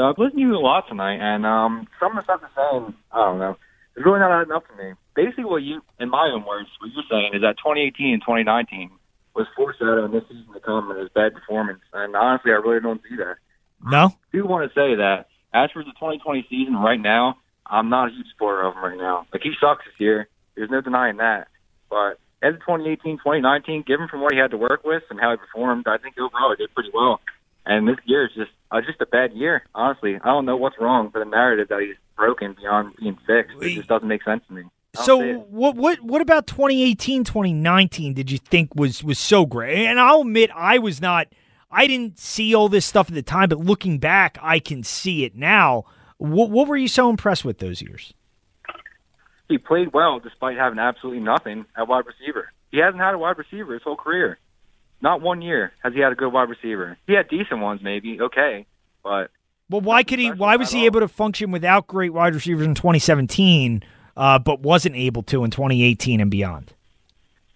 So 0.00 0.08
I've 0.08 0.16
listened 0.16 0.40
to 0.40 0.46
you 0.48 0.56
a 0.56 0.64
lot 0.64 0.88
tonight, 0.88 1.20
and 1.20 1.44
um, 1.44 1.86
some 2.00 2.16
of 2.16 2.24
the 2.24 2.24
stuff 2.24 2.40
you're 2.40 2.56
saying, 2.56 2.94
I 3.12 3.18
don't 3.18 3.38
know, 3.38 3.58
it's 3.94 4.06
really 4.06 4.18
not 4.18 4.32
adding 4.32 4.50
up 4.50 4.64
to 4.68 4.82
me. 4.82 4.94
Basically, 5.14 5.44
what 5.44 5.60
you, 5.60 5.82
in 5.98 6.08
my 6.08 6.30
own 6.32 6.46
words, 6.46 6.70
what 6.80 6.90
you're 6.94 7.04
saying 7.10 7.34
is 7.34 7.42
that 7.42 7.58
2018 7.58 8.14
and 8.14 8.22
2019 8.22 8.88
was 9.36 9.46
foreshadowing 9.54 10.10
this 10.10 10.22
season 10.22 10.54
to 10.54 10.60
come 10.60 10.90
and 10.90 11.00
his 11.00 11.10
bad 11.10 11.34
performance. 11.34 11.80
And 11.92 12.16
honestly, 12.16 12.50
I 12.50 12.64
really 12.64 12.80
don't 12.80 13.02
see 13.06 13.16
that. 13.16 13.36
No? 13.84 14.06
I 14.06 14.16
do 14.32 14.46
want 14.46 14.64
to 14.64 14.74
say 14.74 14.96
that 14.96 15.28
as 15.52 15.70
for 15.70 15.84
the 15.84 15.92
2020 15.92 16.46
season 16.48 16.76
right 16.76 16.98
now, 16.98 17.36
I'm 17.66 17.90
not 17.90 18.08
a 18.08 18.10
huge 18.10 18.28
supporter 18.32 18.62
of 18.62 18.76
him 18.76 18.82
right 18.82 18.96
now. 18.96 19.26
Like, 19.34 19.42
he 19.42 19.52
sucks 19.60 19.84
this 19.84 20.00
year. 20.00 20.28
There's 20.56 20.70
no 20.70 20.80
denying 20.80 21.18
that. 21.18 21.48
But 21.90 22.16
as 22.40 22.54
of 22.54 22.60
2018, 22.60 23.18
2019, 23.18 23.84
given 23.86 24.08
from 24.08 24.22
what 24.22 24.32
he 24.32 24.38
had 24.38 24.52
to 24.52 24.56
work 24.56 24.82
with 24.82 25.02
and 25.10 25.20
how 25.20 25.32
he 25.32 25.36
performed, 25.36 25.84
I 25.86 25.98
think 25.98 26.16
overall 26.16 26.56
he 26.56 26.64
did 26.64 26.72
pretty 26.72 26.90
well. 26.94 27.20
And 27.66 27.86
this 27.86 27.96
year 28.04 28.26
is 28.26 28.32
just 28.34 28.50
uh, 28.70 28.80
just 28.80 29.00
a 29.00 29.06
bad 29.06 29.32
year, 29.32 29.64
honestly. 29.74 30.16
I 30.16 30.26
don't 30.26 30.46
know 30.46 30.56
what's 30.56 30.78
wrong 30.80 31.10
for 31.10 31.18
the 31.18 31.30
narrative 31.30 31.68
that 31.68 31.80
he's 31.80 31.96
broken 32.16 32.54
beyond 32.54 32.96
being 32.96 33.18
fixed. 33.26 33.56
It 33.60 33.74
just 33.74 33.88
doesn't 33.88 34.08
make 34.08 34.22
sense 34.24 34.42
to 34.48 34.54
me. 34.54 34.62
I 34.62 35.06
don't 35.06 35.22
see 35.22 35.32
So 35.32 35.38
what 35.50 35.76
what 35.76 36.00
what 36.00 36.22
about 36.22 36.46
2018, 36.46 37.24
2019 37.24 38.14
did 38.14 38.30
you 38.30 38.38
think 38.38 38.74
was 38.74 39.04
was 39.04 39.18
so 39.18 39.46
great? 39.46 39.86
And 39.86 40.00
I'll 40.00 40.22
admit 40.22 40.50
I 40.54 40.78
was 40.78 41.00
not 41.00 41.28
I 41.70 41.86
didn't 41.86 42.18
see 42.18 42.54
all 42.54 42.68
this 42.68 42.86
stuff 42.86 43.08
at 43.08 43.14
the 43.14 43.22
time, 43.22 43.48
but 43.48 43.58
looking 43.58 43.98
back, 43.98 44.38
I 44.42 44.58
can 44.58 44.82
see 44.82 45.24
it 45.24 45.36
now. 45.36 45.84
What 46.18 46.50
what 46.50 46.66
were 46.66 46.76
you 46.76 46.88
so 46.88 47.10
impressed 47.10 47.44
with 47.44 47.58
those 47.58 47.82
years? 47.82 48.14
he 49.50 49.58
played 49.58 49.92
well 49.92 50.20
despite 50.20 50.56
having 50.56 50.78
absolutely 50.78 51.22
nothing 51.22 51.66
at 51.76 51.88
wide 51.88 52.04
receiver. 52.06 52.52
He 52.70 52.78
hasn't 52.78 53.02
had 53.02 53.14
a 53.14 53.18
wide 53.18 53.36
receiver 53.36 53.74
his 53.74 53.82
whole 53.82 53.96
career. 53.96 54.38
Not 55.02 55.22
one 55.22 55.42
year 55.42 55.72
has 55.82 55.94
he 55.94 56.00
had 56.00 56.12
a 56.12 56.14
good 56.14 56.32
wide 56.32 56.48
receiver. 56.48 56.98
He 57.06 57.14
had 57.14 57.28
decent 57.28 57.60
ones, 57.60 57.80
maybe 57.82 58.20
okay, 58.20 58.66
but 59.02 59.30
Well, 59.68 59.80
why 59.80 60.02
could 60.02 60.18
he? 60.18 60.30
Why 60.30 60.56
was 60.56 60.70
he 60.70 60.86
able 60.86 61.00
to 61.00 61.08
function 61.08 61.50
without 61.50 61.86
great 61.86 62.12
wide 62.12 62.34
receivers 62.34 62.66
in 62.66 62.74
2017, 62.74 63.82
uh, 64.16 64.38
but 64.38 64.60
wasn't 64.60 64.96
able 64.96 65.22
to 65.24 65.44
in 65.44 65.50
2018 65.50 66.20
and 66.20 66.30
beyond? 66.30 66.74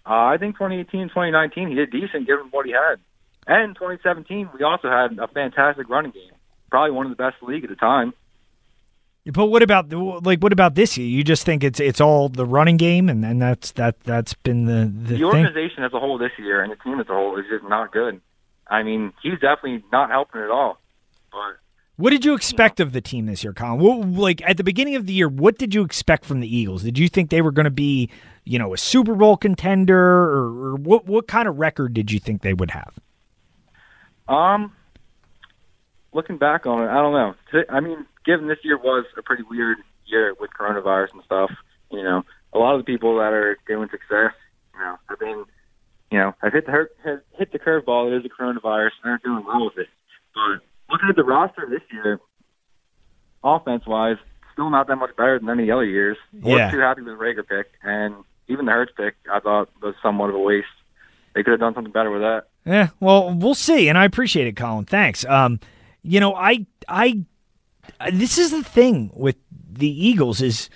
uh, 0.05 0.13
I 0.13 0.37
think 0.37 0.55
2018, 0.55 1.09
2019, 1.09 1.69
he 1.69 1.75
did 1.75 1.91
decent 1.91 2.27
given 2.27 2.47
what 2.51 2.65
he 2.65 2.71
had. 2.71 2.99
And 3.47 3.75
2017, 3.75 4.49
we 4.57 4.63
also 4.63 4.89
had 4.89 5.17
a 5.19 5.27
fantastic 5.27 5.89
running 5.89 6.11
game, 6.11 6.31
probably 6.69 6.91
one 6.91 7.05
of 7.05 7.11
the 7.11 7.15
best 7.15 7.35
in 7.41 7.47
the 7.47 7.53
league 7.53 7.63
at 7.63 7.69
the 7.69 7.75
time. 7.75 8.13
But 9.33 9.47
what 9.47 9.63
about 9.63 9.89
the- 9.89 9.97
like 9.97 10.39
what 10.39 10.53
about 10.53 10.75
this 10.75 10.97
year? 10.97 11.07
You 11.07 11.23
just 11.23 11.45
think 11.45 11.63
it's 11.63 11.79
it's 11.79 11.99
all 11.99 12.29
the 12.29 12.45
running 12.45 12.77
game, 12.77 13.09
and 13.09 13.23
then 13.23 13.39
that's 13.39 13.71
that 13.73 13.99
that's 14.01 14.33
been 14.35 14.65
the 14.65 14.85
the, 14.85 15.13
The 15.13 15.15
thing. 15.15 15.23
organization 15.25 15.83
as 15.83 15.93
a 15.93 15.99
whole 15.99 16.17
this 16.19 16.31
year 16.37 16.61
and 16.61 16.71
the 16.71 16.75
team 16.77 16.99
as 16.99 17.07
a 17.09 17.13
whole 17.13 17.37
is 17.39 17.45
just 17.49 17.63
not 17.67 17.91
good. 17.91 18.21
I 18.67 18.83
mean, 18.83 19.13
he's 19.23 19.33
definitely 19.39 19.83
not 19.91 20.09
helping 20.11 20.41
at 20.41 20.49
all. 20.51 20.79
But 21.31 21.57
What 21.97 22.11
did 22.11 22.23
you 22.25 22.33
expect 22.35 22.79
of 22.79 22.91
the 22.93 23.01
team 23.01 23.25
this 23.25 23.43
year, 23.43 23.53
Colin? 23.53 23.79
What, 23.79 24.07
like 24.09 24.41
at 24.47 24.57
the 24.57 24.63
beginning 24.63 24.95
of 24.95 25.05
the 25.07 25.13
year, 25.13 25.27
what 25.29 25.57
did 25.57 25.73
you 25.73 25.83
expect 25.83 26.25
from 26.25 26.39
the 26.39 26.55
Eagles? 26.55 26.83
Did 26.83 26.97
you 26.99 27.07
think 27.09 27.29
they 27.29 27.41
were 27.41 27.51
going 27.51 27.65
to 27.65 27.69
be, 27.71 28.09
you 28.43 28.59
know, 28.59 28.73
a 28.73 28.77
Super 28.77 29.15
Bowl 29.15 29.37
contender, 29.37 29.97
or, 29.99 30.45
or 30.67 30.75
what? 30.75 31.07
What 31.07 31.27
kind 31.27 31.47
of 31.47 31.57
record 31.57 31.93
did 31.95 32.11
you 32.11 32.19
think 32.19 32.41
they 32.43 32.53
would 32.53 32.71
have? 32.71 32.93
Um, 34.27 34.73
looking 36.13 36.37
back 36.37 36.65
on 36.65 36.83
it, 36.83 36.87
I 36.89 36.95
don't 36.95 37.13
know. 37.13 37.63
I 37.69 37.79
mean, 37.79 38.05
given 38.25 38.47
this 38.47 38.57
year 38.63 38.77
was 38.77 39.05
a 39.17 39.21
pretty 39.21 39.43
weird 39.49 39.77
year 40.05 40.33
with 40.39 40.51
coronavirus 40.59 41.13
and 41.13 41.23
stuff, 41.25 41.51
you 41.91 42.03
know, 42.03 42.23
a 42.53 42.57
lot 42.59 42.75
of 42.75 42.81
the 42.81 42.91
people 42.91 43.15
that 43.17 43.33
are 43.33 43.57
doing 43.67 43.89
success, 43.89 44.33
you 44.73 44.79
know, 44.79 44.95
have 45.09 45.19
been, 45.19 45.45
you 46.11 46.17
know, 46.19 46.33
have 46.41 46.53
hit 46.53 46.65
the 46.65 46.71
hurt, 46.71 46.95
have 47.03 47.21
hit 47.37 47.51
the 47.51 47.59
curveball. 47.59 48.11
It 48.11 48.17
is 48.19 48.25
a 48.25 48.29
coronavirus, 48.41 48.91
and 49.03 49.11
they're 49.11 49.21
doing 49.23 49.43
well 49.45 49.65
with 49.65 49.77
it. 49.77 49.87
But 50.33 50.61
looking 50.91 51.09
at 51.09 51.15
the 51.15 51.23
roster 51.23 51.67
this 51.69 51.81
year, 51.91 52.19
offense 53.43 53.85
wise, 53.85 54.17
still 54.53 54.69
not 54.69 54.87
that 54.87 54.95
much 54.95 55.15
better 55.17 55.39
than 55.39 55.49
any 55.49 55.69
other 55.71 55.85
years. 55.85 56.17
I 56.33 56.37
Yeah. 56.37 56.51
wasn't 56.53 56.71
too 56.71 56.79
happy 56.79 57.01
with 57.01 57.17
the 57.17 57.23
Reagor 57.23 57.47
pick, 57.47 57.71
and 57.83 58.15
even 58.47 58.65
the 58.65 58.71
Hurts 58.71 58.91
pick, 58.95 59.15
I 59.31 59.39
thought 59.39 59.69
was 59.81 59.95
somewhat 60.01 60.29
of 60.29 60.35
a 60.35 60.39
waste. 60.39 60.67
They 61.33 61.43
could 61.43 61.51
have 61.51 61.59
done 61.59 61.73
something 61.73 61.91
better 61.91 62.11
with 62.11 62.21
that. 62.21 62.45
Yeah, 62.65 62.89
well, 62.99 63.33
we'll 63.33 63.53
see, 63.55 63.89
and 63.89 63.97
I 63.97 64.05
appreciate 64.05 64.47
it, 64.47 64.55
Colin. 64.55 64.85
Thanks. 64.85 65.25
Um, 65.25 65.59
you 66.01 66.19
know, 66.19 66.33
I, 66.33 66.65
I, 66.87 67.23
Uh, 67.99 68.11
this 68.13 68.37
is 68.37 68.51
the 68.51 68.63
thing 68.63 69.11
with 69.13 69.35
the 69.71 69.89
Eagles 69.89 70.41
is, 70.41 70.69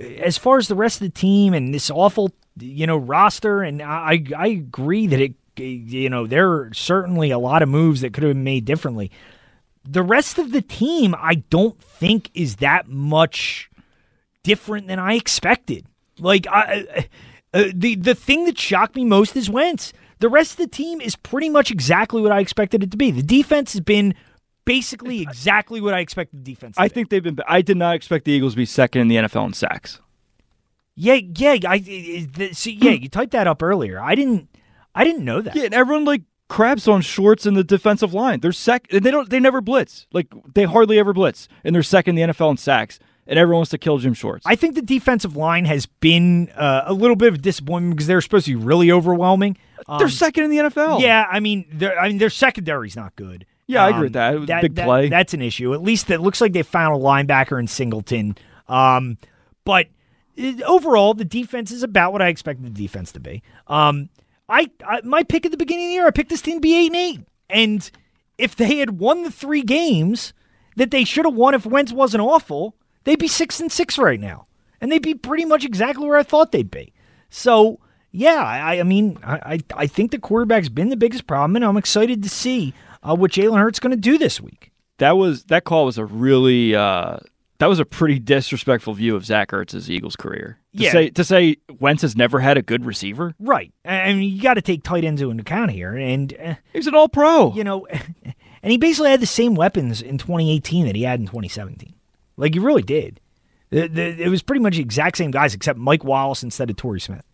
uh, 0.00 0.04
as 0.04 0.38
far 0.38 0.58
as 0.58 0.68
the 0.68 0.74
rest 0.74 1.00
of 1.00 1.06
the 1.06 1.20
team 1.20 1.54
and 1.54 1.74
this 1.74 1.90
awful, 1.90 2.32
you 2.58 2.86
know, 2.86 2.96
roster, 2.96 3.62
and 3.62 3.82
I, 3.82 4.24
I 4.36 4.48
agree 4.48 5.06
that 5.08 5.20
it, 5.20 5.34
you 5.58 6.08
know, 6.08 6.26
there 6.26 6.50
are 6.50 6.70
certainly 6.74 7.30
a 7.30 7.38
lot 7.38 7.62
of 7.62 7.68
moves 7.68 8.00
that 8.00 8.12
could 8.12 8.22
have 8.22 8.32
been 8.32 8.44
made 8.44 8.64
differently. 8.64 9.10
The 9.84 10.02
rest 10.02 10.38
of 10.38 10.52
the 10.52 10.62
team, 10.62 11.14
I 11.18 11.36
don't 11.36 11.80
think 11.82 12.30
is 12.34 12.56
that 12.56 12.88
much 12.88 13.70
different 14.42 14.86
than 14.86 14.98
I 14.98 15.14
expected. 15.14 15.86
Like 16.18 16.46
I, 16.46 16.86
uh, 16.94 17.02
uh 17.54 17.64
the 17.74 17.96
the 17.96 18.14
thing 18.14 18.44
that 18.44 18.58
shocked 18.58 18.96
me 18.96 19.04
most 19.04 19.36
is 19.36 19.50
Wentz. 19.50 19.92
The 20.20 20.28
rest 20.28 20.52
of 20.52 20.58
the 20.58 20.68
team 20.68 21.00
is 21.00 21.16
pretty 21.16 21.48
much 21.48 21.72
exactly 21.72 22.22
what 22.22 22.30
I 22.30 22.38
expected 22.38 22.82
it 22.84 22.92
to 22.92 22.96
be. 22.96 23.10
The 23.10 23.24
defense 23.24 23.72
has 23.72 23.80
been 23.80 24.14
basically 24.64 25.20
exactly 25.22 25.80
what 25.80 25.94
I 25.94 26.00
expected 26.00 26.44
the 26.44 26.52
defense. 26.52 26.76
To 26.76 26.82
I 26.82 26.88
be. 26.88 26.94
think 26.94 27.10
they've 27.10 27.22
been. 27.22 27.38
I 27.48 27.62
did 27.62 27.76
not 27.76 27.94
expect 27.94 28.24
the 28.24 28.32
Eagles 28.32 28.52
to 28.54 28.56
be 28.56 28.66
second 28.66 29.02
in 29.02 29.08
the 29.08 29.16
NFL 29.16 29.46
in 29.46 29.52
sacks. 29.52 30.00
yeah, 30.94 31.14
yeah. 31.14 31.56
I 31.66 31.78
see, 32.52 32.72
yeah. 32.72 32.90
You 32.92 33.08
typed 33.08 33.32
that 33.32 33.46
up 33.46 33.62
earlier. 33.62 34.00
I 34.00 34.14
didn't. 34.14 34.48
I 34.94 35.04
didn't 35.04 35.24
know 35.24 35.40
that. 35.40 35.56
Yeah, 35.56 35.64
and 35.64 35.74
everyone 35.74 36.04
like 36.04 36.22
crabs 36.48 36.86
on 36.86 37.00
Schwartz 37.00 37.46
in 37.46 37.54
the 37.54 37.64
defensive 37.64 38.12
line. 38.12 38.40
They're 38.40 38.52
sec. 38.52 38.88
They 38.88 39.00
don't. 39.10 39.28
They 39.30 39.40
never 39.40 39.60
blitz. 39.60 40.06
Like 40.12 40.28
they 40.54 40.64
hardly 40.64 40.98
ever 40.98 41.12
blitz, 41.12 41.48
and 41.64 41.74
they're 41.74 41.82
second 41.82 42.18
in 42.18 42.28
the 42.28 42.34
NFL 42.34 42.50
in 42.52 42.56
sacks. 42.58 42.98
And 43.24 43.38
everyone 43.38 43.58
wants 43.60 43.70
to 43.70 43.78
kill 43.78 43.98
Jim 43.98 44.14
Schwartz. 44.14 44.44
I 44.46 44.56
think 44.56 44.74
the 44.74 44.82
defensive 44.82 45.36
line 45.36 45.64
has 45.64 45.86
been 45.86 46.50
uh, 46.56 46.82
a 46.86 46.92
little 46.92 47.14
bit 47.14 47.28
of 47.28 47.34
a 47.36 47.38
disappointment 47.38 47.94
because 47.94 48.08
they 48.08 48.16
were 48.16 48.20
supposed 48.20 48.46
to 48.46 48.50
be 48.50 48.56
really 48.56 48.90
overwhelming. 48.90 49.56
they're 49.86 50.08
Um, 50.08 50.10
second 50.10 50.42
in 50.44 50.50
the 50.50 50.56
NFL. 50.56 51.00
Yeah, 51.00 51.24
I 51.30 51.38
mean, 51.38 51.64
I 52.00 52.08
mean 52.08 52.18
their 52.18 52.30
secondary's 52.30 52.96
not 52.96 53.14
good. 53.14 53.46
Um, 53.62 53.74
Yeah, 53.74 53.84
I 53.84 53.88
agree 53.90 54.02
with 54.04 54.12
that. 54.14 54.34
It 54.34 54.38
was 54.40 54.48
a 54.50 54.62
big 54.62 54.74
play. 54.86 55.08
That's 55.08 55.34
an 55.34 55.42
issue. 55.42 55.72
At 55.74 55.82
least 55.82 56.10
it 56.10 56.20
looks 56.20 56.40
like 56.40 56.52
they 56.52 56.62
found 56.62 56.94
a 56.96 56.98
linebacker 56.98 57.58
in 57.58 57.66
Singleton. 57.66 58.36
Um, 58.68 59.18
but 59.64 59.86
uh, 60.38 60.52
overall, 60.66 61.14
the 61.14 61.24
defense 61.24 61.70
is 61.70 61.82
about 61.82 62.12
what 62.12 62.22
I 62.22 62.28
expected 62.28 62.66
the 62.66 62.70
defense 62.82 63.12
to 63.12 63.20
be. 63.20 63.42
Um, 63.68 64.08
I, 64.48 64.70
I 64.86 65.00
my 65.04 65.22
pick 65.22 65.46
at 65.46 65.52
the 65.52 65.56
beginning 65.56 65.86
of 65.86 65.88
the 65.90 65.94
year, 65.94 66.06
I 66.06 66.10
picked 66.10 66.30
this 66.30 66.42
team 66.42 66.56
to 66.56 66.60
be 66.60 66.74
eight 66.76 66.86
and 66.86 66.96
eight, 66.96 67.20
and 67.48 67.90
if 68.38 68.56
they 68.56 68.78
had 68.78 68.98
won 68.98 69.22
the 69.22 69.30
three 69.30 69.62
games 69.62 70.32
that 70.76 70.90
they 70.90 71.04
should 71.04 71.24
have 71.24 71.34
won 71.34 71.54
if 71.54 71.64
Wentz 71.66 71.92
wasn't 71.92 72.22
awful, 72.22 72.74
they'd 73.04 73.18
be 73.18 73.28
six 73.28 73.60
and 73.60 73.70
six 73.70 73.96
right 73.98 74.20
now, 74.20 74.46
and 74.80 74.90
they'd 74.90 75.02
be 75.02 75.14
pretty 75.14 75.44
much 75.44 75.64
exactly 75.64 76.06
where 76.06 76.18
I 76.18 76.22
thought 76.22 76.50
they'd 76.52 76.70
be. 76.70 76.92
So 77.30 77.78
yeah, 78.10 78.42
I, 78.42 78.80
I 78.80 78.82
mean, 78.82 79.18
I 79.22 79.60
I 79.74 79.86
think 79.86 80.10
the 80.10 80.18
quarterback's 80.18 80.68
been 80.68 80.88
the 80.90 80.96
biggest 80.96 81.26
problem, 81.26 81.56
and 81.56 81.64
I'm 81.64 81.76
excited 81.76 82.22
to 82.22 82.28
see 82.28 82.74
uh, 83.02 83.14
what 83.16 83.30
Jalen 83.32 83.58
Hurts 83.58 83.80
going 83.80 83.90
to 83.90 83.96
do 83.96 84.18
this 84.18 84.40
week. 84.40 84.70
that 84.98 85.16
was 85.16 85.44
that 85.44 85.64
call 85.64 85.84
was 85.86 85.98
a 85.98 86.04
really 86.04 86.74
uh, 86.74 87.18
that 87.58 87.66
was 87.66 87.78
a 87.78 87.84
pretty 87.84 88.18
disrespectful 88.18 88.92
view 88.94 89.14
of 89.16 89.24
Zach 89.24 89.52
Ertz's 89.52 89.90
Eagles 89.90 90.16
career. 90.16 90.58
To 90.76 90.82
Yeah. 90.82 90.92
say 90.92 91.10
to 91.10 91.24
say 91.24 91.56
Wentz 91.80 92.02
has 92.02 92.16
never 92.16 92.40
had 92.40 92.56
a 92.56 92.62
good 92.62 92.84
receiver. 92.84 93.34
Right. 93.38 93.72
I 93.84 94.12
mean, 94.12 94.32
you 94.34 94.40
got 94.42 94.54
to 94.54 94.62
take 94.62 94.82
tight 94.82 95.04
ends 95.04 95.20
into 95.22 95.40
account 95.40 95.70
here, 95.70 95.94
and 95.96 96.34
uh, 96.42 96.54
He's 96.72 96.86
an 96.86 96.94
All 96.94 97.08
Pro. 97.08 97.52
you 97.54 97.62
know, 97.64 97.86
and 98.62 98.70
he 98.72 98.78
basically 98.78 99.10
had 99.10 99.20
the 99.20 99.26
same 99.26 99.54
weapons 99.54 100.00
in 100.02 100.18
2018 100.18 100.86
that 100.86 100.96
he 100.96 101.02
had 101.02 101.20
in 101.20 101.26
2017. 101.26 101.94
Like 102.36 102.54
he 102.54 102.60
really 102.60 102.82
did. 102.82 103.20
The- 103.70 103.88
the- 103.88 104.22
It 104.22 104.28
was 104.28 104.42
pretty 104.42 104.60
much 104.62 104.76
the 104.76 104.82
exact 104.82 105.16
same 105.18 105.30
guys, 105.30 105.54
except 105.54 105.78
Mike 105.78 106.04
Wallace 106.04 106.42
instead 106.42 106.68
of 106.70 106.76
Torrey 106.76 107.00
Smith. 107.00 107.24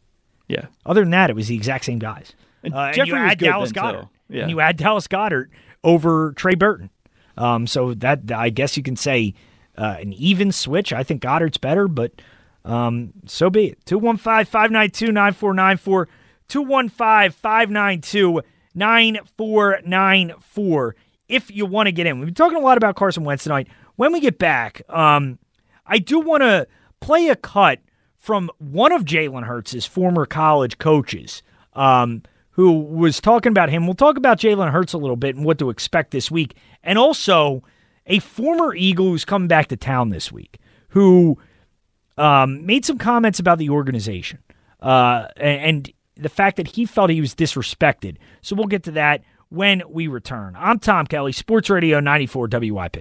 Yeah. 0.49 0.67
Other 0.87 1.03
than 1.03 1.11
that, 1.11 1.31
it 1.31 1.37
was 1.37 1.49
the 1.49 1.55
exact 1.57 1.85
same 1.85 1.99
guys. 1.99 2.33
And 2.63 2.75
Uh, 2.75 2.79
and 2.79 2.95
Jeffery 2.97 3.19
you 3.19 3.25
was 3.25 3.35
good 3.37 3.45
Dallas 3.47 3.73
then, 3.73 3.83
Goedert, 3.85 4.03
too. 4.03 4.09
Yeah. 4.29 4.43
and 4.43 4.51
you 4.51 4.61
add 4.61 4.77
Dallas 4.77 5.07
Goedert 5.07 5.49
over 5.85 6.33
Trey 6.33 6.55
Burton. 6.55 6.91
Um, 7.37 7.67
so 7.67 7.95
that 7.95 8.33
I 8.33 8.51
guess 8.51 8.77
you 8.77 8.83
can 8.83 8.97
say 8.97 9.35
uh, 9.77 9.97
an 10.01 10.13
even 10.15 10.51
switch. 10.53 10.93
I 10.93 11.05
think 11.05 11.23
Goedert's 11.23 11.59
better, 11.59 11.87
but 11.87 12.21
um, 12.65 13.13
so 13.27 13.49
be 13.49 13.69
it. 13.69 13.87
215 13.87 14.45
592 14.45 15.13
9494. 15.13 16.09
215 16.49 17.31
592 17.31 18.43
9494. 18.75 20.97
If 21.29 21.51
you 21.51 21.67
want 21.67 21.87
to 21.89 21.93
get 21.93 22.07
in, 22.07 22.19
we've 22.19 22.27
been 22.27 22.35
talking 22.35 22.57
a 22.57 22.61
lot 22.63 22.79
about 22.79 22.97
Carson 22.97 23.25
Wentz 23.25 23.45
tonight. 23.45 23.69
When 23.97 24.13
we 24.13 24.21
get 24.21 24.39
back, 24.39 24.83
um, 24.89 25.39
I 25.87 25.99
do 25.99 26.21
want 26.21 26.43
to 26.43 26.67
play 27.01 27.29
a 27.29 27.37
cut 27.37 27.81
from 28.17 28.51
one 28.59 28.93
of 28.93 29.05
Jalen 29.05 29.45
Hurts' 29.45 29.85
former 29.85 30.25
college 30.27 30.79
coaches, 30.79 31.43
um, 31.75 32.23
who 32.59 32.73
was 32.73 33.21
talking 33.21 33.51
about 33.51 33.71
him. 33.71 33.87
We'll 33.87 33.95
talk 33.95 34.17
about 34.17 34.41
Jalen 34.41 34.73
Hurts 34.73 34.93
a 34.93 34.99
little 34.99 35.15
bit 35.15 35.37
and 35.37 35.45
what 35.45 35.59
to 35.61 35.71
expect 35.71 36.11
this 36.11 36.29
week, 36.29 36.57
and 36.83 36.99
also 36.99 37.63
a 38.07 38.19
former 38.19 38.75
Eagle 38.75 39.07
who's 39.07 39.25
coming 39.25 39.47
back 39.47 39.69
to 39.69 39.77
town 39.77 40.09
this 40.09 40.33
week, 40.33 40.59
who 40.89 41.39
um, 42.17 42.67
made 42.67 42.85
some 42.85 42.99
comments 42.99 43.39
about 43.39 43.59
the 43.59 43.71
organization 43.71 44.41
uh, 44.81 45.29
and 45.37 45.93
the 46.17 46.29
fact 46.29 46.57
that 46.57 46.67
he 46.67 46.85
felt 46.85 47.11
he 47.11 47.21
was 47.21 47.33
disrespected. 47.33 48.17
So 48.43 48.57
we'll 48.57 48.67
get 48.67 48.83
to 48.83 48.91
that 48.91 49.23
when 49.51 49.85
we 49.89 50.09
return. 50.09 50.57
I'm 50.59 50.81
Tom 50.81 51.07
Kelly, 51.07 51.31
Sports 51.31 51.71
Radio 51.71 52.01
94 52.01 52.49
WIP. 52.51 52.97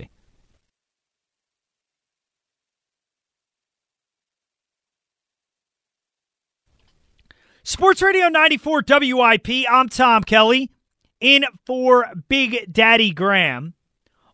Sports 7.69 8.01
Radio 8.01 8.29
94 8.29 8.85
WIP. 8.87 9.49
I'm 9.69 9.89
Tom 9.89 10.23
Kelly 10.23 10.71
in 11.19 11.43
for 11.65 12.05
Big 12.29 12.71
Daddy 12.71 13.11
Graham 13.11 13.73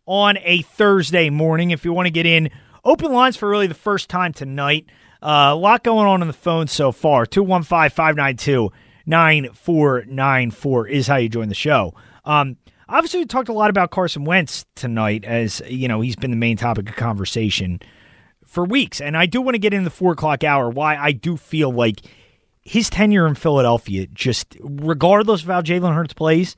on 0.06 0.38
a 0.44 0.62
Thursday 0.62 1.30
morning. 1.30 1.72
If 1.72 1.84
you 1.84 1.92
want 1.92 2.06
to 2.06 2.12
get 2.12 2.26
in, 2.26 2.48
open 2.84 3.12
lines 3.12 3.36
for 3.36 3.48
really 3.48 3.66
the 3.66 3.74
first 3.74 4.08
time 4.08 4.32
tonight. 4.32 4.86
Uh, 5.20 5.50
a 5.50 5.56
lot 5.56 5.82
going 5.82 6.06
on 6.06 6.20
on 6.20 6.28
the 6.28 6.32
phone 6.32 6.68
so 6.68 6.92
far. 6.92 7.26
215 7.26 7.90
592 7.90 8.70
9494 9.04 10.86
is 10.86 11.08
how 11.08 11.16
you 11.16 11.28
join 11.28 11.48
the 11.48 11.56
show. 11.56 11.92
Um, 12.24 12.56
obviously, 12.88 13.18
we 13.18 13.26
talked 13.26 13.48
a 13.48 13.52
lot 13.52 13.68
about 13.68 13.90
Carson 13.90 14.22
Wentz 14.22 14.64
tonight, 14.76 15.24
as 15.24 15.60
you 15.68 15.88
know, 15.88 16.00
he's 16.02 16.14
been 16.14 16.30
the 16.30 16.36
main 16.36 16.56
topic 16.56 16.88
of 16.88 16.94
conversation 16.94 17.80
for 18.46 18.64
weeks. 18.64 19.00
And 19.00 19.16
I 19.16 19.26
do 19.26 19.42
want 19.42 19.56
to 19.56 19.58
get 19.58 19.74
in 19.74 19.82
the 19.82 19.90
four 19.90 20.12
o'clock 20.12 20.44
hour 20.44 20.70
why 20.70 20.94
I 20.96 21.10
do 21.10 21.36
feel 21.36 21.72
like 21.72 22.02
his 22.64 22.88
tenure 22.88 23.26
in 23.26 23.34
Philadelphia, 23.34 24.06
just 24.06 24.56
regardless 24.60 25.42
of 25.42 25.48
how 25.48 25.60
Jalen 25.60 25.94
Hurts 25.94 26.14
plays, 26.14 26.56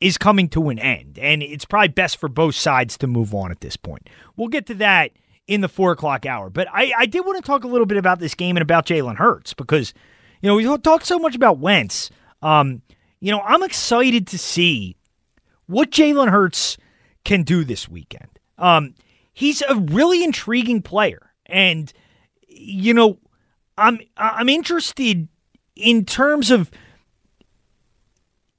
is 0.00 0.16
coming 0.16 0.48
to 0.48 0.70
an 0.70 0.78
end. 0.78 1.18
And 1.18 1.42
it's 1.42 1.66
probably 1.66 1.88
best 1.88 2.16
for 2.16 2.28
both 2.28 2.54
sides 2.54 2.96
to 2.98 3.06
move 3.06 3.34
on 3.34 3.50
at 3.50 3.60
this 3.60 3.76
point. 3.76 4.08
We'll 4.36 4.48
get 4.48 4.66
to 4.66 4.74
that 4.74 5.12
in 5.46 5.60
the 5.60 5.68
four 5.68 5.92
o'clock 5.92 6.24
hour. 6.24 6.48
But 6.48 6.68
I, 6.72 6.92
I 6.96 7.06
did 7.06 7.26
want 7.26 7.36
to 7.36 7.46
talk 7.46 7.64
a 7.64 7.68
little 7.68 7.86
bit 7.86 7.98
about 7.98 8.18
this 8.18 8.34
game 8.34 8.56
and 8.56 8.62
about 8.62 8.86
Jalen 8.86 9.16
Hurts 9.16 9.52
because, 9.52 9.92
you 10.40 10.48
know, 10.48 10.54
we 10.54 10.78
talked 10.78 11.06
so 11.06 11.18
much 11.18 11.34
about 11.34 11.58
Wentz. 11.58 12.10
Um, 12.40 12.80
you 13.20 13.30
know, 13.30 13.40
I'm 13.40 13.62
excited 13.62 14.26
to 14.28 14.38
see 14.38 14.96
what 15.66 15.90
Jalen 15.90 16.30
Hurts 16.30 16.78
can 17.24 17.42
do 17.42 17.64
this 17.64 17.88
weekend. 17.88 18.38
Um, 18.56 18.94
he's 19.34 19.62
a 19.62 19.76
really 19.76 20.24
intriguing 20.24 20.80
player. 20.80 21.30
And, 21.46 21.92
you 22.48 22.94
know, 22.94 23.18
I'm 23.80 24.00
I'm 24.16 24.48
interested 24.48 25.26
in 25.74 26.04
terms 26.04 26.50
of 26.50 26.70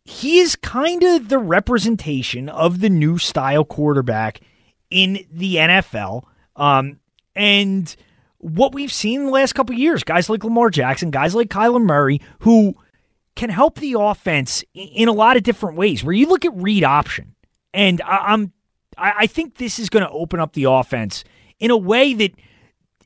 he 0.04 0.40
is 0.40 0.56
kind 0.56 1.04
of 1.04 1.30
the 1.30 1.38
representation 1.38 2.50
of 2.50 2.82
the 2.82 2.90
new 2.90 3.18
style 3.18 3.64
quarterback 3.64 4.42
in 4.90 5.26
the 5.32 5.56
NFL. 5.56 6.24
Um, 6.56 7.00
and 7.36 7.96
what 8.40 8.74
we've 8.74 8.92
seen 8.92 9.22
in 9.22 9.26
the 9.28 9.32
last 9.32 9.54
couple 9.54 9.76
years, 9.76 10.04
guys 10.04 10.30
like 10.30 10.44
Lamar 10.44 10.72
Jackson, 10.72 11.12
guys 11.12 11.36
like 11.36 11.50
Kyler 11.50 11.82
Murray, 11.82 12.20
who 12.40 12.76
can 13.36 13.52
help 13.52 13.76
the 13.76 13.96
offense 13.98 14.64
in 14.74 15.08
a 15.08 15.14
lot 15.14 15.38
of 15.38 15.44
different 15.44 15.78
ways. 15.78 16.04
Where 16.04 16.14
you 16.14 16.28
look 16.28 16.44
at 16.44 16.56
read 16.56 16.84
option, 16.84 17.36
and 17.74 18.02
I'm, 18.02 18.52
I 18.98 19.28
think 19.28 19.56
this 19.56 19.80
is 19.80 19.90
going 19.90 20.04
to 20.04 20.12
open 20.12 20.40
up 20.40 20.54
the 20.54 20.66
offense 20.66 21.24
in 21.60 21.72
a 21.72 21.78
way 21.78 22.14
that 22.16 22.34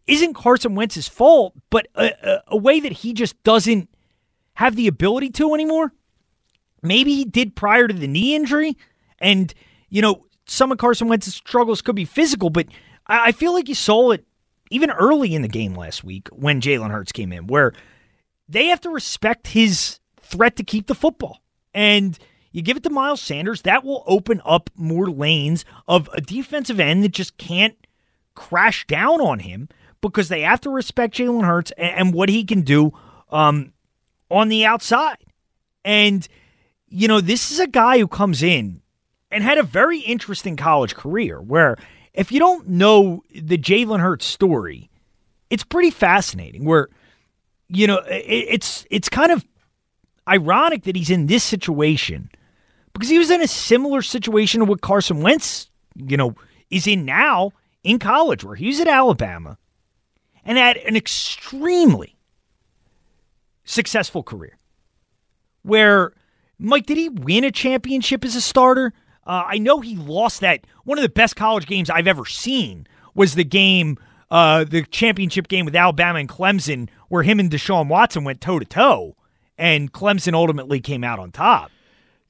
isn't 0.07 0.33
Carson 0.35 0.75
Wentz's 0.75 1.07
fault, 1.07 1.53
but 1.69 1.87
a, 1.95 2.41
a, 2.47 2.57
way 2.57 2.79
that 2.79 2.91
he 2.91 3.13
just 3.13 3.41
doesn't 3.43 3.89
have 4.53 4.75
the 4.75 4.87
ability 4.87 5.29
to 5.31 5.53
anymore. 5.53 5.91
Maybe 6.81 7.15
he 7.15 7.25
did 7.25 7.55
prior 7.55 7.87
to 7.87 7.93
the 7.93 8.07
knee 8.07 8.35
injury. 8.35 8.77
And, 9.19 9.53
you 9.89 10.01
know, 10.01 10.25
some 10.45 10.71
of 10.71 10.77
Carson 10.77 11.07
Wentz's 11.07 11.35
struggles 11.35 11.81
could 11.81 11.95
be 11.95 12.05
physical, 12.05 12.49
but 12.49 12.67
I, 13.07 13.27
I 13.27 13.31
feel 13.31 13.53
like 13.53 13.67
you 13.67 13.75
saw 13.75 14.11
it 14.11 14.25
even 14.69 14.91
early 14.91 15.33
in 15.33 15.41
the 15.41 15.47
game 15.47 15.75
last 15.75 16.03
week 16.03 16.27
when 16.29 16.61
Jalen 16.61 16.91
Hurts 16.91 17.11
came 17.11 17.31
in, 17.31 17.47
where 17.47 17.73
they 18.47 18.67
have 18.67 18.81
to 18.81 18.89
respect 18.89 19.47
his 19.47 19.99
threat 20.21 20.55
to 20.57 20.63
keep 20.63 20.87
the 20.87 20.95
football. 20.95 21.41
And 21.73 22.17
you 22.51 22.61
give 22.61 22.77
it 22.77 22.83
to 22.83 22.89
Miles 22.89 23.21
Sanders, 23.21 23.63
that 23.63 23.83
will 23.83 24.03
open 24.07 24.41
up 24.45 24.69
more 24.75 25.09
lanes 25.09 25.65
of 25.87 26.09
a 26.13 26.21
defensive 26.21 26.79
end 26.79 27.03
that 27.03 27.09
just 27.09 27.37
can't 27.37 27.75
crash 28.33 28.85
down 28.87 29.19
on 29.21 29.39
him 29.39 29.67
because 30.01 30.29
they 30.29 30.41
have 30.41 30.61
to 30.61 30.69
respect 30.69 31.15
Jalen 31.15 31.45
Hurts 31.45 31.71
and, 31.77 31.97
and, 31.97 32.13
what 32.13 32.29
he 32.29 32.43
can 32.43 32.61
do 32.61 32.93
um, 33.29 33.73
on 34.29 34.49
the 34.49 34.65
outside. 34.65 35.17
And, 35.83 36.27
you 36.87 37.07
know, 37.07 37.21
this 37.21 37.51
is 37.51 37.59
a 37.59 37.67
guy 37.67 37.99
who 37.99 38.07
comes 38.07 38.43
in 38.43 38.81
and 39.31 39.43
had 39.43 39.57
a 39.57 39.63
very 39.63 39.99
interesting 39.99 40.55
college 40.55 40.95
career 40.95 41.41
where 41.41 41.77
if 42.13 42.31
you 42.31 42.39
don't 42.39 42.67
know 42.69 43.23
the 43.33 43.57
Jalen 43.57 43.99
Hurts 43.99 44.25
story, 44.25 44.89
it's 45.49 45.63
pretty 45.63 45.91
fascinating 45.91 46.65
where, 46.65 46.89
you 47.67 47.87
know, 47.87 47.97
it, 47.99 48.45
it's 48.49 48.85
it's 48.89 49.09
kind 49.09 49.31
of 49.31 49.45
ironic 50.27 50.83
that 50.83 50.95
he's 50.95 51.09
in 51.09 51.27
this 51.27 51.43
situation 51.43 52.29
because 52.93 53.09
he 53.09 53.19
was 53.19 53.29
in 53.29 53.41
a 53.41 53.47
similar 53.47 54.01
situation 54.01 54.59
to 54.59 54.65
what 54.65 54.81
Carson 54.81 55.21
Wentz, 55.21 55.69
you 55.95 56.17
know, 56.17 56.35
is 56.69 56.87
in 56.87 57.05
now 57.05 57.51
in 57.83 57.99
college 57.99 58.43
where 58.43 58.55
he's 58.55 58.79
at 58.79 58.87
Alabama 58.87 59.57
and 60.45 60.57
had 60.57 60.77
an 60.77 60.95
extremely 60.95 62.15
successful 63.63 64.23
career. 64.23 64.57
Where, 65.63 66.13
Mike, 66.59 66.85
did 66.85 66.97
he 66.97 67.09
win 67.09 67.43
a 67.43 67.51
championship 67.51 68.23
as 68.23 68.35
a 68.35 68.41
starter? 68.41 68.93
Uh, 69.25 69.43
I 69.47 69.57
know 69.57 69.81
he 69.81 69.95
lost 69.95 70.41
that. 70.41 70.65
One 70.83 70.97
of 70.97 71.01
the 71.01 71.09
best 71.09 71.35
college 71.35 71.65
games 71.65 71.89
I've 71.89 72.07
ever 72.07 72.25
seen 72.25 72.85
was 73.15 73.33
the 73.33 73.43
game, 73.43 73.97
uh, 74.29 74.63
the 74.63 74.83
championship 74.83 75.47
game 75.47 75.65
with 75.65 75.75
Alabama 75.75 76.19
and 76.19 76.29
Clemson, 76.29 76.89
where 77.09 77.23
him 77.23 77.39
and 77.39 77.49
Deshaun 77.49 77.87
Watson 77.87 78.23
went 78.23 78.41
toe 78.41 78.59
to 78.59 78.65
toe, 78.65 79.15
and 79.57 79.91
Clemson 79.91 80.33
ultimately 80.33 80.79
came 80.79 81.03
out 81.03 81.17
on 81.17 81.31
top. 81.31 81.71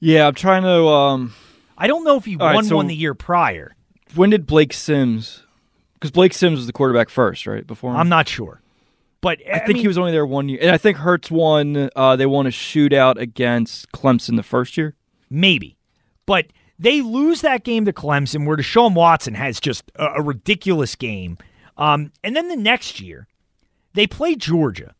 Yeah, 0.00 0.26
I'm 0.26 0.34
trying 0.34 0.62
to. 0.62 0.86
Um... 0.88 1.34
I 1.78 1.88
don't 1.88 2.04
know 2.04 2.16
if 2.16 2.24
he 2.24 2.36
won 2.36 2.54
right, 2.54 2.64
so 2.64 2.76
one 2.76 2.86
the 2.86 2.94
year 2.94 3.12
prior. 3.12 3.76
When 4.14 4.30
did 4.30 4.46
Blake 4.46 4.72
Sims 4.72 5.42
because 6.06 6.12
Blake 6.12 6.34
Sims 6.34 6.58
was 6.58 6.66
the 6.66 6.72
quarterback 6.72 7.08
first, 7.08 7.46
right? 7.46 7.66
Before 7.66 7.90
him? 7.90 7.96
I'm 7.96 8.08
not 8.08 8.28
sure, 8.28 8.60
but 9.20 9.38
I, 9.46 9.56
I 9.56 9.58
think 9.58 9.74
mean, 9.74 9.82
he 9.82 9.88
was 9.88 9.98
only 9.98 10.12
there 10.12 10.24
one 10.24 10.48
year, 10.48 10.60
and 10.62 10.70
I 10.70 10.78
think 10.78 10.98
Hurts 10.98 11.30
won. 11.30 11.90
Uh, 11.96 12.14
they 12.16 12.26
won 12.26 12.46
a 12.46 12.50
shootout 12.50 13.18
against 13.18 13.90
Clemson 13.92 14.36
the 14.36 14.42
first 14.42 14.76
year, 14.76 14.94
maybe, 15.28 15.76
but 16.24 16.46
they 16.78 17.00
lose 17.00 17.40
that 17.40 17.64
game 17.64 17.84
to 17.86 17.92
Clemson, 17.92 18.46
where 18.46 18.56
Deshaun 18.56 18.94
Watson 18.94 19.34
has 19.34 19.58
just 19.58 19.90
a, 19.96 20.06
a 20.16 20.22
ridiculous 20.22 20.94
game, 20.94 21.38
um, 21.76 22.12
and 22.22 22.36
then 22.36 22.48
the 22.48 22.56
next 22.56 23.00
year 23.00 23.26
they 23.94 24.06
play 24.06 24.36
Georgia, 24.36 24.94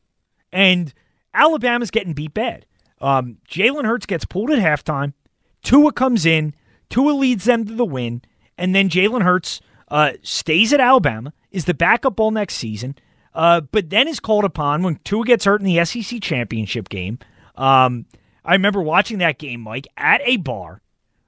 and 0.52 0.92
Alabama's 1.32 1.90
getting 1.90 2.14
beat 2.14 2.34
bad. 2.34 2.66
Um, 3.00 3.38
Jalen 3.48 3.84
Hurts 3.84 4.06
gets 4.06 4.24
pulled 4.24 4.50
at 4.50 4.58
halftime. 4.58 5.12
Tua 5.62 5.92
comes 5.92 6.26
in. 6.26 6.54
Tua 6.88 7.12
leads 7.12 7.44
them 7.44 7.64
to 7.66 7.74
the 7.74 7.84
win, 7.84 8.22
and 8.56 8.74
then 8.74 8.88
Jalen 8.88 9.22
Hurts 9.22 9.60
uh, 9.88 10.12
stays 10.22 10.72
at 10.72 10.80
Alabama, 10.80 11.32
is 11.50 11.64
the 11.64 11.74
backup 11.74 12.18
all 12.20 12.30
next 12.30 12.54
season, 12.54 12.96
uh, 13.34 13.60
but 13.60 13.90
then 13.90 14.08
is 14.08 14.20
called 14.20 14.44
upon 14.44 14.82
when 14.82 14.96
Tua 15.04 15.24
gets 15.24 15.44
hurt 15.44 15.60
in 15.60 15.66
the 15.66 15.84
SEC 15.84 16.20
championship 16.20 16.88
game. 16.88 17.18
Um, 17.54 18.06
I 18.44 18.52
remember 18.52 18.82
watching 18.82 19.18
that 19.18 19.38
game, 19.38 19.60
Mike, 19.60 19.86
at 19.96 20.20
a 20.24 20.36
bar, 20.36 20.80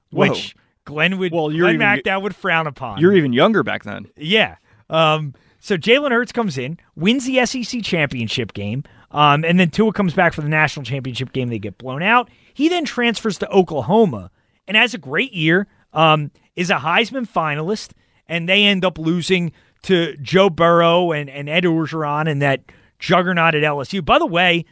which 0.09 0.55
Whoa. 0.55 0.61
Glenn 0.85 1.17
would, 1.19 1.31
well, 1.31 1.51
you're 1.51 1.71
Glenn 1.71 1.75
even, 1.75 1.87
McDowell 2.03 2.21
would 2.23 2.35
frown 2.35 2.67
upon. 2.67 2.99
You're 2.99 3.13
even 3.13 3.33
younger 3.33 3.63
back 3.63 3.83
then. 3.83 4.07
Yeah. 4.15 4.55
Um, 4.89 5.33
so 5.59 5.77
Jalen 5.77 6.11
Hurts 6.11 6.31
comes 6.31 6.57
in, 6.57 6.79
wins 6.95 7.25
the 7.25 7.45
SEC 7.45 7.83
championship 7.83 8.53
game, 8.53 8.83
um, 9.11 9.43
and 9.43 9.59
then 9.59 9.69
Tua 9.69 9.91
comes 9.91 10.13
back 10.13 10.33
for 10.33 10.41
the 10.41 10.49
national 10.49 10.85
championship 10.85 11.33
game. 11.33 11.49
They 11.49 11.59
get 11.59 11.77
blown 11.77 12.01
out. 12.01 12.29
He 12.53 12.69
then 12.69 12.85
transfers 12.85 13.37
to 13.39 13.49
Oklahoma 13.49 14.31
and 14.67 14.77
has 14.77 14.93
a 14.93 14.97
great 14.97 15.33
year. 15.33 15.67
Um, 15.91 16.31
is 16.55 16.69
a 16.69 16.75
Heisman 16.75 17.27
finalist 17.27 17.91
and 18.29 18.47
they 18.47 18.63
end 18.63 18.85
up 18.85 18.97
losing 18.97 19.51
to 19.81 20.15
Joe 20.17 20.49
Burrow 20.49 21.11
and, 21.11 21.29
and 21.29 21.49
Ed 21.49 21.63
Orgeron 21.63 22.29
and 22.29 22.41
that 22.41 22.61
juggernaut 22.99 23.55
at 23.55 23.63
LSU. 23.63 24.03
By 24.05 24.19
the 24.19 24.25
way, 24.25 24.65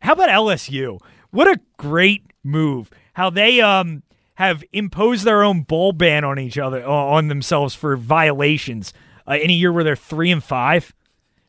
how 0.00 0.14
about 0.14 0.28
LSU? 0.28 0.98
What 1.30 1.46
a 1.46 1.60
great 1.76 2.24
move. 2.42 2.90
How 3.12 3.30
they 3.30 3.60
um 3.60 4.02
have 4.36 4.64
imposed 4.72 5.24
their 5.24 5.44
own 5.44 5.62
bowl 5.62 5.92
ban 5.92 6.24
on 6.24 6.38
each 6.38 6.58
other 6.58 6.84
on 6.84 7.28
themselves 7.28 7.74
for 7.74 7.96
violations 7.96 8.92
uh, 9.28 9.34
in 9.34 9.50
a 9.50 9.52
year 9.52 9.72
where 9.72 9.84
they're 9.84 9.94
3 9.94 10.32
and 10.32 10.42
5. 10.42 10.92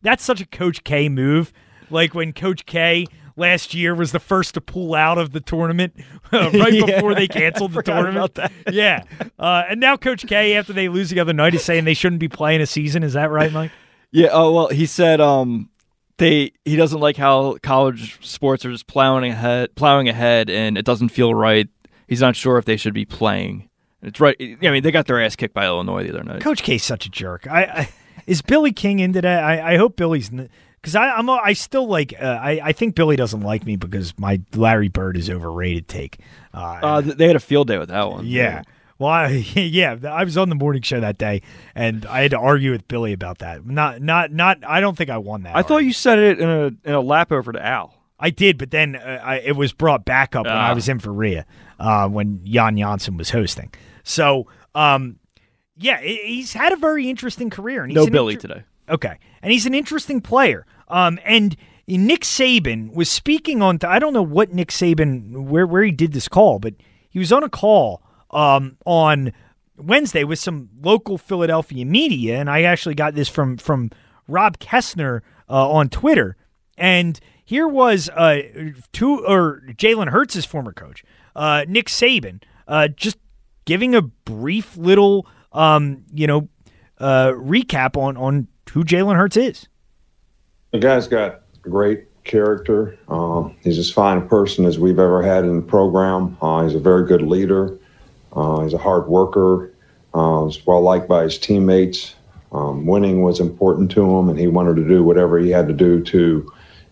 That's 0.03 0.23
such 0.23 0.39
a 0.39 0.45
Coach 0.45 0.83
K 0.83 1.09
move. 1.09 1.51
Like 1.89 2.13
when 2.13 2.31
Coach 2.31 2.65
K 2.65 3.07
last 3.35 3.73
year 3.73 3.93
was 3.93 4.11
the 4.11 4.19
first 4.19 4.53
to 4.53 4.61
pull 4.61 4.95
out 4.95 5.17
of 5.17 5.31
the 5.31 5.41
tournament 5.41 5.93
uh, 6.31 6.49
right 6.53 6.73
yeah, 6.73 6.85
before 6.85 7.15
they 7.15 7.27
canceled 7.27 7.73
the 7.73 7.81
tournament. 7.81 8.37
yeah, 8.71 9.03
uh, 9.39 9.63
and 9.69 9.79
now 9.79 9.97
Coach 9.97 10.25
K, 10.27 10.55
after 10.55 10.73
they 10.73 10.89
lose 10.89 11.09
the 11.09 11.19
other 11.19 11.33
night, 11.33 11.53
is 11.53 11.63
saying 11.63 11.85
they 11.85 11.93
shouldn't 11.93 12.19
be 12.19 12.29
playing 12.29 12.61
a 12.61 12.65
season. 12.65 13.03
Is 13.03 13.13
that 13.13 13.31
right, 13.31 13.51
Mike? 13.51 13.71
Yeah. 14.11 14.29
Oh 14.31 14.51
well, 14.53 14.67
he 14.69 14.85
said 14.85 15.21
um, 15.21 15.69
they 16.17 16.51
he 16.63 16.75
doesn't 16.75 16.99
like 16.99 17.17
how 17.17 17.57
college 17.61 18.25
sports 18.25 18.65
are 18.65 18.71
just 18.71 18.87
plowing 18.87 19.31
ahead, 19.31 19.75
plowing 19.75 20.07
ahead, 20.09 20.49
and 20.49 20.77
it 20.77 20.85
doesn't 20.85 21.09
feel 21.09 21.33
right. 21.33 21.67
He's 22.07 22.21
not 22.21 22.35
sure 22.35 22.57
if 22.57 22.65
they 22.65 22.77
should 22.77 22.93
be 22.93 23.05
playing. 23.05 23.69
It's 24.01 24.19
right. 24.19 24.35
I 24.39 24.69
mean, 24.69 24.83
they 24.83 24.91
got 24.91 25.07
their 25.07 25.21
ass 25.21 25.35
kicked 25.35 25.55
by 25.55 25.65
Illinois 25.65 26.03
the 26.03 26.09
other 26.11 26.23
night. 26.23 26.41
Coach 26.41 26.61
K's 26.61 26.83
such 26.83 27.07
a 27.07 27.09
jerk. 27.09 27.47
I, 27.47 27.63
I 27.63 27.89
is 28.27 28.41
Billy 28.41 28.71
King 28.71 28.99
into 28.99 29.21
that? 29.21 29.43
I, 29.43 29.73
I 29.73 29.77
hope 29.77 29.95
Billy's 29.95 30.31
because 30.85 30.95
I 30.95 31.09
I'm 31.09 31.27
a, 31.27 31.39
I 31.43 31.53
still 31.53 31.87
like 31.87 32.13
uh, 32.21 32.25
I 32.41 32.61
I 32.63 32.71
think 32.71 32.93
Billy 32.95 33.15
doesn't 33.15 33.41
like 33.41 33.65
me 33.65 33.75
because 33.75 34.13
my 34.19 34.39
Larry 34.53 34.87
Bird 34.89 35.17
is 35.17 35.29
overrated 35.29 35.87
take. 35.87 36.19
Uh, 36.53 36.79
Uh, 36.83 37.01
they 37.01 37.27
had 37.27 37.35
a 37.35 37.39
field 37.39 37.67
day 37.67 37.77
with 37.79 37.89
that 37.89 38.09
one. 38.09 38.25
yeah. 38.25 38.61
Well, 38.97 39.09
I, 39.11 39.27
yeah, 39.55 39.97
I 40.09 40.23
was 40.23 40.37
on 40.37 40.47
the 40.47 40.55
morning 40.55 40.81
show 40.81 41.01
that 41.01 41.17
day, 41.17 41.41
and 41.75 42.05
I 42.05 42.21
had 42.21 42.31
to 42.31 42.39
argue 42.39 42.71
with 42.71 42.87
Billy 42.87 43.11
about 43.11 43.39
that. 43.39 43.65
Not, 43.65 44.01
not, 44.01 44.31
not. 44.31 44.59
I 44.65 44.79
don't 44.79 44.95
think 44.97 45.09
I 45.09 45.17
won 45.17 45.43
that. 45.43 45.53
I 45.53 45.63
thought 45.63 45.79
you 45.79 45.91
said 45.91 46.17
it 46.17 46.39
in 46.39 46.47
a 46.49 46.65
in 46.87 46.93
a 46.93 47.01
lap 47.01 47.31
over 47.33 47.51
to 47.51 47.65
Al. 47.65 47.93
I 48.17 48.29
did, 48.29 48.57
but 48.57 48.71
then 48.71 48.95
uh, 48.95 49.19
I, 49.21 49.35
it 49.39 49.57
was 49.57 49.73
brought 49.73 50.05
back 50.05 50.33
up 50.35 50.45
when 50.45 50.55
I 50.55 50.71
Ah. 50.71 50.73
was 50.75 50.87
in 50.87 50.99
for 50.99 51.11
Rhea 51.11 51.45
uh, 51.79 52.07
when 52.07 52.39
Jan 52.45 52.77
Janssen 52.77 53.17
was 53.17 53.31
hosting. 53.31 53.73
So, 54.03 54.47
um, 54.73 55.17
yeah, 55.75 55.99
he's 55.99 56.53
had 56.53 56.71
a 56.71 56.77
very 56.77 57.09
interesting 57.09 57.49
career. 57.49 57.83
And 57.83 57.91
he's 57.91 57.97
No 58.05 58.09
Billy 58.09 58.35
inter- 58.35 58.47
today. 58.47 58.63
Okay, 58.87 59.17
and 59.41 59.51
he's 59.51 59.65
an 59.65 59.73
interesting 59.73 60.21
player. 60.21 60.65
Um, 60.87 61.19
and 61.23 61.55
Nick 61.87 62.21
Saban 62.21 62.93
was 62.93 63.09
speaking 63.09 63.61
on. 63.61 63.79
I 63.83 63.99
don't 63.99 64.13
know 64.13 64.23
what 64.23 64.53
Nick 64.53 64.69
Saban 64.69 65.45
where 65.45 65.67
where 65.67 65.83
he 65.83 65.91
did 65.91 66.13
this 66.13 66.27
call, 66.27 66.59
but 66.59 66.73
he 67.09 67.19
was 67.19 67.31
on 67.31 67.43
a 67.43 67.49
call 67.49 68.01
um, 68.31 68.77
on 68.85 69.33
Wednesday 69.77 70.23
with 70.23 70.39
some 70.39 70.69
local 70.81 71.17
Philadelphia 71.17 71.85
media, 71.85 72.39
and 72.39 72.49
I 72.49 72.63
actually 72.63 72.95
got 72.95 73.15
this 73.15 73.29
from 73.29 73.57
from 73.57 73.91
Rob 74.27 74.59
Kessner 74.59 75.21
uh, 75.49 75.69
on 75.69 75.89
Twitter. 75.89 76.35
And 76.77 77.19
here 77.43 77.67
was 77.67 78.09
uh, 78.09 78.41
two 78.91 79.25
or 79.25 79.61
Jalen 79.69 80.09
Hurts' 80.09 80.43
former 80.43 80.73
coach, 80.73 81.03
uh, 81.35 81.65
Nick 81.67 81.87
Saban, 81.87 82.41
uh, 82.67 82.87
just 82.89 83.17
giving 83.65 83.95
a 83.95 84.01
brief 84.01 84.75
little, 84.75 85.27
um, 85.53 86.03
you 86.13 86.27
know, 86.27 86.49
uh, 86.99 87.31
recap 87.31 87.95
on 87.97 88.17
on 88.17 88.47
who 88.71 88.83
Jalen 88.83 89.15
Hurts 89.15 89.37
is. 89.37 89.67
The 90.75 90.81
guy's 90.81 91.07
got 91.07 91.39
great 91.61 92.03
character. 92.25 92.99
Um, 93.07 93.55
he's 93.61 93.77
as 93.77 93.89
fine 93.89 94.17
a 94.17 94.21
person 94.21 94.65
as 94.65 94.77
we've 94.77 94.99
ever 94.99 95.23
had 95.23 95.45
in 95.45 95.55
the 95.55 95.61
program. 95.61 96.37
Uh, 96.41 96.65
he's 96.65 96.75
a 96.75 96.79
very 96.79 97.07
good 97.07 97.21
leader. 97.21 97.79
Uh, 98.33 98.59
he's 98.59 98.73
a 98.73 98.77
hard 98.77 99.07
worker. 99.07 99.71
Uh, 100.13 100.47
he's 100.47 100.65
well 100.65 100.81
liked 100.81 101.07
by 101.07 101.23
his 101.23 101.39
teammates. 101.39 102.15
Um, 102.51 102.85
winning 102.85 103.21
was 103.21 103.39
important 103.39 103.89
to 103.91 104.03
him, 104.03 104.27
and 104.27 104.37
he 104.37 104.47
wanted 104.47 104.75
to 104.75 104.85
do 104.85 105.01
whatever 105.01 105.39
he 105.39 105.49
had 105.49 105.69
to 105.69 105.73
do 105.73 106.03
to, 106.03 106.51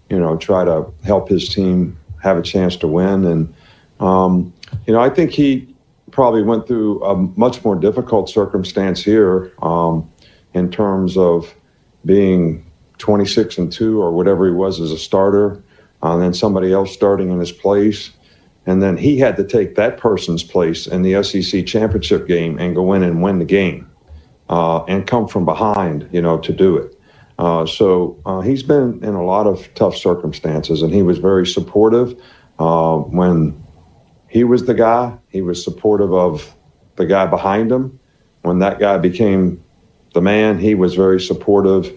you 0.09 0.17
know, 0.17 0.37
try 0.37 0.63
to 0.63 0.89
help 1.03 1.27
his 1.27 1.49
team 1.49 1.99
have 2.21 2.37
a 2.37 2.41
chance 2.41 2.77
to 2.77 2.87
win. 2.87 3.25
And, 3.25 3.53
um, 3.99 4.53
you 4.87 4.93
know, 4.93 5.01
I 5.01 5.09
think 5.09 5.31
he 5.31 5.75
probably 6.09 6.41
went 6.41 6.67
through 6.67 7.03
a 7.03 7.17
much 7.17 7.65
more 7.65 7.75
difficult 7.75 8.29
circumstance 8.29 9.03
here 9.03 9.51
um, 9.61 10.09
in 10.53 10.71
terms 10.71 11.17
of 11.17 11.53
being 12.05 12.65
26 12.97 13.57
and 13.57 13.71
2 13.71 14.01
or 14.01 14.11
whatever 14.11 14.45
he 14.45 14.51
was 14.51 14.79
as 14.79 14.91
a 14.91 14.97
starter, 14.97 15.63
uh, 16.03 16.13
and 16.13 16.21
then 16.21 16.33
somebody 16.33 16.71
else 16.73 16.91
starting 16.91 17.29
in 17.31 17.39
his 17.39 17.51
place. 17.51 18.11
And 18.65 18.81
then 18.81 18.97
he 18.97 19.17
had 19.17 19.35
to 19.37 19.43
take 19.43 19.75
that 19.75 19.97
person's 19.97 20.43
place 20.43 20.87
in 20.87 21.01
the 21.01 21.21
SEC 21.23 21.65
championship 21.65 22.27
game 22.27 22.57
and 22.59 22.75
go 22.75 22.93
in 22.93 23.03
and 23.03 23.21
win 23.21 23.39
the 23.39 23.45
game 23.45 23.91
uh, 24.49 24.83
and 24.85 25.05
come 25.05 25.27
from 25.27 25.45
behind, 25.45 26.07
you 26.11 26.21
know, 26.21 26.37
to 26.39 26.53
do 26.53 26.77
it. 26.77 26.95
Uh, 27.39 27.65
so 27.65 28.19
uh, 28.25 28.41
he's 28.41 28.63
been 28.63 29.03
in 29.03 29.15
a 29.15 29.23
lot 29.23 29.47
of 29.47 29.73
tough 29.73 29.95
circumstances, 29.97 30.81
and 30.81 30.93
he 30.93 31.01
was 31.01 31.17
very 31.17 31.45
supportive 31.45 32.21
uh, 32.59 32.95
when 32.97 33.61
he 34.29 34.43
was 34.43 34.65
the 34.65 34.73
guy. 34.73 35.17
He 35.29 35.41
was 35.41 35.63
supportive 35.63 36.13
of 36.13 36.55
the 36.95 37.05
guy 37.05 37.25
behind 37.25 37.71
him. 37.71 37.99
When 38.43 38.59
that 38.59 38.79
guy 38.79 38.97
became 38.97 39.63
the 40.13 40.21
man, 40.21 40.59
he 40.59 40.75
was 40.75 40.95
very 40.95 41.19
supportive 41.19 41.91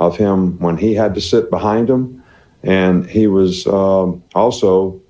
of 0.00 0.16
him 0.16 0.58
when 0.58 0.78
he 0.78 0.94
had 0.94 1.14
to 1.14 1.20
sit 1.20 1.50
behind 1.50 1.88
him. 1.88 2.22
And 2.62 3.08
he 3.08 3.26
was 3.26 3.66
um, 3.66 4.24
also 4.34 5.00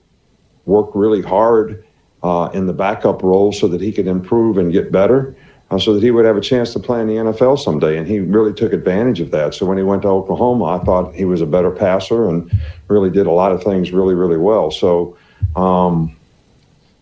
worked 0.66 0.94
really 0.94 1.22
hard 1.22 1.84
uh, 2.22 2.50
in 2.52 2.66
the 2.66 2.72
backup 2.72 3.22
role 3.22 3.52
so 3.52 3.68
that 3.68 3.80
he 3.80 3.92
could 3.92 4.06
improve 4.06 4.58
and 4.58 4.72
get 4.72 4.92
better, 4.92 5.34
uh, 5.70 5.78
so 5.78 5.94
that 5.94 6.02
he 6.02 6.10
would 6.10 6.24
have 6.24 6.36
a 6.36 6.40
chance 6.40 6.72
to 6.72 6.78
play 6.78 7.00
in 7.00 7.06
the 7.06 7.14
NFL 7.14 7.58
someday. 7.58 7.96
And 7.96 8.06
he 8.06 8.18
really 8.18 8.52
took 8.52 8.72
advantage 8.72 9.20
of 9.20 9.30
that. 9.30 9.54
So 9.54 9.64
when 9.64 9.78
he 9.78 9.84
went 9.84 10.02
to 10.02 10.08
Oklahoma, 10.08 10.64
I 10.64 10.84
thought 10.84 11.14
he 11.14 11.24
was 11.24 11.40
a 11.40 11.46
better 11.46 11.70
passer 11.70 12.28
and 12.28 12.50
really 12.88 13.10
did 13.10 13.26
a 13.26 13.32
lot 13.32 13.52
of 13.52 13.62
things 13.62 13.92
really, 13.92 14.14
really 14.14 14.36
well. 14.36 14.70
So 14.70 15.16
um, 15.56 16.14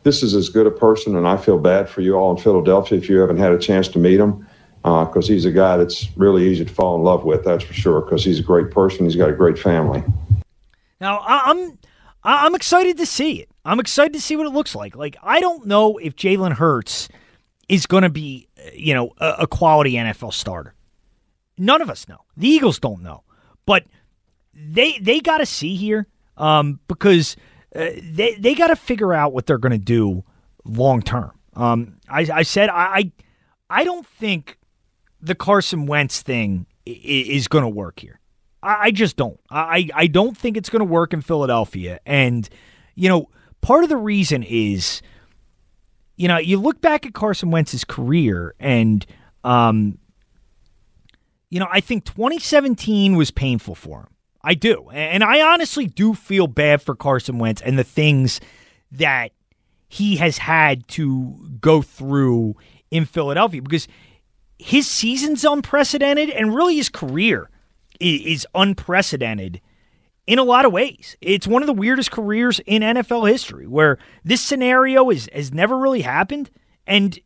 this 0.03 0.23
is 0.23 0.35
as 0.35 0.49
good 0.51 0.67
a 0.67 0.71
person, 0.71 1.17
and 1.17 1.27
I 1.27 1.37
feel 1.37 1.59
bad 1.59 1.89
for 1.89 2.01
you 2.01 2.15
all 2.15 2.31
in 2.31 2.43
Philadelphia 2.43 2.99
if 2.99 3.09
you 3.09 3.19
haven't 3.19 3.39
had 3.39 3.53
a 3.53 3.59
chance 3.59 3.89
to 3.89 3.99
meet 3.99 4.21
him 4.21 4.47
because 4.83 5.29
he's 5.29 5.45
a 5.45 5.51
guy 5.51 5.77
that's 5.77 6.09
really 6.17 6.49
easy 6.49 6.65
to 6.65 6.73
fall 6.73 6.97
in 6.97 7.03
love 7.03 7.25
with. 7.25 7.45
That's 7.45 7.65
for 7.65 7.75
sure. 7.75 8.01
Because 8.01 8.25
he's 8.25 8.39
a 8.39 8.43
great 8.43 8.71
person. 8.71 9.05
He's 9.05 9.17
got 9.17 9.29
a 9.29 9.35
great 9.35 9.59
family. 9.59 10.03
Now 11.01 11.21
I'm 11.25 11.79
I'm 12.25 12.55
excited 12.55 12.97
to 12.99 13.07
see 13.07 13.41
it. 13.41 13.49
I'm 13.65 13.81
excited 13.81 14.13
to 14.15 14.21
see 14.21 14.37
what 14.37 14.47
it 14.47 14.53
looks 14.53 14.75
like. 14.75 14.97
Like 14.97 15.17
I 15.23 15.41
don't 15.41 15.67
know 15.67 15.99
if 15.99 16.17
Jalen 16.17 16.53
Hurts 16.53 17.09
is 17.69 17.87
going 17.87 18.03
to 18.03 18.11
be, 18.11 18.49
uh, 18.59 18.71
you 18.75 18.95
know, 18.95 19.13
a, 19.19 19.37
a 19.41 19.47
quality 19.47 19.93
NFL 19.93 20.33
starter. 20.33 20.75
None 21.59 21.83
of 21.83 21.91
us 21.91 22.09
know. 22.09 22.19
The 22.37 22.49
Eagles 22.49 22.79
don't 22.79 23.03
know, 23.03 23.23
but 23.67 23.85
they 24.55 24.99
they 24.99 25.21
got 25.21 25.39
to 25.39 25.47
see 25.47 25.75
here 25.77 26.07
um, 26.37 26.81
because 26.89 27.37
uh, 27.75 27.91
they 28.03 28.37
they 28.39 28.55
got 28.55 28.69
to 28.69 28.77
figure 28.77 29.13
out 29.13 29.33
what 29.33 29.47
they're 29.47 29.59
going 29.59 29.73
to 29.73 29.79
do 29.79 30.25
long 30.65 31.03
term. 31.03 31.33
Um, 31.55 31.99
I, 32.09 32.27
I 32.33 32.43
said 32.43 32.69
I, 32.69 32.85
I 32.85 33.13
I 33.71 33.85
don't 33.85 34.07
think 34.07 34.59
the 35.21 35.35
Carson 35.35 35.87
Wentz 35.87 36.23
thing 36.23 36.67
is 36.87 37.49
going 37.49 37.63
to 37.63 37.69
work 37.69 38.01
here. 38.01 38.21
I, 38.63 38.77
I 38.81 38.91
just 38.91 39.17
don't. 39.17 39.39
I, 39.51 39.89
I 39.95 40.07
don't 40.07 40.37
think 40.37 40.57
it's 40.57 40.71
going 40.71 40.81
to 40.81 40.91
work 40.91 41.13
in 41.13 41.21
Philadelphia. 41.21 42.01
And, 42.07 42.49
you 42.95 43.09
know, 43.09 43.29
part 43.61 43.83
of 43.85 43.91
the 43.91 43.97
reason 43.97 44.43
is, 44.43 45.03
you 46.17 46.29
know, 46.29 46.39
you 46.39 46.59
look 46.59 46.81
back 46.81 47.07
at 47.07 47.15
Carson 47.15 47.51
Wentz's 47.51 47.85
career 47.85 48.55
and, 48.59 49.05
um, 49.45 49.99
you 51.51 51.61
know, 51.61 51.69
I 51.71 51.81
think 51.81 52.05
2017 52.05 53.17
was 53.17 53.31
painful 53.31 53.75
for 53.75 54.01
him. 54.01 54.09
I 54.43 54.55
do. 54.55 54.89
And 54.93 55.25
I 55.25 55.53
honestly 55.53 55.87
do 55.87 56.15
feel 56.15 56.47
bad 56.47 56.81
for 56.83 56.95
Carson 56.95 57.39
Wentz 57.39 57.61
and 57.63 57.79
the 57.79 57.85
things 57.85 58.41
that 58.93 59.33
he 59.89 60.17
has 60.17 60.39
had 60.39 60.87
to 60.89 61.35
go 61.61 61.83
through 61.83 62.57
in 62.91 63.05
Philadelphia 63.05 63.63
because 63.63 63.89
his 64.59 64.89
season's 64.89 65.45
unprecedented 65.45 66.31
and 66.31 66.55
really 66.55 66.77
his 66.77 66.89
career 66.89 67.49
is 68.01 68.47
unprecedented 68.55 69.61
in 70.27 70.39
a 70.39 70.45
lot 70.45 70.65
of 70.65 70.73
ways. 70.73 71.17
It's 71.21 71.47
one 71.47 71.63
of 71.63 71.67
the 71.67 71.73
weirdest 71.73 72.11
careers 72.11 72.61
in 72.67 72.83
NFL 72.83 73.29
history 73.31 73.67
where 73.67 73.99
this 74.25 74.41
scenario 74.41 75.11
is 75.11 75.29
has 75.33 75.53
never 75.53 75.79
really 75.79 76.03
happened 76.03 76.51
and 76.87 77.19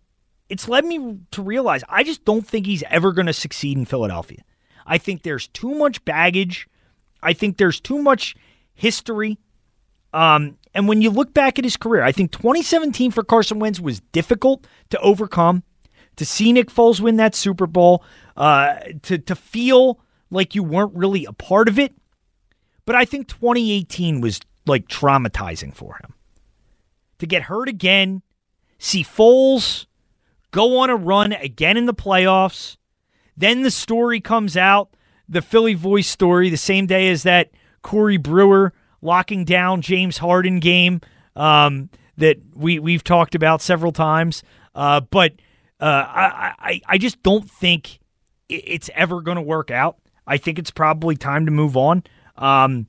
it's 0.48 0.68
led 0.68 0.84
me 0.84 1.18
to 1.30 1.42
realize 1.42 1.82
I 1.88 2.04
just 2.04 2.24
don't 2.24 2.46
think 2.46 2.66
he's 2.66 2.84
ever 2.90 3.12
going 3.12 3.26
to 3.26 3.32
succeed 3.32 3.76
in 3.76 3.86
Philadelphia. 3.86 4.42
I 4.86 4.98
think 4.98 5.22
there's 5.22 5.48
too 5.48 5.74
much 5.74 6.04
baggage. 6.04 6.68
I 7.22 7.32
think 7.32 7.56
there's 7.56 7.80
too 7.80 8.02
much 8.02 8.34
history. 8.74 9.38
Um, 10.12 10.58
and 10.74 10.88
when 10.88 11.00
you 11.00 11.10
look 11.10 11.32
back 11.32 11.58
at 11.58 11.64
his 11.64 11.76
career, 11.76 12.02
I 12.02 12.12
think 12.12 12.32
2017 12.32 13.10
for 13.10 13.24
Carson 13.24 13.58
Wentz 13.58 13.80
was 13.80 14.00
difficult 14.12 14.66
to 14.90 14.98
overcome. 15.00 15.62
To 16.16 16.26
see 16.26 16.52
Nick 16.52 16.70
Foles 16.70 17.00
win 17.00 17.16
that 17.16 17.34
Super 17.34 17.66
Bowl, 17.66 18.04
uh, 18.36 18.76
to 19.02 19.18
to 19.18 19.34
feel 19.34 20.00
like 20.30 20.54
you 20.54 20.62
weren't 20.62 20.94
really 20.94 21.24
a 21.24 21.32
part 21.32 21.68
of 21.68 21.78
it. 21.78 21.94
But 22.84 22.96
I 22.96 23.04
think 23.04 23.28
2018 23.28 24.20
was 24.20 24.40
like 24.66 24.88
traumatizing 24.88 25.74
for 25.74 25.98
him. 26.02 26.14
To 27.18 27.26
get 27.26 27.42
hurt 27.42 27.68
again, 27.68 28.22
see 28.78 29.04
Foles 29.04 29.86
go 30.50 30.78
on 30.78 30.90
a 30.90 30.96
run 30.96 31.32
again 31.32 31.76
in 31.76 31.86
the 31.86 31.94
playoffs. 31.94 32.76
Then 33.36 33.62
the 33.62 33.70
story 33.70 34.20
comes 34.20 34.56
out, 34.56 34.94
the 35.28 35.42
Philly 35.42 35.74
voice 35.74 36.08
story, 36.08 36.50
the 36.50 36.56
same 36.56 36.86
day 36.86 37.08
as 37.10 37.22
that 37.22 37.50
Corey 37.82 38.16
Brewer 38.16 38.72
locking 39.00 39.44
down 39.44 39.82
James 39.82 40.18
Harden 40.18 40.60
game 40.60 41.00
um, 41.36 41.88
that 42.16 42.38
we 42.54 42.78
we've 42.78 43.04
talked 43.04 43.34
about 43.34 43.62
several 43.62 43.92
times. 43.92 44.42
Uh, 44.74 45.00
but 45.00 45.34
uh, 45.82 46.06
I, 46.08 46.54
I 46.58 46.80
I 46.86 46.98
just 46.98 47.22
don't 47.24 47.50
think 47.50 47.98
it's 48.48 48.88
ever 48.94 49.20
going 49.20 49.34
to 49.34 49.42
work 49.42 49.72
out. 49.72 49.98
I 50.26 50.36
think 50.36 50.60
it's 50.60 50.70
probably 50.70 51.16
time 51.16 51.44
to 51.46 51.52
move 51.52 51.76
on. 51.76 52.04
Um, 52.36 52.86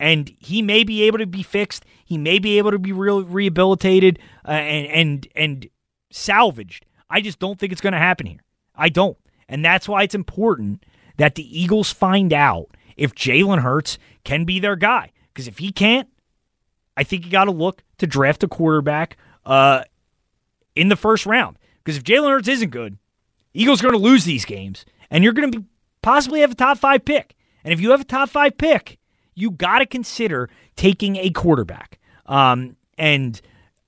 and 0.00 0.34
he 0.40 0.62
may 0.62 0.82
be 0.82 1.04
able 1.04 1.18
to 1.18 1.26
be 1.26 1.44
fixed. 1.44 1.84
He 2.04 2.18
may 2.18 2.40
be 2.40 2.58
able 2.58 2.72
to 2.72 2.78
be 2.80 2.90
real 2.90 3.22
rehabilitated 3.22 4.18
uh, 4.44 4.50
and 4.50 4.86
and 4.88 5.28
and 5.36 5.68
salvaged. 6.10 6.86
I 7.08 7.20
just 7.20 7.38
don't 7.38 7.56
think 7.56 7.70
it's 7.70 7.80
going 7.80 7.92
to 7.92 7.98
happen 8.00 8.26
here. 8.26 8.42
I 8.74 8.88
don't, 8.88 9.16
and 9.48 9.64
that's 9.64 9.88
why 9.88 10.02
it's 10.02 10.14
important 10.14 10.84
that 11.18 11.36
the 11.36 11.60
Eagles 11.60 11.92
find 11.92 12.32
out 12.32 12.66
if 12.96 13.14
Jalen 13.14 13.60
Hurts 13.62 13.96
can 14.24 14.44
be 14.44 14.58
their 14.58 14.76
guy. 14.76 15.12
Because 15.32 15.46
if 15.46 15.58
he 15.58 15.70
can't, 15.70 16.08
I 16.96 17.04
think 17.04 17.24
you 17.24 17.30
got 17.30 17.44
to 17.44 17.52
look 17.52 17.84
to 17.98 18.08
draft 18.08 18.42
a 18.42 18.48
quarterback 18.48 19.16
uh, 19.46 19.84
in 20.74 20.88
the 20.88 20.96
first 20.96 21.26
round. 21.26 21.58
Because 21.82 21.96
if 21.96 22.04
Jalen 22.04 22.30
Hurts 22.30 22.48
isn't 22.48 22.70
good, 22.70 22.98
Eagles 23.54 23.80
are 23.80 23.88
going 23.88 24.00
to 24.00 24.08
lose 24.08 24.24
these 24.24 24.44
games, 24.44 24.84
and 25.10 25.22
you're 25.24 25.32
going 25.32 25.52
to 25.52 25.64
possibly 26.00 26.40
have 26.40 26.52
a 26.52 26.54
top 26.54 26.78
five 26.78 27.04
pick. 27.04 27.34
And 27.64 27.72
if 27.72 27.80
you 27.80 27.90
have 27.90 28.00
a 28.00 28.04
top 28.04 28.30
five 28.30 28.56
pick, 28.58 28.98
you 29.34 29.50
got 29.50 29.78
to 29.78 29.86
consider 29.86 30.48
taking 30.76 31.16
a 31.16 31.30
quarterback. 31.30 31.98
Um, 32.26 32.76
and 32.98 33.40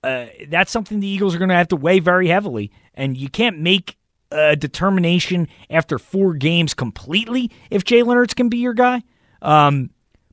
uh, 0.02 0.26
that's 0.48 0.70
something 0.70 1.00
the 1.00 1.06
Eagles 1.06 1.34
are 1.34 1.38
going 1.38 1.48
to 1.48 1.54
have 1.54 1.68
to 1.68 1.76
weigh 1.76 1.98
very 1.98 2.28
heavily. 2.28 2.70
And 2.94 3.16
you 3.16 3.28
can't 3.28 3.58
make 3.58 3.96
a 4.30 4.56
determination 4.56 5.48
after 5.70 5.98
four 5.98 6.34
games 6.34 6.74
completely 6.74 7.50
if 7.70 7.84
Jalen 7.84 8.14
Hurts 8.14 8.34
can 8.34 8.48
be 8.48 8.58
your 8.58 8.74
guy. 8.74 9.02
Um, 9.42 9.90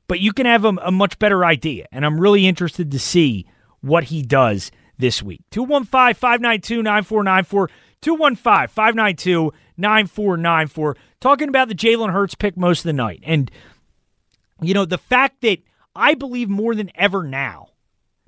but 0.08 0.20
you 0.20 0.32
can 0.32 0.46
have 0.46 0.64
a, 0.64 0.68
a 0.82 0.90
much 0.90 1.18
better 1.18 1.44
idea. 1.44 1.86
And 1.92 2.04
I'm 2.04 2.20
really 2.20 2.46
interested 2.46 2.90
to 2.90 2.98
see 2.98 3.46
what 3.80 4.04
he 4.04 4.22
does 4.22 4.70
this 5.02 5.22
week. 5.22 5.42
215 5.50 6.14
592 6.14 6.82
9494. 6.82 7.68
215 8.00 8.68
592 8.68 9.52
9494. 9.76 10.96
Talking 11.20 11.48
about 11.48 11.68
the 11.68 11.74
Jalen 11.74 12.12
Hurts 12.12 12.34
pick 12.34 12.56
most 12.56 12.78
of 12.78 12.84
the 12.84 12.94
night. 12.94 13.20
And, 13.22 13.50
you 14.62 14.72
know, 14.72 14.86
the 14.86 14.96
fact 14.96 15.42
that 15.42 15.58
I 15.94 16.14
believe 16.14 16.48
more 16.48 16.74
than 16.74 16.90
ever 16.94 17.24
now, 17.24 17.68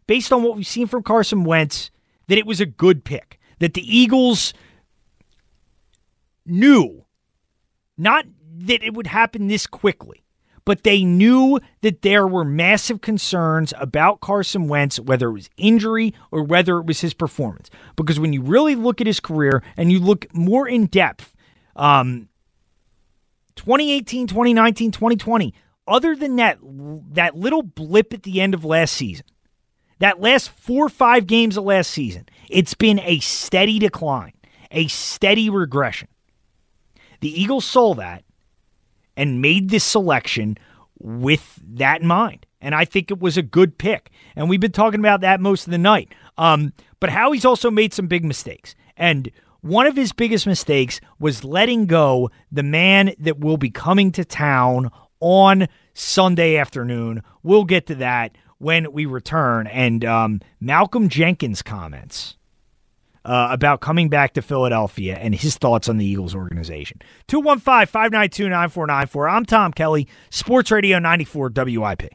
based 0.07 0.33
on 0.33 0.43
what 0.43 0.57
we've 0.57 0.67
seen 0.67 0.87
from 0.87 1.03
Carson 1.03 1.45
Wentz, 1.45 1.91
that 2.27 2.37
it 2.37 2.47
was 2.47 2.61
a 2.61 2.67
good 2.67 3.05
pick. 3.05 3.39
That 3.61 3.75
the 3.75 3.97
Eagles 3.97 4.53
knew 6.45 7.05
not 7.97 8.27
that 8.57 8.83
it 8.83 8.95
would 8.95 9.07
happen 9.07 9.47
this 9.47 9.67
quickly, 9.67 10.24
but 10.65 10.83
they 10.83 11.05
knew 11.05 11.61
that 11.83 12.03
there 12.03 12.27
were 12.27 12.45
massive 12.45 13.01
concerns 13.01 13.75
about 13.79 14.21
Carson 14.21 14.69
Wentz, 14.69 14.99
whether 14.99 15.29
it 15.29 15.33
was 15.33 15.51
injury 15.57 16.15
or 16.31 16.43
whether 16.43 16.79
it 16.79 16.87
was 16.87 17.01
his 17.01 17.15
performance. 17.15 17.71
Because 17.97 18.19
when 18.19 18.33
you 18.33 18.43
really 18.43 18.75
look 18.75 19.01
at 19.01 19.07
his 19.07 19.21
career 19.21 19.63
and 19.77 19.93
you 19.93 20.01
look 20.01 20.27
more 20.35 20.67
in 20.67 20.87
depth, 20.87 21.35
um, 21.77 22.29
2018, 23.57 24.27
2019, 24.27 24.91
2020, 24.91 25.55
other 25.87 26.17
than 26.17 26.37
that, 26.37 26.59
that 27.13 27.37
little 27.37 27.63
blip 27.63 28.15
at 28.15 28.23
the 28.23 28.41
end 28.41 28.55
of 28.55 28.65
last 28.65 28.95
season, 28.95 29.27
that 29.99 30.21
last 30.21 30.51
four 30.51 30.87
or 30.87 30.91
five 30.91 31.27
games 31.27 31.57
of 31.57 31.65
last 31.65 31.91
season, 31.91 32.27
it's 32.49 32.75
been 32.75 32.99
a 33.01 33.21
steady 33.21 33.79
decline, 33.79 34.33
a 34.71 34.89
steady 34.89 35.51
regression. 35.51 36.09
The 37.21 37.41
Eagles 37.41 37.65
saw 37.65 37.95
that 37.95 38.25
and 39.17 39.41
made 39.41 39.71
this 39.71 39.85
selection 39.85 40.57
with 40.99 41.61
that 41.75 42.01
in 42.01 42.07
mind. 42.07 42.47
And 42.61 42.75
I 42.75 42.85
think 42.85 43.11
it 43.11 43.21
was 43.21 43.37
a 43.37 43.43
good 43.43 43.77
pick. 43.77 44.11
And 44.37 44.49
we've 44.49 44.61
been 44.61 44.73
talking 44.73 45.01
about 45.01 45.21
that 45.21 45.41
most 45.41 45.67
of 45.67 45.71
the 45.71 45.79
night. 45.79 46.15
Um, 46.39 46.73
but 46.99 47.11
Howie's 47.11 47.45
also 47.45 47.71
made 47.71 47.93
some 47.93 48.07
big 48.07 48.25
mistakes. 48.25 48.75
And 48.97 49.31
one 49.61 49.87
of 49.87 49.97
his 49.97 50.13
biggest 50.13 50.47
mistakes 50.47 51.01
was 51.19 51.45
letting 51.45 51.87
go 51.87 52.31
the 52.51 52.63
man 52.63 53.15
that 53.19 53.41
will 53.41 53.57
be 53.57 53.71
coming 53.71 54.13
to 54.13 54.25
town 54.25 54.91
on 55.21 55.69
Sunday 55.93 56.57
afternoon. 56.57 57.23
We'll 57.43 57.65
get 57.65 57.87
to 57.87 57.95
that 57.97 58.37
when 58.59 58.93
we 58.93 59.07
return. 59.07 59.67
And 59.67 60.05
um, 60.05 60.41
Malcolm 60.61 61.09
Jenkins' 61.09 61.63
comments 61.63 62.37
uh, 63.25 63.49
about 63.51 63.81
coming 63.81 64.09
back 64.09 64.35
to 64.35 64.43
Philadelphia 64.43 65.17
and 65.17 65.35
his 65.35 65.57
thoughts 65.57 65.89
on 65.89 65.97
the 65.99 66.05
Eagles 66.05 66.35
organization. 66.35 67.01
215 67.29 67.87
592 67.87 68.49
9494. 68.49 69.29
I'm 69.29 69.45
Tom 69.45 69.73
Kelly, 69.73 70.09
Sports 70.31 70.71
Radio 70.71 70.99
94 70.99 71.51
WIP. 71.55 72.15